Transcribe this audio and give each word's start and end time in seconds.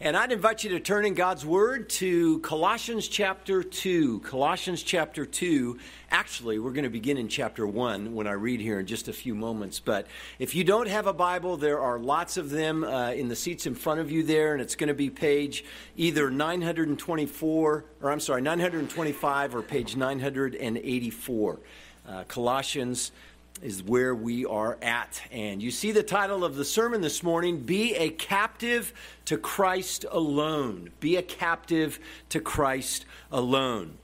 And 0.00 0.16
I'd 0.16 0.30
invite 0.30 0.62
you 0.62 0.70
to 0.70 0.80
turn 0.80 1.04
in 1.04 1.14
God's 1.14 1.44
Word 1.44 1.88
to 1.90 2.38
Colossians 2.38 3.08
chapter 3.08 3.64
2. 3.64 4.20
Colossians 4.20 4.84
chapter 4.84 5.26
2. 5.26 5.76
Actually, 6.12 6.60
we're 6.60 6.70
going 6.70 6.84
to 6.84 6.88
begin 6.88 7.16
in 7.16 7.26
chapter 7.26 7.66
1 7.66 8.14
when 8.14 8.28
I 8.28 8.32
read 8.32 8.60
here 8.60 8.78
in 8.78 8.86
just 8.86 9.08
a 9.08 9.12
few 9.12 9.34
moments. 9.34 9.80
But 9.80 10.06
if 10.38 10.54
you 10.54 10.62
don't 10.62 10.86
have 10.86 11.08
a 11.08 11.12
Bible, 11.12 11.56
there 11.56 11.80
are 11.80 11.98
lots 11.98 12.36
of 12.36 12.50
them 12.50 12.84
uh, 12.84 13.10
in 13.10 13.26
the 13.26 13.34
seats 13.34 13.66
in 13.66 13.74
front 13.74 13.98
of 13.98 14.08
you 14.08 14.22
there, 14.22 14.52
and 14.52 14.62
it's 14.62 14.76
going 14.76 14.86
to 14.86 14.94
be 14.94 15.10
page 15.10 15.64
either 15.96 16.30
924, 16.30 17.84
or 18.00 18.10
I'm 18.12 18.20
sorry, 18.20 18.40
925 18.40 19.56
or 19.56 19.62
page 19.62 19.96
984. 19.96 21.58
Uh, 22.06 22.22
Colossians 22.28 23.10
is 23.62 23.82
where 23.82 24.14
we 24.14 24.44
are 24.44 24.78
at. 24.82 25.20
And 25.30 25.62
you 25.62 25.70
see 25.70 25.92
the 25.92 26.02
title 26.02 26.44
of 26.44 26.56
the 26.56 26.64
sermon 26.64 27.00
this 27.00 27.22
morning 27.22 27.60
Be 27.60 27.94
a 27.94 28.10
Captive 28.10 28.92
to 29.26 29.36
Christ 29.36 30.04
Alone. 30.10 30.90
Be 31.00 31.16
a 31.16 31.22
Captive 31.22 31.98
to 32.30 32.40
Christ 32.40 33.04
Alone. 33.30 33.98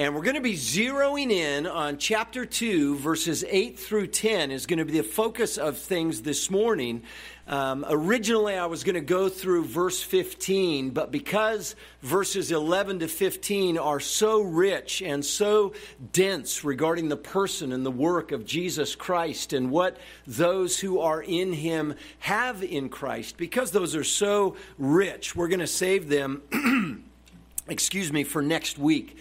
And 0.00 0.14
we're 0.14 0.22
going 0.22 0.36
to 0.36 0.40
be 0.40 0.54
zeroing 0.54 1.30
in 1.30 1.66
on 1.66 1.98
chapter 1.98 2.46
2, 2.46 2.96
verses 2.96 3.44
8 3.46 3.78
through 3.78 4.06
10, 4.06 4.50
is 4.50 4.64
going 4.64 4.78
to 4.78 4.86
be 4.86 4.92
the 4.92 5.02
focus 5.02 5.58
of 5.58 5.76
things 5.76 6.22
this 6.22 6.50
morning. 6.50 7.02
Um, 7.46 7.84
originally, 7.86 8.54
I 8.54 8.64
was 8.64 8.82
going 8.82 8.94
to 8.94 9.02
go 9.02 9.28
through 9.28 9.66
verse 9.66 10.02
15, 10.02 10.92
but 10.92 11.10
because 11.10 11.76
verses 12.00 12.50
11 12.50 13.00
to 13.00 13.08
15 13.08 13.76
are 13.76 14.00
so 14.00 14.40
rich 14.40 15.02
and 15.02 15.22
so 15.22 15.74
dense 16.14 16.64
regarding 16.64 17.10
the 17.10 17.18
person 17.18 17.70
and 17.70 17.84
the 17.84 17.90
work 17.90 18.32
of 18.32 18.46
Jesus 18.46 18.94
Christ 18.94 19.52
and 19.52 19.70
what 19.70 19.98
those 20.26 20.80
who 20.80 21.00
are 21.00 21.22
in 21.22 21.52
him 21.52 21.94
have 22.20 22.62
in 22.62 22.88
Christ, 22.88 23.36
because 23.36 23.70
those 23.70 23.94
are 23.94 24.02
so 24.02 24.56
rich, 24.78 25.36
we're 25.36 25.48
going 25.48 25.60
to 25.60 25.66
save 25.66 26.08
them, 26.08 27.04
excuse 27.68 28.10
me, 28.10 28.24
for 28.24 28.40
next 28.40 28.78
week. 28.78 29.18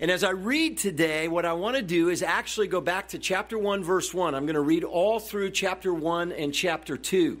And 0.00 0.10
as 0.10 0.24
I 0.24 0.30
read 0.30 0.78
today, 0.78 1.28
what 1.28 1.44
I 1.44 1.52
want 1.52 1.76
to 1.76 1.82
do 1.82 2.08
is 2.08 2.22
actually 2.22 2.68
go 2.68 2.80
back 2.80 3.08
to 3.08 3.18
chapter 3.18 3.58
1, 3.58 3.84
verse 3.84 4.14
1. 4.14 4.34
I'm 4.34 4.46
going 4.46 4.54
to 4.54 4.62
read 4.62 4.82
all 4.82 5.20
through 5.20 5.50
chapter 5.50 5.92
1 5.92 6.32
and 6.32 6.54
chapter 6.54 6.96
2. 6.96 7.38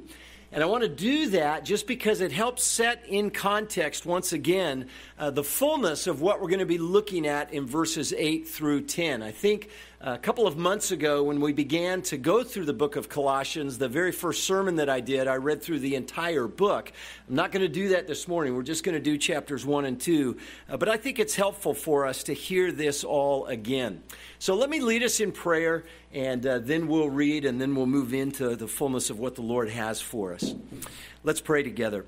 And 0.52 0.62
I 0.62 0.66
want 0.66 0.82
to 0.82 0.88
do 0.88 1.30
that 1.30 1.64
just 1.64 1.86
because 1.86 2.20
it 2.20 2.32
helps 2.32 2.62
set 2.62 3.02
in 3.08 3.30
context, 3.30 4.04
once 4.04 4.34
again, 4.34 4.88
uh, 5.18 5.30
the 5.30 5.42
fullness 5.42 6.06
of 6.06 6.20
what 6.20 6.42
we're 6.42 6.48
going 6.48 6.58
to 6.58 6.66
be 6.66 6.76
looking 6.76 7.26
at 7.26 7.50
in 7.50 7.66
verses 7.66 8.12
8 8.12 8.46
through 8.46 8.82
10. 8.82 9.22
I 9.22 9.30
think 9.30 9.70
a 10.02 10.16
couple 10.16 10.46
of 10.46 10.56
months 10.56 10.92
ago, 10.92 11.22
when 11.22 11.42
we 11.42 11.52
began 11.52 12.00
to 12.00 12.16
go 12.16 12.42
through 12.42 12.64
the 12.64 12.72
book 12.72 12.96
of 12.96 13.10
Colossians, 13.10 13.76
the 13.76 13.88
very 13.88 14.12
first 14.12 14.44
sermon 14.44 14.76
that 14.76 14.88
I 14.88 15.00
did, 15.00 15.28
I 15.28 15.34
read 15.34 15.62
through 15.62 15.80
the 15.80 15.94
entire 15.94 16.46
book. 16.46 16.90
I'm 17.28 17.34
not 17.34 17.52
going 17.52 17.60
to 17.60 17.68
do 17.68 17.88
that 17.90 18.06
this 18.06 18.26
morning. 18.26 18.54
We're 18.54 18.62
just 18.62 18.82
going 18.82 18.94
to 18.94 19.00
do 19.00 19.18
chapters 19.18 19.66
1 19.66 19.84
and 19.84 20.00
2. 20.00 20.38
Uh, 20.70 20.76
but 20.78 20.88
I 20.88 20.96
think 20.96 21.18
it's 21.18 21.36
helpful 21.36 21.74
for 21.74 22.06
us 22.06 22.22
to 22.24 22.32
hear 22.32 22.72
this 22.72 23.04
all 23.04 23.44
again. 23.44 24.02
So 24.38 24.54
let 24.54 24.70
me 24.70 24.80
lead 24.80 25.02
us 25.02 25.20
in 25.20 25.32
prayer, 25.32 25.84
and 26.14 26.46
uh, 26.46 26.60
then 26.60 26.88
we'll 26.88 27.10
read, 27.10 27.44
and 27.44 27.60
then 27.60 27.74
we'll 27.74 27.84
move 27.84 28.14
into 28.14 28.56
the 28.56 28.68
fullness 28.68 29.10
of 29.10 29.18
what 29.18 29.34
the 29.34 29.42
Lord 29.42 29.68
has 29.68 30.00
for 30.00 30.32
us. 30.32 30.54
Let's 31.24 31.42
pray 31.42 31.62
together. 31.62 32.06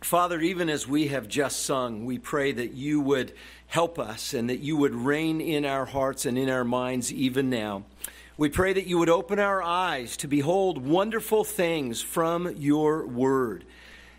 Father, 0.00 0.40
even 0.40 0.68
as 0.68 0.86
we 0.86 1.08
have 1.08 1.28
just 1.28 1.62
sung, 1.62 2.04
we 2.04 2.18
pray 2.18 2.52
that 2.52 2.74
you 2.74 3.00
would 3.00 3.32
help 3.66 3.98
us 3.98 4.34
and 4.34 4.50
that 4.50 4.60
you 4.60 4.76
would 4.76 4.94
reign 4.94 5.40
in 5.40 5.64
our 5.64 5.86
hearts 5.86 6.26
and 6.26 6.36
in 6.36 6.50
our 6.50 6.64
minds 6.64 7.12
even 7.12 7.48
now. 7.48 7.84
We 8.36 8.48
pray 8.48 8.72
that 8.72 8.86
you 8.86 8.98
would 8.98 9.08
open 9.08 9.38
our 9.38 9.62
eyes 9.62 10.16
to 10.18 10.28
behold 10.28 10.78
wonderful 10.78 11.44
things 11.44 12.02
from 12.02 12.54
your 12.56 13.06
word. 13.06 13.64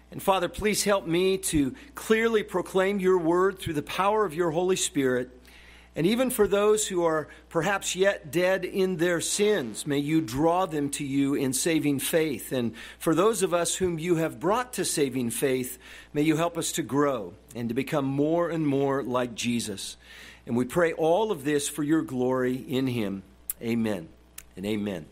And 0.09 0.23
Father, 0.23 0.47
please 0.47 0.85
help 0.85 1.05
me 1.05 1.37
to 1.37 1.75
clearly 1.93 2.41
proclaim 2.41 2.99
your 2.99 3.17
word 3.17 3.59
through 3.59 3.73
the 3.73 3.81
power 3.81 4.23
of 4.23 4.33
your 4.33 4.51
Holy 4.51 4.77
Spirit 4.77 5.34
and 5.95 6.05
even 6.05 6.29
for 6.29 6.45
those 6.45 6.87
who 6.87 7.05
are 7.05 7.29
perhaps 7.47 7.95
yet 7.95 8.29
dead 8.29 8.65
in 8.65 8.97
their 8.97 9.21
sins, 9.21 9.87
may 9.87 9.99
you 9.99 10.19
draw 10.19 10.65
them 10.65 10.89
to 10.91 11.05
you 11.05 11.35
in 11.35 11.53
saving 11.53 11.99
faith. 11.99 12.51
And 12.51 12.73
for 12.99 13.15
those 13.15 13.43
of 13.43 13.53
us 13.53 13.75
whom 13.75 13.97
you 13.97 14.17
have 14.17 14.39
brought 14.39 14.73
to 14.73 14.83
saving 14.83 15.29
faith, 15.29 15.77
may 16.11 16.21
you 16.21 16.35
help 16.35 16.57
us 16.57 16.73
to 16.73 16.83
grow 16.83 17.33
and 17.55 17.69
to 17.69 17.75
become 17.75 18.03
more 18.03 18.49
and 18.49 18.67
more 18.67 19.03
like 19.03 19.35
Jesus. 19.35 19.95
And 20.45 20.57
we 20.57 20.65
pray 20.65 20.91
all 20.91 21.31
of 21.31 21.45
this 21.45 21.69
for 21.69 21.81
your 21.81 22.01
glory 22.01 22.55
in 22.55 22.87
him. 22.87 23.23
Amen 23.61 24.09
and 24.57 24.65
amen. 24.65 25.05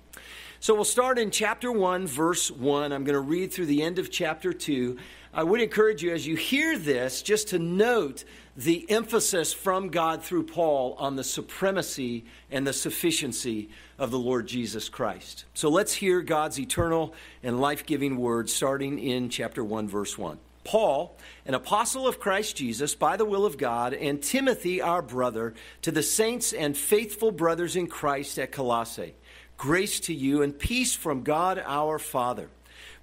So 0.59 0.75
we'll 0.75 0.85
start 0.85 1.17
in 1.17 1.31
chapter 1.31 1.71
1, 1.71 2.07
verse 2.07 2.51
1. 2.51 2.91
I'm 2.91 3.03
going 3.03 3.15
to 3.15 3.19
read 3.19 3.51
through 3.51 3.65
the 3.65 3.81
end 3.81 4.00
of 4.00 4.11
chapter 4.11 4.53
2. 4.53 4.97
I 5.35 5.44
would 5.44 5.61
encourage 5.61 6.03
you 6.03 6.13
as 6.13 6.27
you 6.27 6.35
hear 6.35 6.77
this 6.77 7.23
just 7.23 7.47
to 7.49 7.59
note 7.59 8.23
the 8.55 8.85
emphasis 8.88 9.51
from 9.51 9.89
God 9.89 10.23
through 10.23 10.44
Paul 10.44 10.95
on 10.99 11.16
the 11.16 11.23
supremacy 11.23 12.25
and 12.51 12.67
the 12.67 12.73
sufficiency 12.73 13.69
of 13.97 14.11
the 14.11 14.19
Lord 14.19 14.45
Jesus 14.45 14.89
Christ. 14.89 15.45
So 15.55 15.69
let's 15.69 15.94
hear 15.94 16.21
God's 16.21 16.59
eternal 16.59 17.16
and 17.41 17.59
life 17.59 17.83
giving 17.88 18.17
word 18.17 18.47
starting 18.47 18.99
in 18.99 19.29
chapter 19.29 19.63
1, 19.63 19.88
verse 19.88 20.19
1. 20.19 20.38
Paul, 20.66 21.17
an 21.47 21.55
apostle 21.55 22.07
of 22.07 22.19
Christ 22.19 22.55
Jesus 22.55 22.94
by 22.94 23.17
the 23.17 23.25
will 23.25 23.45
of 23.45 23.57
God, 23.57 23.95
and 23.95 24.21
Timothy, 24.21 24.83
our 24.83 25.01
brother, 25.01 25.55
to 25.81 25.91
the 25.91 26.03
saints 26.03 26.53
and 26.53 26.77
faithful 26.77 27.31
brothers 27.31 27.75
in 27.75 27.88
Christ 27.88 28.38
at 28.38 28.51
Colossae. 28.51 29.15
Grace 29.57 30.00
to 30.01 30.13
you 30.13 30.44
and 30.44 30.57
peace 30.57 30.94
from 30.94 31.23
God 31.23 31.61
our 31.65 31.97
Father 31.97 32.50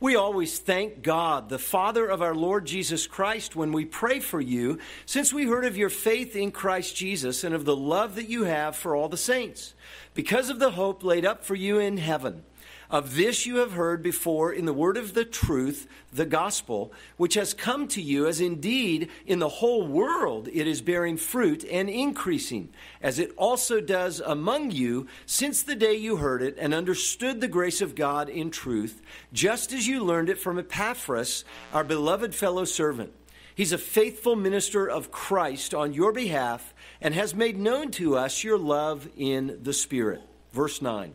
we 0.00 0.16
always 0.16 0.58
thank 0.58 1.02
God, 1.02 1.50
the 1.50 1.58
Father 1.58 2.06
of 2.06 2.22
our 2.22 2.34
Lord 2.34 2.64
Jesus 2.64 3.06
Christ, 3.06 3.54
when 3.54 3.70
we 3.70 3.84
pray 3.84 4.18
for 4.18 4.40
you, 4.40 4.78
since 5.04 5.30
we 5.30 5.44
heard 5.44 5.66
of 5.66 5.76
your 5.76 5.90
faith 5.90 6.34
in 6.34 6.50
Christ 6.50 6.96
Jesus 6.96 7.44
and 7.44 7.54
of 7.54 7.66
the 7.66 7.76
love 7.76 8.14
that 8.14 8.28
you 8.28 8.44
have 8.44 8.74
for 8.74 8.96
all 8.96 9.10
the 9.10 9.18
saints, 9.18 9.74
because 10.14 10.48
of 10.48 10.58
the 10.58 10.70
hope 10.70 11.04
laid 11.04 11.26
up 11.26 11.44
for 11.44 11.54
you 11.54 11.78
in 11.78 11.98
heaven. 11.98 12.44
Of 12.90 13.14
this 13.14 13.46
you 13.46 13.58
have 13.58 13.72
heard 13.72 14.02
before 14.02 14.52
in 14.52 14.64
the 14.64 14.72
word 14.72 14.96
of 14.96 15.14
the 15.14 15.24
truth, 15.24 15.86
the 16.12 16.26
gospel, 16.26 16.92
which 17.16 17.34
has 17.34 17.54
come 17.54 17.86
to 17.88 18.02
you, 18.02 18.26
as 18.26 18.40
indeed 18.40 19.08
in 19.24 19.38
the 19.38 19.48
whole 19.48 19.86
world 19.86 20.48
it 20.48 20.66
is 20.66 20.82
bearing 20.82 21.16
fruit 21.16 21.64
and 21.70 21.88
increasing, 21.88 22.70
as 23.00 23.20
it 23.20 23.30
also 23.36 23.80
does 23.80 24.18
among 24.18 24.72
you 24.72 25.06
since 25.24 25.62
the 25.62 25.76
day 25.76 25.94
you 25.94 26.16
heard 26.16 26.42
it 26.42 26.56
and 26.58 26.74
understood 26.74 27.40
the 27.40 27.46
grace 27.46 27.80
of 27.80 27.94
God 27.94 28.28
in 28.28 28.50
truth, 28.50 29.00
just 29.32 29.72
as 29.72 29.86
you 29.86 30.02
learned 30.02 30.28
it 30.28 30.38
from 30.38 30.58
Epaphras, 30.58 31.44
our 31.72 31.84
beloved 31.84 32.34
fellow 32.34 32.64
servant. 32.64 33.12
He's 33.54 33.72
a 33.72 33.78
faithful 33.78 34.34
minister 34.34 34.88
of 34.88 35.12
Christ 35.12 35.74
on 35.74 35.92
your 35.92 36.12
behalf 36.12 36.74
and 37.00 37.14
has 37.14 37.36
made 37.36 37.56
known 37.56 37.92
to 37.92 38.16
us 38.16 38.42
your 38.42 38.58
love 38.58 39.08
in 39.16 39.60
the 39.62 39.72
Spirit. 39.72 40.22
Verse 40.52 40.82
9. 40.82 41.14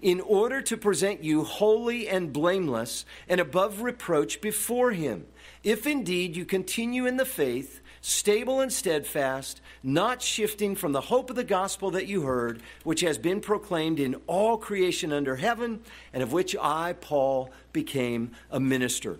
in 0.00 0.20
order 0.20 0.60
to 0.62 0.76
present 0.76 1.22
you 1.22 1.44
holy 1.44 2.08
and 2.08 2.32
blameless 2.32 3.04
and 3.28 3.40
above 3.40 3.82
reproach 3.82 4.40
before 4.40 4.92
him. 4.92 5.26
If 5.62 5.86
indeed 5.86 6.36
you 6.36 6.44
continue 6.44 7.06
in 7.06 7.16
the 7.16 7.24
faith, 7.24 7.80
stable 8.00 8.60
and 8.60 8.72
steadfast, 8.72 9.60
not 9.82 10.20
shifting 10.20 10.74
from 10.74 10.92
the 10.92 11.00
hope 11.00 11.30
of 11.30 11.36
the 11.36 11.44
gospel 11.44 11.90
that 11.92 12.06
you 12.06 12.22
heard, 12.22 12.62
which 12.84 13.00
has 13.00 13.16
been 13.16 13.40
proclaimed 13.40 14.00
in 14.00 14.16
all 14.26 14.58
creation 14.58 15.12
under 15.12 15.36
heaven, 15.36 15.80
and 16.12 16.22
of 16.22 16.32
which 16.32 16.56
I, 16.60 16.94
Paul, 17.00 17.50
became 17.72 18.32
a 18.50 18.60
minister. 18.60 19.18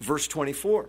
Verse 0.00 0.26
24 0.28 0.88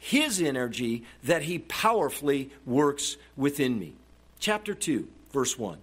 his 0.00 0.40
energy 0.40 1.04
that 1.22 1.42
he 1.42 1.58
powerfully 1.58 2.50
works 2.64 3.18
within 3.36 3.78
me. 3.78 3.92
Chapter 4.40 4.74
2, 4.74 5.06
verse 5.30 5.58
1. 5.58 5.78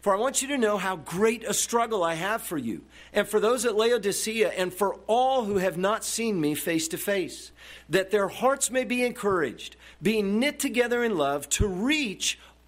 For 0.00 0.16
I 0.16 0.18
want 0.18 0.40
you 0.40 0.48
to 0.48 0.56
know 0.56 0.78
how 0.78 0.96
great 0.96 1.44
a 1.44 1.52
struggle 1.52 2.02
I 2.02 2.14
have 2.14 2.40
for 2.40 2.56
you, 2.56 2.80
and 3.12 3.28
for 3.28 3.38
those 3.38 3.66
at 3.66 3.76
Laodicea, 3.76 4.48
and 4.48 4.72
for 4.72 4.94
all 5.06 5.44
who 5.44 5.58
have 5.58 5.76
not 5.76 6.04
seen 6.04 6.40
me 6.40 6.54
face 6.54 6.88
to 6.88 6.96
face, 6.96 7.52
that 7.90 8.10
their 8.10 8.28
hearts 8.28 8.70
may 8.70 8.84
be 8.84 9.04
encouraged, 9.04 9.76
being 10.00 10.40
knit 10.40 10.58
together 10.58 11.04
in 11.04 11.18
love, 11.18 11.50
to 11.50 11.66
reach 11.68 12.38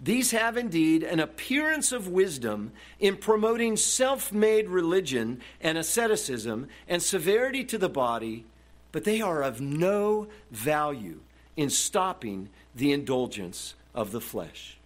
these 0.00 0.30
have 0.32 0.56
indeed 0.56 1.02
an 1.02 1.20
appearance 1.20 1.90
of 1.90 2.08
wisdom 2.08 2.72
in 3.00 3.16
promoting 3.16 3.76
self 3.76 4.32
made 4.32 4.68
religion 4.68 5.40
and 5.60 5.78
asceticism 5.78 6.68
and 6.86 7.02
severity 7.02 7.64
to 7.64 7.78
the 7.78 7.88
body, 7.88 8.44
but 8.92 9.04
they 9.04 9.20
are 9.20 9.42
of 9.42 9.60
no 9.60 10.28
value 10.50 11.20
in 11.56 11.70
stopping 11.70 12.50
the 12.74 12.92
indulgence 12.92 13.74
of 13.94 14.12
the 14.12 14.20
flesh. 14.20 14.76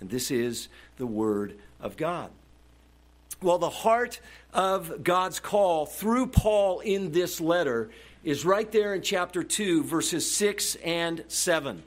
And 0.00 0.10
this 0.10 0.30
is 0.30 0.68
the 0.98 1.06
Word 1.06 1.56
of 1.80 1.96
God. 1.96 2.30
Well, 3.40 3.58
the 3.58 3.70
heart 3.70 4.20
of 4.52 5.02
God's 5.02 5.40
call 5.40 5.86
through 5.86 6.28
Paul 6.28 6.80
in 6.80 7.12
this 7.12 7.40
letter 7.40 7.90
is 8.22 8.44
right 8.44 8.70
there 8.70 8.94
in 8.94 9.02
chapter 9.02 9.42
2, 9.42 9.82
verses 9.82 10.30
6 10.30 10.76
and 10.76 11.24
7. 11.28 11.82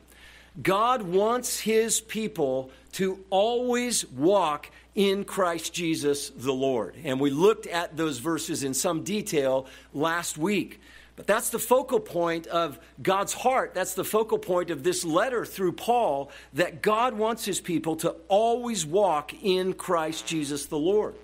God 0.62 1.02
wants 1.02 1.60
his 1.60 2.00
people 2.00 2.72
to 2.94 3.20
always 3.30 4.06
walk 4.10 4.70
in 4.94 5.26
Christ 5.26 5.74
Jesus 5.74 6.30
the 6.30 6.54
Lord. 6.54 6.96
And 7.04 7.20
we 7.20 7.30
looked 7.30 7.68
at 7.68 7.98
those 7.98 8.20
verses 8.20 8.64
in 8.64 8.74
some 8.74 9.04
detail 9.04 9.68
last 9.94 10.38
week. 10.38 10.80
But 11.18 11.28
that's 11.28 11.50
the 11.50 11.60
focal 11.60 12.00
point 12.00 12.48
of 12.48 12.80
God's 13.02 13.34
heart. 13.34 13.74
That's 13.74 13.94
the 13.94 14.04
focal 14.04 14.38
point 14.38 14.70
of 14.70 14.84
this 14.84 15.06
letter 15.06 15.46
through 15.46 15.74
Paul 15.74 16.30
that 16.54 16.82
God 16.82 17.18
wants 17.18 17.46
his 17.46 17.62
people 17.62 17.96
to 17.98 18.16
always 18.28 18.86
walk 18.86 19.34
in 19.42 19.74
Christ 19.74 20.26
Jesus 20.26 20.66
the 20.66 20.78
Lord. 20.78 21.16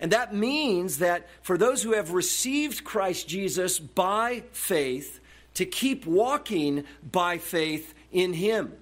And 0.00 0.12
that 0.12 0.34
means 0.34 0.98
that 0.98 1.28
for 1.42 1.58
those 1.58 1.82
who 1.82 1.94
have 1.94 2.12
received 2.12 2.84
Christ 2.84 3.28
Jesus 3.28 3.80
by 3.80 4.44
faith, 4.52 5.20
to 5.54 5.66
keep 5.66 6.06
walking 6.06 6.84
by 7.10 7.38
faith 7.38 7.92
in 8.12 8.32
him 8.32 8.72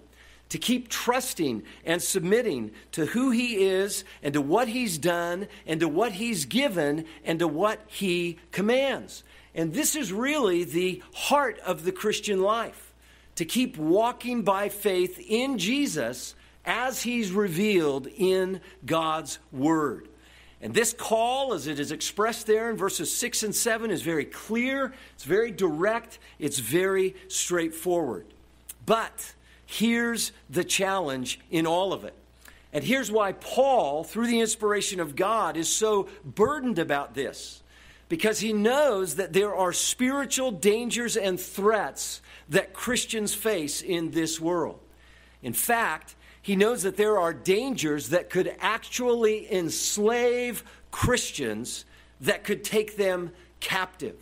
to 0.48 0.58
keep 0.58 0.88
trusting 0.88 1.62
and 1.84 2.00
submitting 2.00 2.70
to 2.92 3.06
who 3.06 3.30
He 3.30 3.66
is 3.66 4.04
and 4.22 4.32
to 4.34 4.40
what 4.40 4.68
He's 4.68 4.98
done 4.98 5.48
and 5.66 5.80
to 5.80 5.88
what 5.88 6.12
He's 6.12 6.44
given 6.44 7.04
and 7.24 7.38
to 7.40 7.48
what 7.48 7.80
He 7.86 8.38
commands. 8.52 9.24
And 9.54 9.72
this 9.72 9.96
is 9.96 10.12
really 10.12 10.64
the 10.64 11.02
heart 11.14 11.58
of 11.60 11.84
the 11.84 11.92
Christian 11.92 12.42
life 12.42 12.94
to 13.36 13.44
keep 13.44 13.76
walking 13.76 14.42
by 14.42 14.68
faith 14.68 15.18
in 15.18 15.58
Jesus 15.58 16.34
as 16.64 17.02
He's 17.02 17.32
revealed 17.32 18.06
in 18.06 18.60
God's 18.84 19.38
Word. 19.52 20.08
And 20.60 20.72
this 20.72 20.94
call, 20.94 21.52
as 21.52 21.66
it 21.66 21.78
is 21.78 21.92
expressed 21.92 22.46
there 22.46 22.70
in 22.70 22.76
verses 22.76 23.14
6 23.14 23.42
and 23.42 23.54
7, 23.54 23.90
is 23.90 24.02
very 24.02 24.24
clear, 24.24 24.94
it's 25.14 25.24
very 25.24 25.50
direct, 25.50 26.18
it's 26.38 26.60
very 26.60 27.14
straightforward. 27.28 28.26
But 28.86 29.34
here's 29.66 30.32
the 30.48 30.64
challenge 30.64 31.40
in 31.50 31.66
all 31.66 31.92
of 31.92 32.04
it. 32.04 32.14
And 32.72 32.84
here's 32.84 33.10
why 33.10 33.32
Paul, 33.32 34.04
through 34.04 34.28
the 34.28 34.40
inspiration 34.40 35.00
of 35.00 35.16
God, 35.16 35.56
is 35.56 35.74
so 35.74 36.08
burdened 36.24 36.78
about 36.78 37.14
this. 37.14 37.62
Because 38.08 38.38
he 38.38 38.52
knows 38.52 39.16
that 39.16 39.32
there 39.32 39.54
are 39.54 39.72
spiritual 39.72 40.52
dangers 40.52 41.16
and 41.16 41.40
threats 41.40 42.22
that 42.48 42.72
Christians 42.72 43.34
face 43.34 43.82
in 43.82 44.12
this 44.12 44.40
world. 44.40 44.78
In 45.42 45.52
fact, 45.52 46.14
he 46.40 46.54
knows 46.54 46.84
that 46.84 46.96
there 46.96 47.18
are 47.18 47.32
dangers 47.34 48.10
that 48.10 48.30
could 48.30 48.54
actually 48.60 49.52
enslave 49.52 50.62
Christians 50.92 51.84
that 52.20 52.44
could 52.44 52.62
take 52.62 52.96
them 52.96 53.32
captive. 53.58 54.16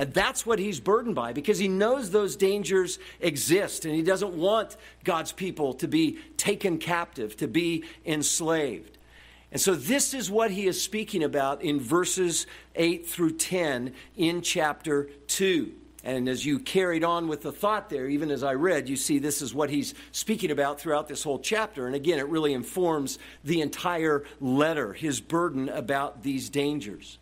And 0.00 0.14
that's 0.14 0.46
what 0.46 0.58
he's 0.58 0.80
burdened 0.80 1.14
by 1.14 1.34
because 1.34 1.58
he 1.58 1.68
knows 1.68 2.10
those 2.10 2.34
dangers 2.34 2.98
exist 3.20 3.84
and 3.84 3.94
he 3.94 4.00
doesn't 4.00 4.32
want 4.32 4.78
God's 5.04 5.30
people 5.30 5.74
to 5.74 5.86
be 5.86 6.18
taken 6.38 6.78
captive, 6.78 7.36
to 7.36 7.46
be 7.46 7.84
enslaved. 8.06 8.96
And 9.52 9.60
so, 9.60 9.74
this 9.74 10.14
is 10.14 10.30
what 10.30 10.52
he 10.52 10.66
is 10.66 10.82
speaking 10.82 11.22
about 11.22 11.60
in 11.60 11.78
verses 11.78 12.46
8 12.76 13.06
through 13.06 13.32
10 13.32 13.92
in 14.16 14.40
chapter 14.40 15.10
2. 15.26 15.70
And 16.02 16.30
as 16.30 16.46
you 16.46 16.60
carried 16.60 17.04
on 17.04 17.28
with 17.28 17.42
the 17.42 17.52
thought 17.52 17.90
there, 17.90 18.08
even 18.08 18.30
as 18.30 18.42
I 18.42 18.54
read, 18.54 18.88
you 18.88 18.96
see 18.96 19.18
this 19.18 19.42
is 19.42 19.52
what 19.52 19.68
he's 19.68 19.92
speaking 20.12 20.50
about 20.50 20.80
throughout 20.80 21.08
this 21.08 21.22
whole 21.22 21.40
chapter. 21.40 21.86
And 21.86 21.94
again, 21.94 22.18
it 22.18 22.28
really 22.28 22.54
informs 22.54 23.18
the 23.44 23.60
entire 23.60 24.24
letter, 24.40 24.94
his 24.94 25.20
burden 25.20 25.68
about 25.68 26.22
these 26.22 26.48
dangers. 26.48 27.18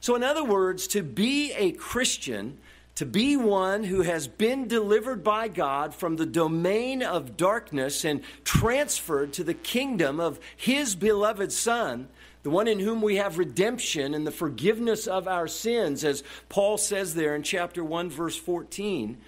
So, 0.00 0.14
in 0.14 0.22
other 0.22 0.44
words, 0.44 0.86
to 0.88 1.02
be 1.02 1.52
a 1.52 1.72
Christian, 1.72 2.58
to 2.96 3.06
be 3.06 3.36
one 3.36 3.84
who 3.84 4.02
has 4.02 4.26
been 4.26 4.68
delivered 4.68 5.22
by 5.22 5.48
God 5.48 5.94
from 5.94 6.16
the 6.16 6.26
domain 6.26 7.02
of 7.02 7.36
darkness 7.36 8.04
and 8.04 8.22
transferred 8.44 9.32
to 9.34 9.44
the 9.44 9.54
kingdom 9.54 10.18
of 10.18 10.40
His 10.56 10.94
beloved 10.94 11.52
Son, 11.52 12.08
the 12.42 12.50
one 12.50 12.68
in 12.68 12.78
whom 12.78 13.02
we 13.02 13.16
have 13.16 13.38
redemption 13.38 14.14
and 14.14 14.26
the 14.26 14.30
forgiveness 14.30 15.06
of 15.06 15.28
our 15.28 15.48
sins, 15.48 16.04
as 16.04 16.22
Paul 16.48 16.78
says 16.78 17.14
there 17.14 17.34
in 17.34 17.42
chapter 17.42 17.84
1, 17.84 18.08
verse 18.08 18.36
14. 18.36 19.18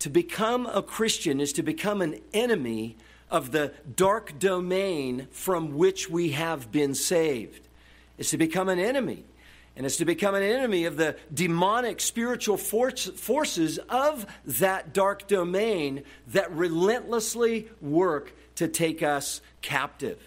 To 0.00 0.10
become 0.10 0.66
a 0.66 0.82
Christian 0.82 1.40
is 1.40 1.52
to 1.54 1.62
become 1.62 2.02
an 2.02 2.20
enemy 2.32 2.96
of 3.30 3.50
the 3.52 3.72
dark 3.96 4.38
domain 4.38 5.28
from 5.30 5.76
which 5.76 6.10
we 6.10 6.30
have 6.30 6.70
been 6.70 6.94
saved. 6.94 7.66
It's 8.18 8.30
to 8.30 8.38
become 8.38 8.68
an 8.68 8.78
enemy 8.78 9.24
and 9.76 9.86
is 9.86 9.96
to 9.98 10.04
become 10.04 10.34
an 10.34 10.42
enemy 10.42 10.84
of 10.84 10.96
the 10.96 11.16
demonic 11.32 12.00
spiritual 12.00 12.56
force, 12.56 13.06
forces 13.06 13.78
of 13.88 14.26
that 14.44 14.92
dark 14.92 15.28
domain 15.28 16.02
that 16.28 16.52
relentlessly 16.52 17.68
work 17.80 18.32
to 18.56 18.68
take 18.68 19.02
us 19.02 19.40
captive. 19.62 20.18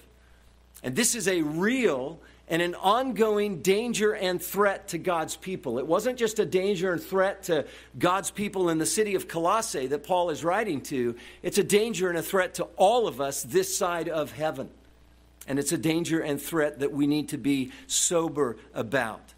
And 0.82 0.96
this 0.96 1.16
is 1.16 1.28
a 1.28 1.42
real 1.42 2.20
and 2.48 2.62
an 2.62 2.76
ongoing 2.76 3.62
danger 3.62 4.14
and 4.14 4.42
threat 4.42 4.90
to 4.90 4.98
God's 4.98 5.38
people. 5.38 5.80
It 5.80 5.88
wasn't 5.88 6.18
just 6.18 6.40
a 6.40 6.46
danger 6.46 6.92
and 6.92 7.02
threat 7.02 7.44
to 7.44 7.66
God's 7.98 8.32
people 8.32 8.70
in 8.70 8.80
the 8.80 8.86
city 8.86 9.16
of 9.16 9.28
Colossae 9.28 9.88
that 9.88 10.04
Paul 10.04 10.30
is 10.30 10.44
writing 10.44 10.82
to, 10.82 11.16
it's 11.42 11.58
a 11.58 11.64
danger 11.64 12.10
and 12.10 12.18
a 12.18 12.24
threat 12.24 12.56
to 12.56 12.66
all 12.76 13.08
of 13.08 13.22
us 13.22 13.44
this 13.44 13.76
side 13.76 14.10
of 14.10 14.34
heaven. 14.34 14.70
And 15.48 15.58
it's 15.58 15.72
a 15.72 15.78
danger 15.78 16.20
and 16.20 16.42
threat 16.42 16.80
that 16.80 16.92
we 16.92 17.08
need 17.08 17.30
to 17.30 17.38
be 17.38 17.72
sober 17.88 18.58
about. 18.74 19.33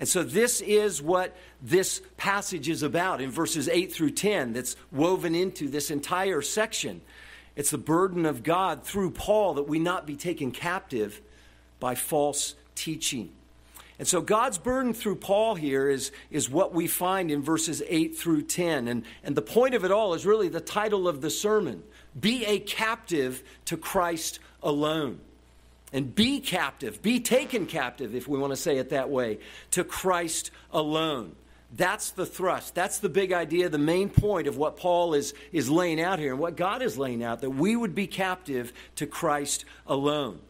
And 0.00 0.08
so, 0.08 0.24
this 0.24 0.60
is 0.60 1.00
what 1.00 1.36
this 1.62 2.02
passage 2.16 2.68
is 2.68 2.82
about 2.82 3.20
in 3.20 3.30
verses 3.30 3.68
8 3.68 3.92
through 3.92 4.10
10 4.10 4.52
that's 4.52 4.74
woven 4.90 5.34
into 5.34 5.68
this 5.68 5.90
entire 5.90 6.42
section. 6.42 7.00
It's 7.54 7.70
the 7.70 7.78
burden 7.78 8.26
of 8.26 8.42
God 8.42 8.82
through 8.82 9.12
Paul 9.12 9.54
that 9.54 9.68
we 9.68 9.78
not 9.78 10.06
be 10.06 10.16
taken 10.16 10.50
captive 10.50 11.20
by 11.78 11.94
false 11.94 12.56
teaching. 12.74 13.30
And 13.96 14.08
so, 14.08 14.20
God's 14.20 14.58
burden 14.58 14.94
through 14.94 15.16
Paul 15.16 15.54
here 15.54 15.88
is, 15.88 16.10
is 16.28 16.50
what 16.50 16.74
we 16.74 16.88
find 16.88 17.30
in 17.30 17.40
verses 17.40 17.80
8 17.86 18.18
through 18.18 18.42
10. 18.42 18.88
And, 18.88 19.04
and 19.22 19.36
the 19.36 19.42
point 19.42 19.76
of 19.76 19.84
it 19.84 19.92
all 19.92 20.14
is 20.14 20.26
really 20.26 20.48
the 20.48 20.60
title 20.60 21.06
of 21.06 21.20
the 21.20 21.30
sermon 21.30 21.84
Be 22.18 22.44
a 22.46 22.58
captive 22.58 23.44
to 23.66 23.76
Christ 23.76 24.40
alone 24.60 25.20
and 25.94 26.12
be 26.12 26.40
captive, 26.40 27.00
be 27.00 27.20
taken 27.20 27.66
captive, 27.66 28.16
if 28.16 28.26
we 28.26 28.36
want 28.36 28.52
to 28.52 28.56
say 28.56 28.78
it 28.78 28.90
that 28.90 29.08
way, 29.08 29.38
to 29.70 29.84
Christ 29.84 30.50
alone. 30.72 31.36
That's 31.76 32.10
the 32.10 32.26
thrust. 32.26 32.74
That's 32.74 32.98
the 32.98 33.08
big 33.08 33.32
idea, 33.32 33.68
the 33.68 33.78
main 33.78 34.10
point 34.10 34.48
of 34.48 34.56
what 34.56 34.76
Paul 34.76 35.14
is, 35.14 35.34
is 35.52 35.70
laying 35.70 36.00
out 36.00 36.18
here 36.18 36.32
and 36.32 36.40
what 36.40 36.56
God 36.56 36.82
is 36.82 36.98
laying 36.98 37.22
out 37.22 37.40
that 37.40 37.50
we 37.50 37.76
would 37.76 37.94
be 37.94 38.08
captive 38.08 38.72
to 38.96 39.06
Christ 39.06 39.64
alone. 39.86 40.40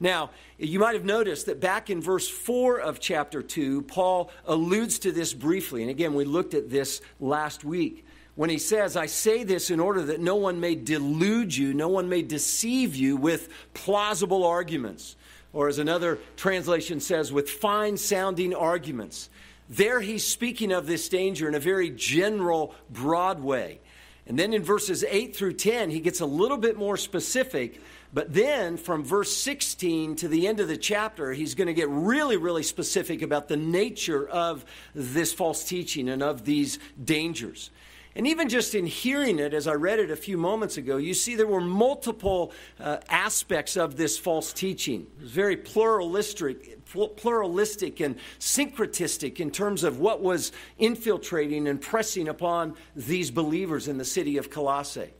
Now, 0.00 0.30
you 0.58 0.78
might 0.78 0.94
have 0.94 1.04
noticed 1.04 1.46
that 1.46 1.60
back 1.60 1.90
in 1.90 2.00
verse 2.00 2.28
4 2.28 2.78
of 2.78 3.00
chapter 3.00 3.42
2, 3.42 3.82
Paul 3.82 4.30
alludes 4.46 5.00
to 5.00 5.10
this 5.10 5.34
briefly. 5.34 5.82
And 5.82 5.90
again, 5.90 6.14
we 6.14 6.24
looked 6.24 6.54
at 6.54 6.70
this 6.70 7.00
last 7.18 7.64
week 7.64 8.04
when 8.38 8.50
he 8.50 8.58
says, 8.58 8.96
I 8.96 9.06
say 9.06 9.42
this 9.42 9.68
in 9.68 9.80
order 9.80 10.00
that 10.00 10.20
no 10.20 10.36
one 10.36 10.60
may 10.60 10.76
delude 10.76 11.56
you, 11.56 11.74
no 11.74 11.88
one 11.88 12.08
may 12.08 12.22
deceive 12.22 12.94
you 12.94 13.16
with 13.16 13.48
plausible 13.74 14.44
arguments. 14.44 15.16
Or, 15.52 15.66
as 15.66 15.80
another 15.80 16.20
translation 16.36 17.00
says, 17.00 17.32
with 17.32 17.50
fine 17.50 17.96
sounding 17.96 18.54
arguments. 18.54 19.28
There 19.68 20.00
he's 20.00 20.24
speaking 20.24 20.70
of 20.70 20.86
this 20.86 21.08
danger 21.08 21.48
in 21.48 21.56
a 21.56 21.58
very 21.58 21.90
general, 21.90 22.76
broad 22.88 23.40
way. 23.40 23.80
And 24.24 24.38
then 24.38 24.54
in 24.54 24.62
verses 24.62 25.02
8 25.02 25.34
through 25.34 25.54
10, 25.54 25.90
he 25.90 25.98
gets 25.98 26.20
a 26.20 26.26
little 26.26 26.58
bit 26.58 26.76
more 26.76 26.96
specific. 26.96 27.80
But 28.14 28.32
then 28.32 28.76
from 28.76 29.02
verse 29.02 29.36
16 29.36 30.14
to 30.14 30.28
the 30.28 30.46
end 30.46 30.60
of 30.60 30.68
the 30.68 30.76
chapter, 30.76 31.32
he's 31.32 31.56
going 31.56 31.66
to 31.66 31.74
get 31.74 31.88
really, 31.88 32.36
really 32.36 32.62
specific 32.62 33.20
about 33.20 33.48
the 33.48 33.56
nature 33.56 34.28
of 34.28 34.64
this 34.94 35.32
false 35.32 35.64
teaching 35.64 36.08
and 36.08 36.22
of 36.22 36.44
these 36.44 36.78
dangers. 37.04 37.70
And 38.14 38.26
even 38.26 38.48
just 38.48 38.74
in 38.74 38.86
hearing 38.86 39.38
it, 39.38 39.54
as 39.54 39.68
I 39.68 39.74
read 39.74 39.98
it 39.98 40.10
a 40.10 40.16
few 40.16 40.38
moments 40.38 40.76
ago, 40.76 40.96
you 40.96 41.14
see 41.14 41.36
there 41.36 41.46
were 41.46 41.60
multiple 41.60 42.52
uh, 42.80 42.98
aspects 43.08 43.76
of 43.76 43.96
this 43.96 44.18
false 44.18 44.52
teaching. 44.52 45.06
It 45.18 45.22
was 45.22 45.30
very 45.30 45.56
pluralistic, 45.56 46.84
pluralistic 47.16 48.00
and 48.00 48.16
syncretistic 48.40 49.40
in 49.40 49.50
terms 49.50 49.84
of 49.84 50.00
what 50.00 50.20
was 50.20 50.52
infiltrating 50.78 51.68
and 51.68 51.80
pressing 51.80 52.28
upon 52.28 52.74
these 52.96 53.30
believers 53.30 53.88
in 53.88 53.98
the 53.98 54.04
city 54.04 54.36
of 54.36 54.50
Colossae. 54.50 55.10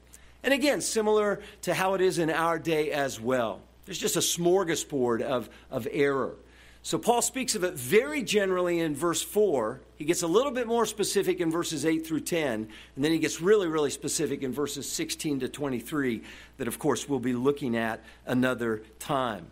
And 0.43 0.55
again, 0.55 0.81
similar 0.81 1.41
to 1.63 1.75
how 1.75 1.95
it 1.95 2.01
is 2.01 2.19
in 2.19 2.31
our 2.31 2.59
day 2.59 2.91
as 2.91 3.21
well. 3.21 3.61
There's 3.85 3.99
just 3.99 4.17
a 4.17 4.21
smorgasbord 4.21 5.23
of, 5.23 5.49
of 5.71 5.87
error. 5.91 6.37
So 6.83 6.97
Paul 6.97 7.23
speaks 7.23 7.55
of 7.55 7.65
it 7.65 7.75
very 7.75 8.23
generally 8.23 8.81
in 8.81 8.95
verse 8.95 9.21
4. 9.21 9.81
He 9.97 10.05
gets 10.05 10.23
a 10.23 10.27
little 10.27 10.53
bit 10.53 10.67
more 10.67 10.87
specific 10.87 11.41
in 11.41 11.51
verses 11.51 11.85
8 11.85 12.07
through 12.07 12.21
10, 12.21 12.69
and 12.97 13.05
then 13.05 13.13
he 13.13 13.19
gets 13.19 13.41
really, 13.41 13.67
really 13.67 13.91
specific 13.91 14.43
in 14.43 14.53
verses 14.53 14.91
16 14.91 15.41
to 15.41 15.49
23, 15.49 16.23
that 16.57 16.69
of 16.69 16.79
course 16.79 17.09
we'll 17.09 17.19
be 17.19 17.33
looking 17.33 17.77
at 17.77 18.01
another 18.27 18.83
time. 18.99 19.47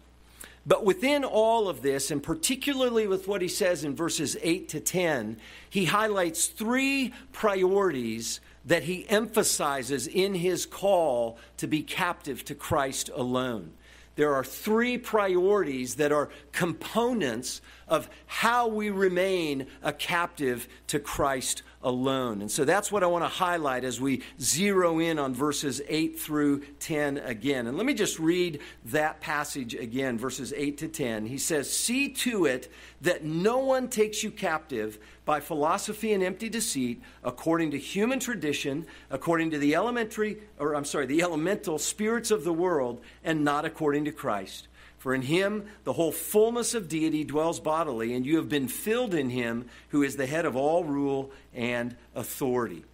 But 0.65 0.85
within 0.85 1.25
all 1.25 1.69
of 1.69 1.83
this, 1.83 2.11
and 2.11 2.23
particularly 2.23 3.07
with 3.07 3.29
what 3.29 3.43
he 3.43 3.49
says 3.49 3.85
in 3.85 3.95
verses 3.95 4.37
8 4.43 4.69
to 4.71 4.81
10, 4.81 5.37
he 5.71 5.85
highlights 5.85 6.47
three 6.47 7.13
priorities 7.33 8.41
that 8.65 8.85
he 8.85 9.09
emphasizes 9.09 10.09
in 10.09 10.35
his 10.35 10.67
call 10.67 11.39
to 11.59 11.69
be 11.69 11.83
captive 11.83 12.45
to 12.47 12.55
Christ 12.55 13.11
alone 13.15 13.73
there 14.17 14.35
are 14.35 14.45
three 14.45 14.99
priorities 14.99 15.97
that 15.97 16.11
are 16.11 16.31
components 16.53 17.61
of 17.89 18.09
how 18.27 18.67
we 18.67 18.91
remain 18.91 19.67
a 19.83 19.93
captive 19.93 20.69
to 20.89 20.99
Christ 20.99 21.63
alone. 21.83 22.41
And 22.41 22.51
so 22.51 22.65
that's 22.65 22.91
what 22.91 23.05
I 23.05 23.07
want 23.07 23.25
to 23.25 23.29
highlight 23.29 23.85
as 23.85 24.01
we 24.01 24.23
zero 24.41 24.99
in 24.99 25.21
on 25.21 25.35
verses 25.35 25.81
8 25.87 26.19
through 26.19 26.65
10 26.81 27.19
again. 27.19 27.69
And 27.69 27.77
let 27.77 27.87
me 27.87 27.95
just 27.95 28.19
read 28.19 28.61
that 28.87 29.21
passage 29.21 29.75
again, 29.75 30.19
verses 30.19 30.53
8 30.57 30.79
to 30.79 30.89
10. 30.89 31.27
He 31.27 31.39
says, 31.39 31.71
See 31.71 32.09
to 32.09 32.47
it 32.47 32.73
that 33.03 33.25
no 33.25 33.59
one 33.59 33.89
takes 33.89 34.25
you 34.25 34.33
captive 34.33 34.99
by 35.25 35.39
philosophy 35.39 36.13
and 36.13 36.25
empty 36.25 36.49
deceit, 36.49 37.01
according 37.23 37.71
to 37.71 37.79
human 37.79 38.19
tradition, 38.19 38.85
according 39.11 39.53
to 39.53 39.59
the 39.59 39.77
elementary, 39.77 40.39
or 40.59 40.75
I'm 40.75 40.85
sorry, 40.85 41.07
the 41.07 41.23
elemental 41.23 41.79
spirits 41.79 42.33
of 42.33 42.43
the 42.43 42.53
world, 42.53 43.01
and 43.23 43.45
not 43.45 43.65
according 43.65 44.07
to 44.07 44.13
Christ. 44.13 44.67
For 44.99 45.15
in 45.15 45.23
him 45.23 45.67
the 45.85 45.93
whole 45.93 46.13
fullness 46.13 46.75
of 46.75 46.89
deity 46.89 47.25
dwells 47.25 47.61
bodily, 47.61 48.15
and 48.15 48.25
you 48.27 48.37
have 48.37 48.49
been 48.49 48.69
filled 48.69 49.15
in 49.15 49.31
him 49.31 49.67
who 49.91 50.03
is 50.03 50.17
the 50.17 50.27
head 50.27 50.45
of 50.47 50.57
all 50.57 50.85
rule 50.85 51.31
and 51.55 51.95
authority. 52.15 52.85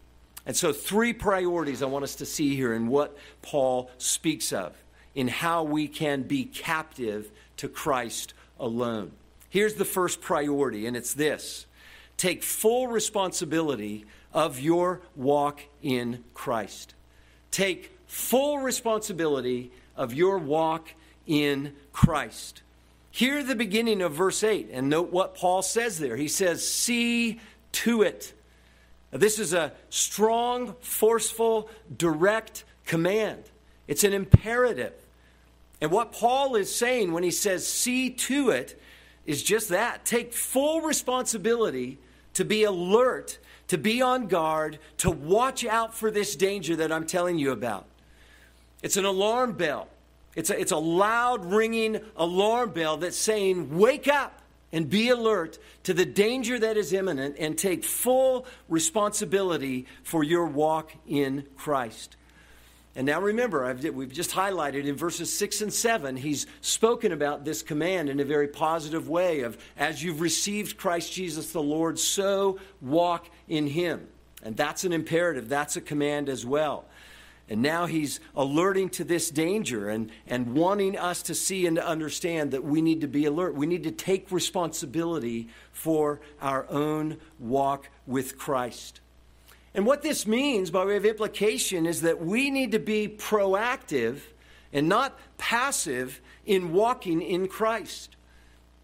And 0.44 0.56
so, 0.56 0.72
three 0.72 1.12
priorities 1.12 1.82
I 1.82 1.86
want 1.86 2.04
us 2.04 2.16
to 2.16 2.26
see 2.26 2.56
here 2.56 2.74
in 2.74 2.88
what 2.88 3.16
Paul 3.42 3.90
speaks 3.98 4.52
of, 4.52 4.76
in 5.14 5.28
how 5.28 5.62
we 5.62 5.86
can 5.86 6.22
be 6.22 6.44
captive 6.44 7.30
to 7.58 7.68
Christ 7.68 8.34
alone. 8.58 9.12
Here's 9.48 9.74
the 9.74 9.84
first 9.84 10.20
priority, 10.20 10.86
and 10.86 10.96
it's 10.96 11.14
this 11.14 11.66
take 12.16 12.42
full 12.42 12.88
responsibility 12.88 14.04
of 14.32 14.58
your 14.58 15.00
walk 15.14 15.60
in 15.82 16.24
Christ. 16.34 16.94
Take 17.50 17.96
full 18.06 18.58
responsibility 18.58 19.70
of 19.96 20.14
your 20.14 20.38
walk 20.38 20.88
in 21.26 21.74
Christ. 21.92 22.62
Hear 23.10 23.42
the 23.42 23.54
beginning 23.54 24.00
of 24.00 24.12
verse 24.12 24.42
8 24.42 24.70
and 24.72 24.88
note 24.88 25.12
what 25.12 25.34
Paul 25.34 25.62
says 25.62 25.98
there. 25.98 26.16
He 26.16 26.28
says, 26.28 26.66
See 26.66 27.40
to 27.72 28.02
it. 28.02 28.32
Now, 29.12 29.18
this 29.18 29.38
is 29.38 29.52
a 29.52 29.72
strong, 29.90 30.74
forceful, 30.80 31.68
direct 31.96 32.64
command, 32.86 33.44
it's 33.86 34.04
an 34.04 34.12
imperative. 34.12 34.94
And 35.80 35.90
what 35.90 36.12
Paul 36.12 36.54
is 36.54 36.72
saying 36.74 37.12
when 37.12 37.24
he 37.24 37.32
says, 37.32 37.66
See 37.66 38.10
to 38.10 38.50
it, 38.50 38.80
is 39.26 39.42
just 39.42 39.68
that. 39.68 40.04
Take 40.04 40.32
full 40.32 40.80
responsibility 40.80 41.98
to 42.34 42.44
be 42.44 42.64
alert, 42.64 43.38
to 43.68 43.78
be 43.78 44.00
on 44.00 44.26
guard, 44.26 44.78
to 44.98 45.10
watch 45.10 45.64
out 45.64 45.94
for 45.94 46.10
this 46.10 46.34
danger 46.36 46.76
that 46.76 46.92
I'm 46.92 47.06
telling 47.06 47.38
you 47.38 47.52
about. 47.52 47.86
It's 48.82 48.96
an 48.96 49.04
alarm 49.04 49.52
bell. 49.52 49.88
It's 50.34 50.50
a, 50.50 50.58
it's 50.58 50.72
a 50.72 50.78
loud 50.78 51.44
ringing 51.44 52.00
alarm 52.16 52.70
bell 52.70 52.96
that's 52.96 53.16
saying, 53.16 53.76
Wake 53.76 54.08
up 54.08 54.42
and 54.72 54.88
be 54.88 55.10
alert 55.10 55.58
to 55.84 55.92
the 55.92 56.06
danger 56.06 56.58
that 56.58 56.76
is 56.76 56.92
imminent 56.92 57.36
and 57.38 57.58
take 57.58 57.84
full 57.84 58.46
responsibility 58.68 59.86
for 60.02 60.24
your 60.24 60.46
walk 60.46 60.92
in 61.06 61.46
Christ. 61.56 62.16
And 62.94 63.06
now 63.06 63.20
remember, 63.20 63.64
I've, 63.64 63.82
we've 63.94 64.12
just 64.12 64.32
highlighted 64.32 64.84
in 64.84 64.96
verses 64.96 65.34
6 65.36 65.62
and 65.62 65.72
7, 65.72 66.16
he's 66.16 66.46
spoken 66.60 67.12
about 67.12 67.44
this 67.44 67.62
command 67.62 68.10
in 68.10 68.20
a 68.20 68.24
very 68.24 68.48
positive 68.48 69.08
way 69.08 69.40
of 69.40 69.56
as 69.78 70.02
you've 70.02 70.20
received 70.20 70.76
Christ 70.76 71.12
Jesus 71.12 71.52
the 71.52 71.62
Lord, 71.62 71.98
so 71.98 72.58
walk 72.82 73.30
in 73.48 73.66
him. 73.66 74.08
And 74.42 74.56
that's 74.56 74.84
an 74.84 74.92
imperative, 74.92 75.48
that's 75.48 75.76
a 75.76 75.80
command 75.80 76.28
as 76.28 76.44
well. 76.44 76.84
And 77.48 77.60
now 77.60 77.86
he's 77.86 78.20
alerting 78.34 78.88
to 78.90 79.04
this 79.04 79.30
danger 79.30 79.88
and, 79.88 80.10
and 80.26 80.54
wanting 80.54 80.96
us 80.96 81.22
to 81.22 81.34
see 81.34 81.66
and 81.66 81.76
to 81.76 81.86
understand 81.86 82.52
that 82.52 82.64
we 82.64 82.80
need 82.80 83.00
to 83.02 83.08
be 83.08 83.26
alert. 83.26 83.54
We 83.54 83.66
need 83.66 83.82
to 83.82 83.90
take 83.90 84.30
responsibility 84.30 85.48
for 85.72 86.20
our 86.40 86.66
own 86.70 87.18
walk 87.38 87.90
with 88.06 88.38
Christ. 88.38 89.00
And 89.74 89.86
what 89.86 90.02
this 90.02 90.26
means, 90.26 90.70
by 90.70 90.84
way 90.84 90.96
of 90.96 91.04
implication, 91.04 91.86
is 91.86 92.02
that 92.02 92.24
we 92.24 92.50
need 92.50 92.72
to 92.72 92.78
be 92.78 93.08
proactive 93.08 94.20
and 94.72 94.88
not 94.88 95.18
passive 95.38 96.20
in 96.46 96.72
walking 96.72 97.22
in 97.22 97.48
Christ. 97.48 98.16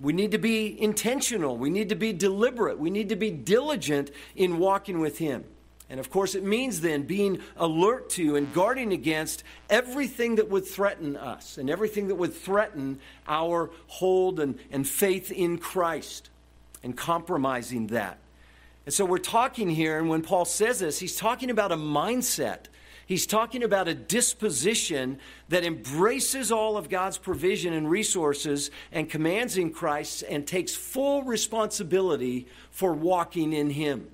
We 0.01 0.12
need 0.12 0.31
to 0.31 0.38
be 0.38 0.81
intentional. 0.81 1.57
We 1.57 1.71
need 1.71 1.88
to 1.88 1.94
be 1.94 2.12
deliberate. 2.12 2.79
We 2.79 2.90
need 2.90 3.09
to 3.09 3.16
be 3.16 3.31
diligent 3.31 4.11
in 4.37 4.59
walking 4.59 5.01
with 5.01 5.18
Him. 5.18 5.44
And 5.90 5.98
of 5.98 6.11
course, 6.11 6.35
it 6.35 6.44
means 6.44 6.81
then 6.81 7.03
being 7.03 7.40
alert 7.57 8.11
to 8.11 8.37
and 8.37 8.53
guarding 8.53 8.92
against 8.92 9.42
everything 9.70 10.37
that 10.37 10.51
would 10.51 10.66
threaten 10.66 11.16
us 11.16 11.57
and 11.57 11.70
everything 11.70 12.09
that 12.09 12.16
would 12.16 12.35
threaten 12.35 12.98
our 13.27 13.70
hold 13.87 14.38
and, 14.38 14.59
and 14.70 14.87
faith 14.87 15.33
in 15.33 15.57
Christ 15.57 16.29
and 16.83 16.96
compromising 16.96 17.88
that. 17.88 18.18
And 18.85 18.94
so 18.94 19.05
we're 19.05 19.18
talking 19.18 19.68
here, 19.70 19.98
and 19.98 20.09
when 20.09 20.22
Paul 20.22 20.44
says 20.44 20.81
this, 20.81 20.98
he's 20.98 21.16
talking 21.16 21.51
about 21.51 21.72
a 21.72 21.77
mindset. 21.77 22.66
He's 23.07 23.27
talking 23.27 23.62
about 23.62 23.88
a 23.88 23.94
disposition 23.94 25.18
that 25.48 25.64
embraces 25.64 26.53
all 26.53 26.77
of 26.77 26.90
God's 26.90 27.16
provision 27.16 27.72
and 27.72 27.90
resources 27.90 28.70
and 28.92 29.09
commands 29.09 29.57
in 29.57 29.72
Christ 29.72 30.24
and 30.29 30.46
takes 30.46 30.74
full 30.74 31.22
responsibility 31.22 32.46
for 32.70 32.92
walking 32.92 33.55
in 33.55 33.70
Him. 33.70 34.09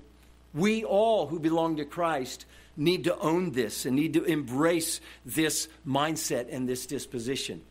We 0.55 0.83
all 0.83 1.27
who 1.27 1.39
belong 1.39 1.77
to 1.77 1.85
Christ 1.85 2.45
need 2.75 3.03
to 3.03 3.17
own 3.19 3.51
this 3.51 3.85
and 3.85 3.95
need 3.95 4.13
to 4.13 4.23
embrace 4.23 4.99
this 5.23 5.67
mindset 5.87 6.47
and 6.51 6.67
this 6.67 6.87
disposition. 6.87 7.61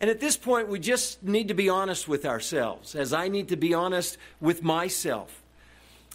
And 0.00 0.10
at 0.10 0.18
this 0.18 0.36
point, 0.36 0.68
we 0.68 0.80
just 0.80 1.22
need 1.22 1.48
to 1.48 1.54
be 1.54 1.68
honest 1.68 2.08
with 2.08 2.24
ourselves, 2.24 2.96
as 2.96 3.12
I 3.12 3.28
need 3.28 3.48
to 3.48 3.56
be 3.56 3.74
honest 3.74 4.18
with 4.40 4.62
myself 4.62 5.40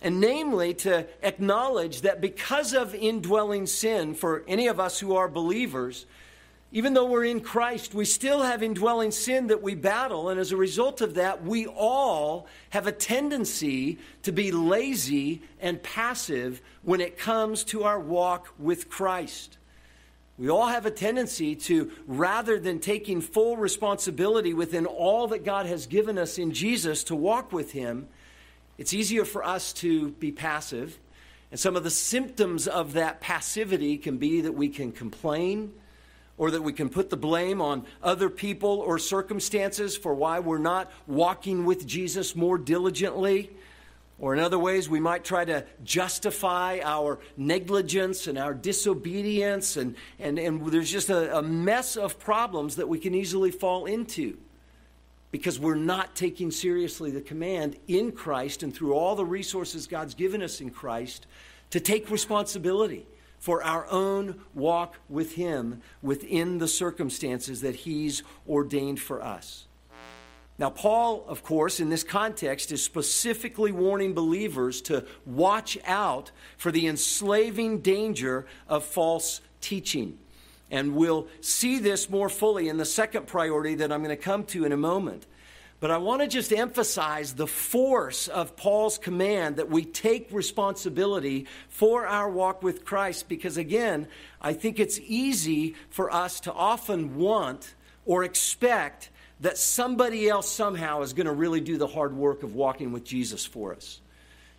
and 0.01 0.19
namely 0.19 0.73
to 0.73 1.07
acknowledge 1.23 2.01
that 2.01 2.21
because 2.21 2.73
of 2.73 2.93
indwelling 2.93 3.65
sin 3.65 4.13
for 4.13 4.43
any 4.47 4.67
of 4.67 4.79
us 4.79 4.99
who 4.99 5.15
are 5.15 5.27
believers, 5.27 6.05
even 6.71 6.93
though 6.93 7.05
we're 7.05 7.25
in 7.25 7.39
Christ, 7.39 7.93
we 7.93 8.05
still 8.05 8.41
have 8.41 8.61
indwelling 8.61 9.11
sin 9.11 9.47
that 9.47 9.61
we 9.61 9.75
battle. 9.75 10.29
And 10.29 10.39
as 10.39 10.51
a 10.51 10.57
result 10.57 10.99
of 10.99 11.13
that, 11.13 11.43
we 11.43 11.67
all 11.67 12.47
have 12.71 12.87
a 12.87 12.91
tendency 12.91 13.99
to 14.23 14.31
be 14.31 14.51
lazy 14.51 15.41
and 15.61 15.81
passive 15.81 16.61
when 16.83 16.99
it 16.99 17.17
comes 17.17 17.63
to 17.65 17.83
our 17.83 17.99
walk 17.99 18.53
with 18.59 18.89
Christ. 18.89 19.57
We 20.37 20.49
all 20.49 20.67
have 20.67 20.85
a 20.85 20.91
tendency 20.91 21.55
to, 21.55 21.91
rather 22.07 22.59
than 22.59 22.79
taking 22.79 23.21
full 23.21 23.55
responsibility 23.55 24.53
within 24.53 24.85
all 24.85 25.27
that 25.27 25.45
God 25.45 25.65
has 25.67 25.87
given 25.87 26.17
us 26.17 26.37
in 26.37 26.51
Jesus 26.51 27.05
to 27.05 27.15
walk 27.15 27.53
with 27.53 27.71
Him, 27.71 28.09
it's 28.77 28.93
easier 28.93 29.23
for 29.23 29.45
us 29.45 29.71
to 29.73 30.09
be 30.11 30.33
passive. 30.33 30.99
And 31.51 31.59
some 31.59 31.77
of 31.77 31.85
the 31.85 31.89
symptoms 31.89 32.67
of 32.67 32.93
that 32.93 33.21
passivity 33.21 33.97
can 33.97 34.17
be 34.17 34.41
that 34.41 34.51
we 34.51 34.67
can 34.67 34.91
complain 34.91 35.71
or 36.37 36.51
that 36.51 36.61
we 36.61 36.73
can 36.73 36.89
put 36.89 37.09
the 37.09 37.17
blame 37.17 37.61
on 37.61 37.85
other 38.03 38.29
people 38.29 38.79
or 38.79 38.99
circumstances 38.99 39.95
for 39.95 40.13
why 40.13 40.39
we're 40.39 40.57
not 40.57 40.91
walking 41.07 41.65
with 41.65 41.87
Jesus 41.87 42.35
more 42.35 42.57
diligently. 42.57 43.51
Or 44.17 44.33
in 44.33 44.39
other 44.39 44.59
ways, 44.59 44.87
we 44.87 44.99
might 44.99 45.25
try 45.25 45.43
to 45.45 45.65
justify 45.83 46.79
our 46.83 47.19
negligence 47.35 48.27
and 48.27 48.37
our 48.37 48.53
disobedience, 48.53 49.75
and, 49.75 49.95
and, 50.19 50.39
and 50.39 50.65
there's 50.67 50.91
just 50.91 51.09
a, 51.09 51.37
a 51.37 51.41
mess 51.41 51.97
of 51.97 52.17
problems 52.17 52.77
that 52.77 52.87
we 52.87 52.97
can 52.97 53.13
easily 53.13 53.51
fall 53.51 53.85
into 53.85 54.37
because 55.31 55.59
we're 55.59 55.75
not 55.75 56.15
taking 56.15 56.49
seriously 56.49 57.11
the 57.11 57.19
command 57.19 57.75
in 57.89 58.13
Christ 58.13 58.63
and 58.63 58.73
through 58.73 58.93
all 58.93 59.17
the 59.17 59.25
resources 59.25 59.85
God's 59.85 60.13
given 60.13 60.41
us 60.41 60.61
in 60.61 60.69
Christ 60.69 61.27
to 61.71 61.81
take 61.81 62.09
responsibility 62.09 63.05
for 63.45 63.63
our 63.63 63.85
own 63.91 64.41
walk 64.55 64.95
with 65.07 65.35
Him 65.35 65.83
within 66.01 66.57
the 66.57 66.67
circumstances 66.67 67.61
that 67.61 67.75
He's 67.75 68.23
ordained 68.49 68.99
for 68.99 69.21
us. 69.21 69.67
Now, 70.57 70.71
Paul, 70.71 71.23
of 71.27 71.43
course, 71.43 71.79
in 71.79 71.91
this 71.91 72.03
context, 72.03 72.71
is 72.71 72.83
specifically 72.83 73.71
warning 73.71 74.15
believers 74.15 74.81
to 74.83 75.05
watch 75.27 75.77
out 75.85 76.31
for 76.57 76.71
the 76.71 76.87
enslaving 76.87 77.81
danger 77.81 78.47
of 78.67 78.83
false 78.83 79.41
teaching. 79.61 80.17
And 80.71 80.95
we'll 80.95 81.27
see 81.41 81.77
this 81.77 82.09
more 82.09 82.29
fully 82.29 82.67
in 82.67 82.77
the 82.77 82.83
second 82.83 83.27
priority 83.27 83.75
that 83.75 83.91
I'm 83.91 84.03
going 84.03 84.09
to 84.09 84.23
come 84.23 84.45
to 84.45 84.65
in 84.65 84.71
a 84.71 84.77
moment. 84.77 85.27
But 85.79 85.91
I 85.91 85.97
want 85.97 86.21
to 86.21 86.27
just 86.27 86.53
emphasize 86.53 87.33
the 87.33 87.47
force 87.47 88.27
of 88.27 88.55
Paul's 88.55 88.97
command 88.97 89.57
that 89.57 89.69
we 89.69 89.83
take 89.83 90.29
responsibility 90.31 91.47
for 91.67 92.07
our 92.07 92.29
walk 92.29 92.63
with 92.63 92.85
Christ 92.85 93.27
because, 93.27 93.57
again, 93.57 94.07
I 94.41 94.53
think 94.53 94.79
it's 94.79 94.99
easy 94.99 95.75
for 95.89 96.11
us 96.11 96.39
to 96.41 96.53
often 96.53 97.17
want 97.17 97.75
or 98.05 98.23
expect 98.23 99.09
that 99.41 99.57
somebody 99.57 100.29
else 100.29 100.49
somehow 100.49 101.01
is 101.01 101.13
going 101.13 101.25
to 101.25 101.33
really 101.33 101.61
do 101.61 101.77
the 101.77 101.87
hard 101.87 102.15
work 102.15 102.43
of 102.43 102.55
walking 102.55 102.93
with 102.93 103.03
Jesus 103.03 103.45
for 103.45 103.73
us. 103.73 103.99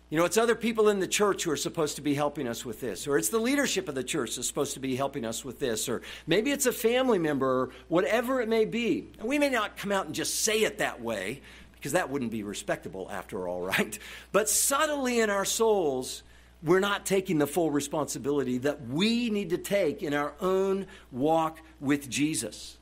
You 0.09 0.17
know, 0.17 0.23
it's 0.23 0.37
other 0.37 0.55
people 0.55 0.87
in 0.87 1.01
the 1.01 1.07
church 1.07 1.43
who 1.43 1.51
are 1.51 1.57
supposed 1.57 1.97
to 1.97 2.01
be 2.01 2.13
helping 2.13 2.47
us 2.47 2.63
with 2.63 2.79
this, 2.79 3.07
or 3.07 3.17
it's 3.17 3.27
the 3.27 3.39
leadership 3.39 3.89
of 3.89 3.95
the 3.95 4.03
church 4.03 4.35
that's 4.35 4.47
supposed 4.47 4.73
to 4.75 4.79
be 4.79 4.95
helping 4.95 5.25
us 5.25 5.43
with 5.43 5.59
this, 5.59 5.89
or 5.89 6.01
maybe 6.27 6.51
it's 6.51 6.65
a 6.65 6.71
family 6.71 7.19
member, 7.19 7.63
or 7.63 7.69
whatever 7.89 8.39
it 8.39 8.47
may 8.47 8.63
be. 8.63 9.09
And 9.19 9.27
we 9.27 9.37
may 9.37 9.49
not 9.49 9.75
come 9.75 9.91
out 9.91 10.05
and 10.05 10.15
just 10.15 10.43
say 10.43 10.63
it 10.63 10.77
that 10.77 11.01
way, 11.01 11.41
because 11.73 11.91
that 11.91 12.09
wouldn't 12.09 12.31
be 12.31 12.43
respectable 12.43 13.09
after 13.11 13.49
all, 13.49 13.59
right? 13.77 13.99
But 14.31 14.47
subtly 14.47 15.19
in 15.19 15.29
our 15.29 15.45
souls, 15.45 16.23
we're 16.63 16.79
not 16.79 17.05
taking 17.05 17.37
the 17.37 17.47
full 17.47 17.69
responsibility 17.69 18.59
that 18.59 18.87
we 18.87 19.29
need 19.29 19.49
to 19.49 19.57
take 19.57 20.03
in 20.03 20.13
our 20.13 20.33
own 20.39 20.87
walk 21.11 21.59
with 21.81 22.09
Jesus 22.09 22.76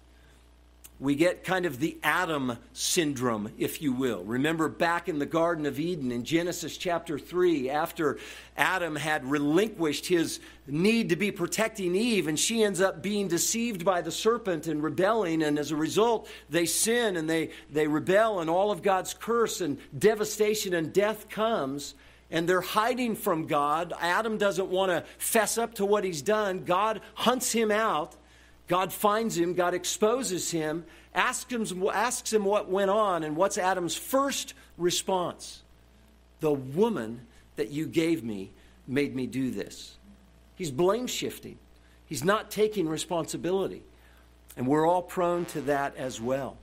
we 0.99 1.15
get 1.15 1.43
kind 1.43 1.65
of 1.65 1.79
the 1.79 1.97
Adam 2.03 2.57
syndrome, 2.71 3.51
if 3.57 3.81
you 3.81 3.91
will. 3.91 4.23
Remember 4.23 4.69
back 4.69 5.09
in 5.09 5.19
the 5.19 5.25
Garden 5.25 5.65
of 5.65 5.77
Eden 5.77 6.09
in 6.11 6.23
Genesis 6.23 6.77
chapter 6.77 7.19
3, 7.19 7.69
after 7.69 8.17
Adam 8.55 8.95
had 8.95 9.29
relinquished 9.29 10.07
his 10.07 10.39
need 10.67 11.09
to 11.09 11.17
be 11.17 11.31
protecting 11.31 11.95
Eve, 11.95 12.27
and 12.27 12.39
she 12.39 12.63
ends 12.63 12.79
up 12.79 13.03
being 13.03 13.27
deceived 13.27 13.83
by 13.83 14.01
the 14.01 14.11
serpent 14.11 14.67
and 14.67 14.81
rebelling, 14.81 15.43
and 15.43 15.59
as 15.59 15.71
a 15.71 15.75
result, 15.75 16.29
they 16.49 16.65
sin 16.65 17.17
and 17.17 17.29
they, 17.29 17.49
they 17.69 17.87
rebel, 17.87 18.39
and 18.39 18.49
all 18.49 18.71
of 18.71 18.81
God's 18.81 19.13
curse 19.13 19.59
and 19.59 19.77
devastation 19.97 20.73
and 20.73 20.93
death 20.93 21.27
comes. 21.27 21.93
And 22.31 22.49
they're 22.49 22.61
hiding 22.61 23.15
from 23.15 23.45
God. 23.45 23.93
Adam 23.99 24.37
doesn't 24.37 24.67
want 24.67 24.91
to 24.91 25.03
fess 25.19 25.57
up 25.59 25.75
to 25.75 25.85
what 25.85 26.03
he's 26.03 26.23
done. 26.23 26.63
God 26.63 27.01
hunts 27.13 27.51
him 27.51 27.69
out 27.69 28.15
God 28.67 28.91
finds 28.91 29.37
him, 29.37 29.53
God 29.53 29.73
exposes 29.73 30.49
him, 30.49 30.85
asks 31.13 31.51
him, 31.51 31.87
asks 31.93 32.33
him 32.33 32.45
what 32.45 32.69
went 32.69 32.89
on, 32.89 33.23
and 33.23 33.35
what's 33.35 33.57
Adam's 33.57 33.95
first 33.95 34.53
response? 34.77 35.61
The 36.39 36.51
woman 36.51 37.27
that 37.55 37.69
you 37.71 37.85
gave 37.85 38.23
me 38.23 38.51
made 38.87 39.15
me 39.15 39.27
do 39.27 39.51
this. 39.51 39.97
He's 40.55 40.71
blame 40.71 41.07
shifting, 41.07 41.59
he's 42.05 42.23
not 42.23 42.49
taking 42.49 42.87
responsibility. 42.87 43.83
And 44.57 44.67
we're 44.67 44.87
all 44.87 45.01
prone 45.01 45.43
to 45.47 45.61
that 45.61 45.97
as 45.97 46.21
well. 46.21 46.57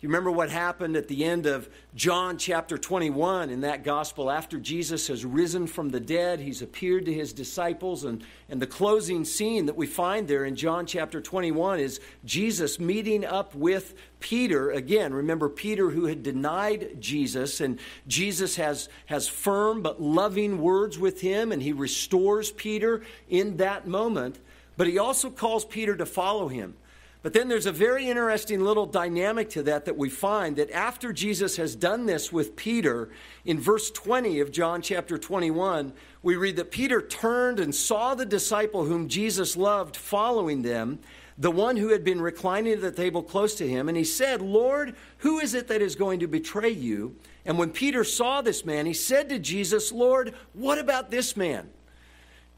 You 0.00 0.08
remember 0.08 0.30
what 0.30 0.48
happened 0.48 0.96
at 0.96 1.08
the 1.08 1.26
end 1.26 1.44
of 1.44 1.68
John 1.94 2.38
chapter 2.38 2.78
21 2.78 3.50
in 3.50 3.60
that 3.60 3.84
gospel? 3.84 4.30
After 4.30 4.58
Jesus 4.58 5.08
has 5.08 5.26
risen 5.26 5.66
from 5.66 5.90
the 5.90 6.00
dead, 6.00 6.40
he's 6.40 6.62
appeared 6.62 7.04
to 7.04 7.12
his 7.12 7.34
disciples. 7.34 8.04
And, 8.04 8.24
and 8.48 8.62
the 8.62 8.66
closing 8.66 9.26
scene 9.26 9.66
that 9.66 9.76
we 9.76 9.86
find 9.86 10.26
there 10.26 10.46
in 10.46 10.56
John 10.56 10.86
chapter 10.86 11.20
21 11.20 11.80
is 11.80 12.00
Jesus 12.24 12.80
meeting 12.80 13.26
up 13.26 13.54
with 13.54 13.92
Peter. 14.20 14.70
Again, 14.70 15.12
remember 15.12 15.50
Peter 15.50 15.90
who 15.90 16.06
had 16.06 16.22
denied 16.22 16.96
Jesus, 16.98 17.60
and 17.60 17.78
Jesus 18.06 18.56
has, 18.56 18.88
has 19.04 19.28
firm 19.28 19.82
but 19.82 20.00
loving 20.00 20.62
words 20.62 20.98
with 20.98 21.20
him, 21.20 21.52
and 21.52 21.62
he 21.62 21.74
restores 21.74 22.50
Peter 22.50 23.02
in 23.28 23.58
that 23.58 23.86
moment. 23.86 24.38
But 24.78 24.86
he 24.86 24.96
also 24.96 25.28
calls 25.28 25.66
Peter 25.66 25.94
to 25.94 26.06
follow 26.06 26.48
him. 26.48 26.74
But 27.22 27.34
then 27.34 27.48
there's 27.48 27.66
a 27.66 27.72
very 27.72 28.08
interesting 28.08 28.60
little 28.60 28.86
dynamic 28.86 29.50
to 29.50 29.62
that 29.64 29.84
that 29.84 29.96
we 29.96 30.08
find 30.08 30.56
that 30.56 30.70
after 30.70 31.12
Jesus 31.12 31.56
has 31.56 31.76
done 31.76 32.06
this 32.06 32.32
with 32.32 32.56
Peter, 32.56 33.10
in 33.44 33.60
verse 33.60 33.90
20 33.90 34.40
of 34.40 34.50
John 34.50 34.80
chapter 34.80 35.18
21, 35.18 35.92
we 36.22 36.36
read 36.36 36.56
that 36.56 36.70
Peter 36.70 37.02
turned 37.02 37.60
and 37.60 37.74
saw 37.74 38.14
the 38.14 38.24
disciple 38.24 38.84
whom 38.84 39.08
Jesus 39.08 39.54
loved 39.54 39.96
following 39.96 40.62
them, 40.62 40.98
the 41.36 41.50
one 41.50 41.76
who 41.76 41.88
had 41.88 42.04
been 42.04 42.22
reclining 42.22 42.72
at 42.72 42.80
the 42.80 42.90
table 42.90 43.22
close 43.22 43.54
to 43.56 43.68
him, 43.68 43.88
and 43.88 43.98
he 43.98 44.04
said, 44.04 44.40
Lord, 44.40 44.94
who 45.18 45.40
is 45.40 45.52
it 45.52 45.68
that 45.68 45.82
is 45.82 45.96
going 45.96 46.20
to 46.20 46.26
betray 46.26 46.70
you? 46.70 47.16
And 47.44 47.58
when 47.58 47.70
Peter 47.70 48.04
saw 48.04 48.40
this 48.40 48.64
man, 48.64 48.86
he 48.86 48.94
said 48.94 49.28
to 49.28 49.38
Jesus, 49.38 49.92
Lord, 49.92 50.34
what 50.54 50.78
about 50.78 51.10
this 51.10 51.36
man? 51.36 51.68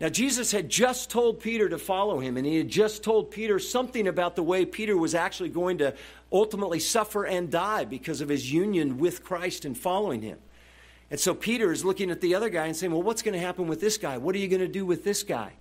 Now, 0.02 0.08
Jesus 0.08 0.50
had 0.50 0.68
just 0.68 1.10
told 1.10 1.38
Peter 1.38 1.68
to 1.68 1.78
follow 1.78 2.18
him, 2.18 2.36
and 2.36 2.44
he 2.44 2.56
had 2.56 2.68
just 2.68 3.04
told 3.04 3.30
Peter 3.30 3.60
something 3.60 4.08
about 4.08 4.34
the 4.34 4.42
way 4.42 4.66
Peter 4.66 4.96
was 4.96 5.14
actually 5.14 5.50
going 5.50 5.78
to 5.78 5.94
ultimately 6.32 6.80
suffer 6.80 7.24
and 7.24 7.48
die 7.48 7.84
because 7.84 8.20
of 8.20 8.28
his 8.28 8.52
union 8.52 8.98
with 8.98 9.22
Christ 9.22 9.64
and 9.64 9.78
following 9.78 10.20
him. 10.20 10.38
And 11.08 11.20
so 11.20 11.36
Peter 11.36 11.70
is 11.70 11.84
looking 11.84 12.10
at 12.10 12.20
the 12.20 12.34
other 12.34 12.48
guy 12.48 12.66
and 12.66 12.74
saying, 12.74 12.90
Well, 12.90 13.04
what's 13.04 13.22
going 13.22 13.34
to 13.34 13.46
happen 13.46 13.68
with 13.68 13.80
this 13.80 13.96
guy? 13.96 14.18
What 14.18 14.34
are 14.34 14.38
you 14.38 14.48
going 14.48 14.58
to 14.58 14.66
do 14.66 14.84
with 14.84 15.04
this 15.04 15.22
guy? 15.22 15.52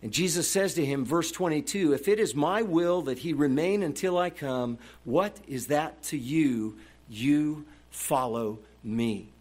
And 0.00 0.12
Jesus 0.12 0.48
says 0.48 0.74
to 0.74 0.86
him, 0.86 1.04
verse 1.04 1.32
22, 1.32 1.92
If 1.92 2.06
it 2.06 2.20
is 2.20 2.36
my 2.36 2.62
will 2.62 3.02
that 3.02 3.18
he 3.18 3.32
remain 3.32 3.82
until 3.82 4.16
I 4.16 4.30
come, 4.30 4.78
what 5.02 5.36
is 5.48 5.66
that 5.66 6.00
to 6.04 6.16
you? 6.16 6.76
You 7.08 7.64
follow 7.90 8.60
me. 8.84 9.32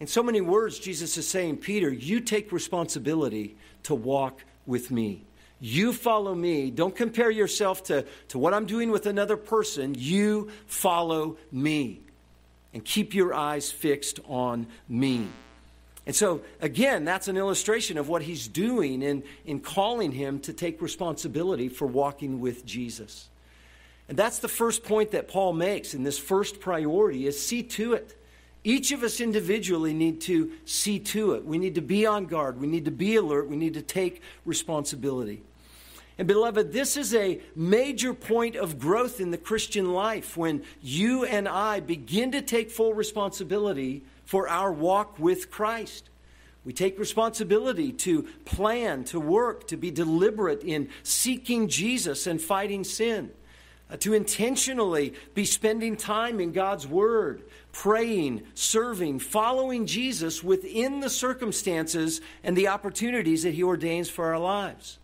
In 0.00 0.06
so 0.06 0.22
many 0.22 0.40
words, 0.40 0.78
Jesus 0.78 1.16
is 1.16 1.28
saying, 1.28 1.58
Peter, 1.58 1.92
you 1.92 2.20
take 2.20 2.52
responsibility 2.52 3.56
to 3.84 3.94
walk 3.94 4.44
with 4.66 4.90
me. 4.90 5.24
You 5.60 5.92
follow 5.92 6.34
me. 6.34 6.70
Don't 6.70 6.94
compare 6.94 7.30
yourself 7.30 7.84
to, 7.84 8.04
to 8.28 8.38
what 8.38 8.54
I'm 8.54 8.66
doing 8.66 8.90
with 8.90 9.06
another 9.06 9.36
person. 9.36 9.96
You 9.98 10.50
follow 10.66 11.36
me. 11.50 12.00
And 12.72 12.84
keep 12.84 13.14
your 13.14 13.34
eyes 13.34 13.72
fixed 13.72 14.20
on 14.28 14.68
me. 14.88 15.28
And 16.06 16.14
so, 16.14 16.42
again, 16.60 17.04
that's 17.04 17.28
an 17.28 17.36
illustration 17.36 17.98
of 17.98 18.08
what 18.08 18.22
he's 18.22 18.46
doing 18.46 19.02
in, 19.02 19.24
in 19.44 19.60
calling 19.60 20.12
him 20.12 20.38
to 20.40 20.52
take 20.52 20.80
responsibility 20.80 21.68
for 21.68 21.86
walking 21.86 22.40
with 22.40 22.64
Jesus. 22.64 23.28
And 24.08 24.16
that's 24.16 24.38
the 24.38 24.48
first 24.48 24.84
point 24.84 25.10
that 25.10 25.28
Paul 25.28 25.52
makes 25.52 25.92
in 25.92 26.04
this 26.04 26.18
first 26.18 26.60
priority 26.60 27.26
is 27.26 27.40
see 27.40 27.62
to 27.64 27.94
it 27.94 28.17
each 28.68 28.92
of 28.92 29.02
us 29.02 29.20
individually 29.20 29.94
need 29.94 30.20
to 30.22 30.52
see 30.66 30.98
to 30.98 31.32
it. 31.32 31.44
We 31.44 31.56
need 31.56 31.76
to 31.76 31.80
be 31.80 32.04
on 32.04 32.26
guard. 32.26 32.60
We 32.60 32.66
need 32.66 32.84
to 32.84 32.90
be 32.90 33.16
alert. 33.16 33.48
We 33.48 33.56
need 33.56 33.74
to 33.74 33.82
take 33.82 34.20
responsibility. 34.44 35.42
And, 36.18 36.28
beloved, 36.28 36.72
this 36.72 36.96
is 36.96 37.14
a 37.14 37.40
major 37.54 38.12
point 38.12 38.56
of 38.56 38.78
growth 38.78 39.20
in 39.20 39.30
the 39.30 39.38
Christian 39.38 39.92
life 39.92 40.36
when 40.36 40.64
you 40.82 41.24
and 41.24 41.48
I 41.48 41.80
begin 41.80 42.32
to 42.32 42.42
take 42.42 42.70
full 42.70 42.92
responsibility 42.92 44.04
for 44.24 44.48
our 44.48 44.70
walk 44.70 45.18
with 45.18 45.50
Christ. 45.50 46.10
We 46.64 46.74
take 46.74 46.98
responsibility 46.98 47.92
to 47.92 48.24
plan, 48.44 49.04
to 49.04 49.18
work, 49.18 49.68
to 49.68 49.78
be 49.78 49.90
deliberate 49.90 50.62
in 50.62 50.90
seeking 51.02 51.68
Jesus 51.68 52.26
and 52.26 52.38
fighting 52.38 52.84
sin, 52.84 53.30
uh, 53.90 53.96
to 53.98 54.12
intentionally 54.12 55.14
be 55.32 55.46
spending 55.46 55.96
time 55.96 56.40
in 56.40 56.52
God's 56.52 56.86
Word, 56.86 57.44
praying, 57.78 58.42
serving, 58.54 59.20
following 59.20 59.86
Jesus 59.86 60.42
within 60.42 60.98
the 60.98 61.08
circumstances 61.08 62.20
and 62.42 62.56
the 62.56 62.66
opportunities 62.66 63.44
that 63.44 63.54
He 63.54 63.62
ordains 63.62 64.10
for 64.10 64.32
our 64.32 64.38
lives. 64.40 64.98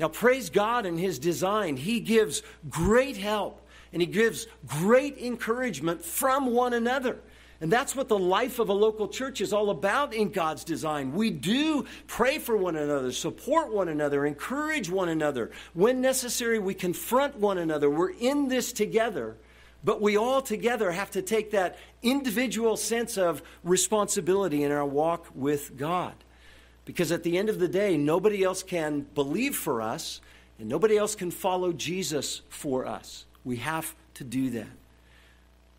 Now, 0.00 0.08
praise 0.08 0.50
God 0.50 0.86
in 0.86 0.98
His 0.98 1.20
design. 1.20 1.76
He 1.76 2.00
gives 2.00 2.42
great 2.68 3.16
help 3.16 3.64
and 3.92 4.02
He 4.02 4.06
gives 4.06 4.48
great 4.66 5.18
encouragement 5.18 6.04
from 6.04 6.52
one 6.52 6.72
another. 6.72 7.20
And 7.60 7.70
that's 7.70 7.94
what 7.94 8.08
the 8.08 8.18
life 8.18 8.58
of 8.58 8.70
a 8.70 8.72
local 8.74 9.06
church 9.06 9.40
is 9.40 9.52
all 9.52 9.70
about 9.70 10.12
in 10.12 10.30
God's 10.30 10.64
design. 10.64 11.12
We 11.12 11.30
do 11.30 11.86
pray 12.08 12.40
for 12.40 12.56
one 12.56 12.74
another, 12.74 13.12
support 13.12 13.72
one 13.72 13.88
another, 13.88 14.26
encourage 14.26 14.90
one 14.90 15.10
another. 15.10 15.52
When 15.74 16.00
necessary, 16.00 16.58
we 16.58 16.74
confront 16.74 17.36
one 17.36 17.58
another. 17.58 17.88
We're 17.88 18.10
in 18.10 18.48
this 18.48 18.72
together 18.72 19.36
but 19.82 20.00
we 20.00 20.16
all 20.16 20.42
together 20.42 20.90
have 20.90 21.10
to 21.12 21.22
take 21.22 21.52
that 21.52 21.78
individual 22.02 22.76
sense 22.76 23.16
of 23.16 23.42
responsibility 23.64 24.62
in 24.62 24.72
our 24.72 24.84
walk 24.84 25.26
with 25.34 25.76
God. 25.76 26.14
Because 26.84 27.12
at 27.12 27.22
the 27.22 27.38
end 27.38 27.48
of 27.48 27.58
the 27.58 27.68
day, 27.68 27.96
nobody 27.96 28.42
else 28.42 28.62
can 28.62 29.06
believe 29.14 29.56
for 29.56 29.80
us, 29.80 30.20
and 30.58 30.68
nobody 30.68 30.96
else 30.96 31.14
can 31.14 31.30
follow 31.30 31.72
Jesus 31.72 32.42
for 32.48 32.86
us. 32.86 33.24
We 33.44 33.56
have 33.56 33.94
to 34.14 34.24
do 34.24 34.50
that. 34.50 34.66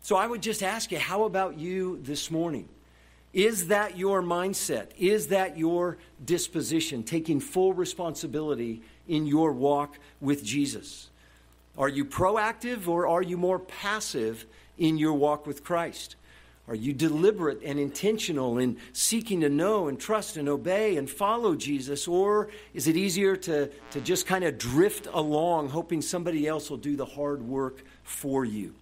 So 0.00 0.16
I 0.16 0.26
would 0.26 0.42
just 0.42 0.62
ask 0.62 0.90
you, 0.90 0.98
how 0.98 1.24
about 1.24 1.58
you 1.58 2.00
this 2.02 2.30
morning? 2.30 2.68
Is 3.32 3.68
that 3.68 3.96
your 3.96 4.20
mindset? 4.20 4.88
Is 4.98 5.28
that 5.28 5.56
your 5.56 5.96
disposition, 6.24 7.04
taking 7.04 7.40
full 7.40 7.72
responsibility 7.72 8.82
in 9.06 9.26
your 9.26 9.52
walk 9.52 9.98
with 10.20 10.44
Jesus? 10.44 11.08
Are 11.76 11.88
you 11.88 12.04
proactive 12.04 12.86
or 12.88 13.06
are 13.06 13.22
you 13.22 13.36
more 13.36 13.58
passive 13.58 14.46
in 14.78 14.98
your 14.98 15.14
walk 15.14 15.46
with 15.46 15.64
Christ? 15.64 16.16
Are 16.68 16.74
you 16.74 16.92
deliberate 16.92 17.60
and 17.64 17.78
intentional 17.78 18.58
in 18.58 18.78
seeking 18.92 19.40
to 19.40 19.48
know 19.48 19.88
and 19.88 19.98
trust 19.98 20.36
and 20.36 20.48
obey 20.48 20.96
and 20.96 21.10
follow 21.10 21.56
Jesus? 21.56 22.06
Or 22.06 22.50
is 22.72 22.86
it 22.86 22.96
easier 22.96 23.36
to, 23.36 23.68
to 23.90 24.00
just 24.00 24.26
kind 24.26 24.44
of 24.44 24.58
drift 24.58 25.08
along, 25.12 25.70
hoping 25.70 26.00
somebody 26.00 26.46
else 26.46 26.70
will 26.70 26.76
do 26.76 26.94
the 26.94 27.04
hard 27.04 27.42
work 27.42 27.82
for 28.04 28.44
you? 28.44 28.74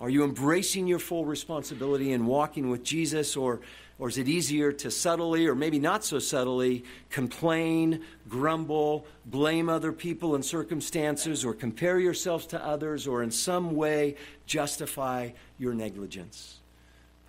Are 0.00 0.10
you 0.10 0.22
embracing 0.22 0.86
your 0.86 0.98
full 0.98 1.24
responsibility 1.24 2.12
and 2.12 2.26
walking 2.26 2.68
with 2.68 2.84
Jesus, 2.84 3.36
or, 3.36 3.60
or 3.98 4.08
is 4.08 4.18
it 4.18 4.28
easier 4.28 4.70
to 4.70 4.90
subtly, 4.90 5.46
or 5.46 5.54
maybe 5.54 5.78
not 5.78 6.04
so 6.04 6.18
subtly, 6.18 6.84
complain, 7.10 8.02
grumble, 8.28 9.06
blame 9.26 9.68
other 9.68 9.92
people 9.92 10.34
and 10.34 10.44
circumstances, 10.44 11.44
or 11.44 11.52
compare 11.52 11.98
yourselves 11.98 12.46
to 12.46 12.64
others, 12.64 13.06
or 13.06 13.22
in 13.22 13.30
some 13.30 13.74
way 13.74 14.14
justify 14.46 15.30
your 15.58 15.74
negligence? 15.74 16.60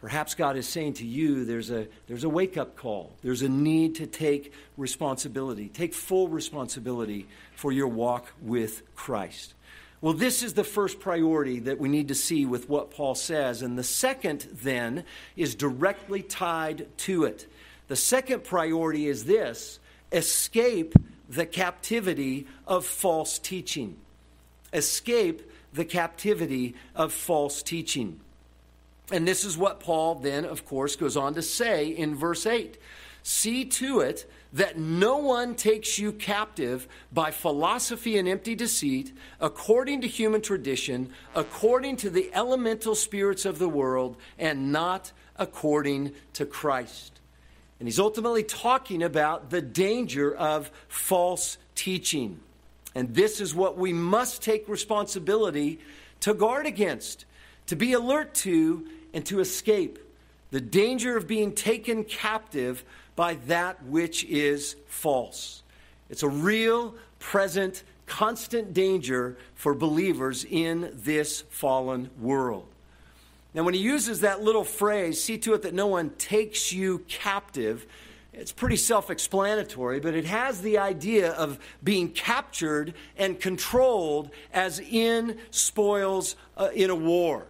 Perhaps 0.01 0.35
God 0.35 0.55
is 0.55 0.67
saying 0.67 0.93
to 0.93 1.05
you 1.05 1.43
there's 1.43 1.71
a, 1.71 1.87
there's 2.07 2.23
a 2.23 2.29
wake 2.29 2.55
up 2.55 2.77
call. 2.77 3.11
There's 3.21 3.41
a 3.41 3.49
need 3.49 3.95
to 3.95 4.07
take 4.07 4.53
responsibility, 4.77 5.67
take 5.67 5.93
full 5.93 6.29
responsibility 6.29 7.27
for 7.55 7.71
your 7.71 7.89
walk 7.89 8.31
with 8.41 8.83
Christ. 8.95 9.55
Well, 10.01 10.13
this 10.13 10.43
is 10.43 10.53
the 10.53 10.63
first 10.63 10.99
priority 10.99 11.59
that 11.59 11.79
we 11.79 11.89
need 11.89 12.07
to 12.07 12.15
see 12.15 12.45
with 12.45 12.69
what 12.69 12.91
Paul 12.91 13.15
says. 13.15 13.61
And 13.61 13.77
the 13.77 13.83
second, 13.83 14.47
then, 14.63 15.03
is 15.35 15.55
directly 15.55 16.21
tied 16.21 16.87
to 16.99 17.25
it. 17.25 17.47
The 17.89 17.97
second 17.97 18.43
priority 18.43 19.07
is 19.07 19.25
this 19.25 19.79
escape 20.11 20.93
the 21.27 21.45
captivity 21.45 22.47
of 22.65 22.85
false 22.85 23.37
teaching. 23.37 23.97
Escape 24.73 25.41
the 25.73 25.85
captivity 25.85 26.75
of 26.95 27.11
false 27.13 27.61
teaching. 27.61 28.19
And 29.11 29.27
this 29.27 29.43
is 29.43 29.57
what 29.57 29.79
Paul 29.79 30.15
then, 30.15 30.45
of 30.45 30.65
course, 30.65 30.95
goes 30.95 31.17
on 31.17 31.33
to 31.33 31.41
say 31.41 31.87
in 31.87 32.15
verse 32.15 32.45
8 32.45 32.77
See 33.23 33.65
to 33.65 33.99
it 33.99 34.29
that 34.53 34.77
no 34.77 35.17
one 35.17 35.55
takes 35.55 35.99
you 35.99 36.11
captive 36.11 36.87
by 37.11 37.31
philosophy 37.31 38.17
and 38.17 38.27
empty 38.27 38.55
deceit, 38.55 39.15
according 39.39 40.01
to 40.01 40.07
human 40.07 40.41
tradition, 40.41 41.11
according 41.35 41.97
to 41.97 42.09
the 42.09 42.31
elemental 42.33 42.95
spirits 42.95 43.45
of 43.45 43.59
the 43.59 43.69
world, 43.69 44.17
and 44.37 44.71
not 44.71 45.11
according 45.37 46.13
to 46.33 46.45
Christ. 46.45 47.19
And 47.79 47.87
he's 47.87 47.99
ultimately 47.99 48.43
talking 48.43 49.03
about 49.03 49.51
the 49.51 49.61
danger 49.61 50.35
of 50.35 50.71
false 50.87 51.57
teaching. 51.75 52.39
And 52.95 53.13
this 53.13 53.39
is 53.39 53.53
what 53.53 53.77
we 53.77 53.93
must 53.93 54.41
take 54.41 54.67
responsibility 54.67 55.79
to 56.21 56.33
guard 56.33 56.65
against, 56.65 57.25
to 57.67 57.75
be 57.75 57.93
alert 57.93 58.33
to, 58.35 58.87
and 59.13 59.25
to 59.27 59.39
escape 59.39 59.99
the 60.51 60.61
danger 60.61 61.15
of 61.15 61.27
being 61.27 61.53
taken 61.53 62.03
captive 62.03 62.83
by 63.15 63.35
that 63.47 63.83
which 63.83 64.23
is 64.25 64.75
false. 64.87 65.63
It's 66.09 66.23
a 66.23 66.29
real, 66.29 66.95
present, 67.19 67.83
constant 68.05 68.73
danger 68.73 69.37
for 69.53 69.73
believers 69.73 70.45
in 70.45 70.91
this 70.93 71.41
fallen 71.49 72.09
world. 72.19 72.65
Now, 73.53 73.63
when 73.63 73.73
he 73.73 73.79
uses 73.79 74.21
that 74.21 74.41
little 74.41 74.63
phrase, 74.63 75.21
see 75.21 75.37
to 75.39 75.53
it 75.53 75.63
that 75.63 75.73
no 75.73 75.87
one 75.87 76.11
takes 76.11 76.71
you 76.71 76.99
captive, 77.07 77.87
it's 78.31 78.51
pretty 78.51 78.75
self 78.77 79.09
explanatory, 79.09 79.99
but 79.99 80.13
it 80.13 80.25
has 80.25 80.61
the 80.61 80.77
idea 80.77 81.31
of 81.31 81.59
being 81.83 82.09
captured 82.09 82.93
and 83.17 83.39
controlled 83.39 84.29
as 84.53 84.79
in 84.79 85.37
spoils 85.51 86.35
uh, 86.55 86.69
in 86.73 86.89
a 86.89 86.95
war. 86.95 87.45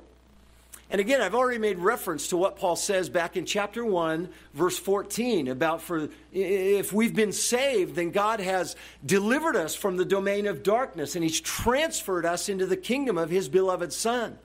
And 0.91 0.99
again, 0.99 1.21
I've 1.21 1.35
already 1.35 1.59
made 1.59 1.77
reference 1.77 2.29
to 2.29 2.37
what 2.37 2.55
Paul 2.55 2.75
says 2.75 3.09
back 3.09 3.37
in 3.37 3.45
chapter 3.45 3.85
1, 3.85 4.27
verse 4.55 4.79
14, 4.79 5.47
about 5.47 5.83
for 5.83 6.09
if 6.33 6.91
we've 6.91 7.15
been 7.15 7.31
saved, 7.31 7.95
then 7.95 8.09
God 8.09 8.39
has 8.39 8.75
delivered 9.05 9.55
us 9.55 9.75
from 9.75 9.97
the 9.97 10.05
domain 10.05 10.47
of 10.47 10.63
darkness 10.63 11.13
and 11.13 11.23
he's 11.23 11.39
transferred 11.39 12.25
us 12.25 12.49
into 12.49 12.65
the 12.65 12.77
kingdom 12.77 13.19
of 13.19 13.29
his 13.29 13.47
beloved 13.49 13.93
Son. 13.93 14.39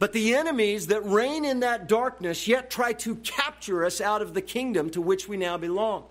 But 0.00 0.12
the 0.12 0.34
enemies 0.34 0.88
that 0.88 1.04
reign 1.04 1.44
in 1.44 1.60
that 1.60 1.86
darkness 1.86 2.48
yet 2.48 2.68
try 2.68 2.92
to 2.94 3.14
capture 3.16 3.84
us 3.84 4.00
out 4.00 4.20
of 4.20 4.34
the 4.34 4.42
kingdom 4.42 4.90
to 4.90 5.00
which 5.00 5.28
we 5.28 5.36
now 5.36 5.58
belong. 5.58 6.06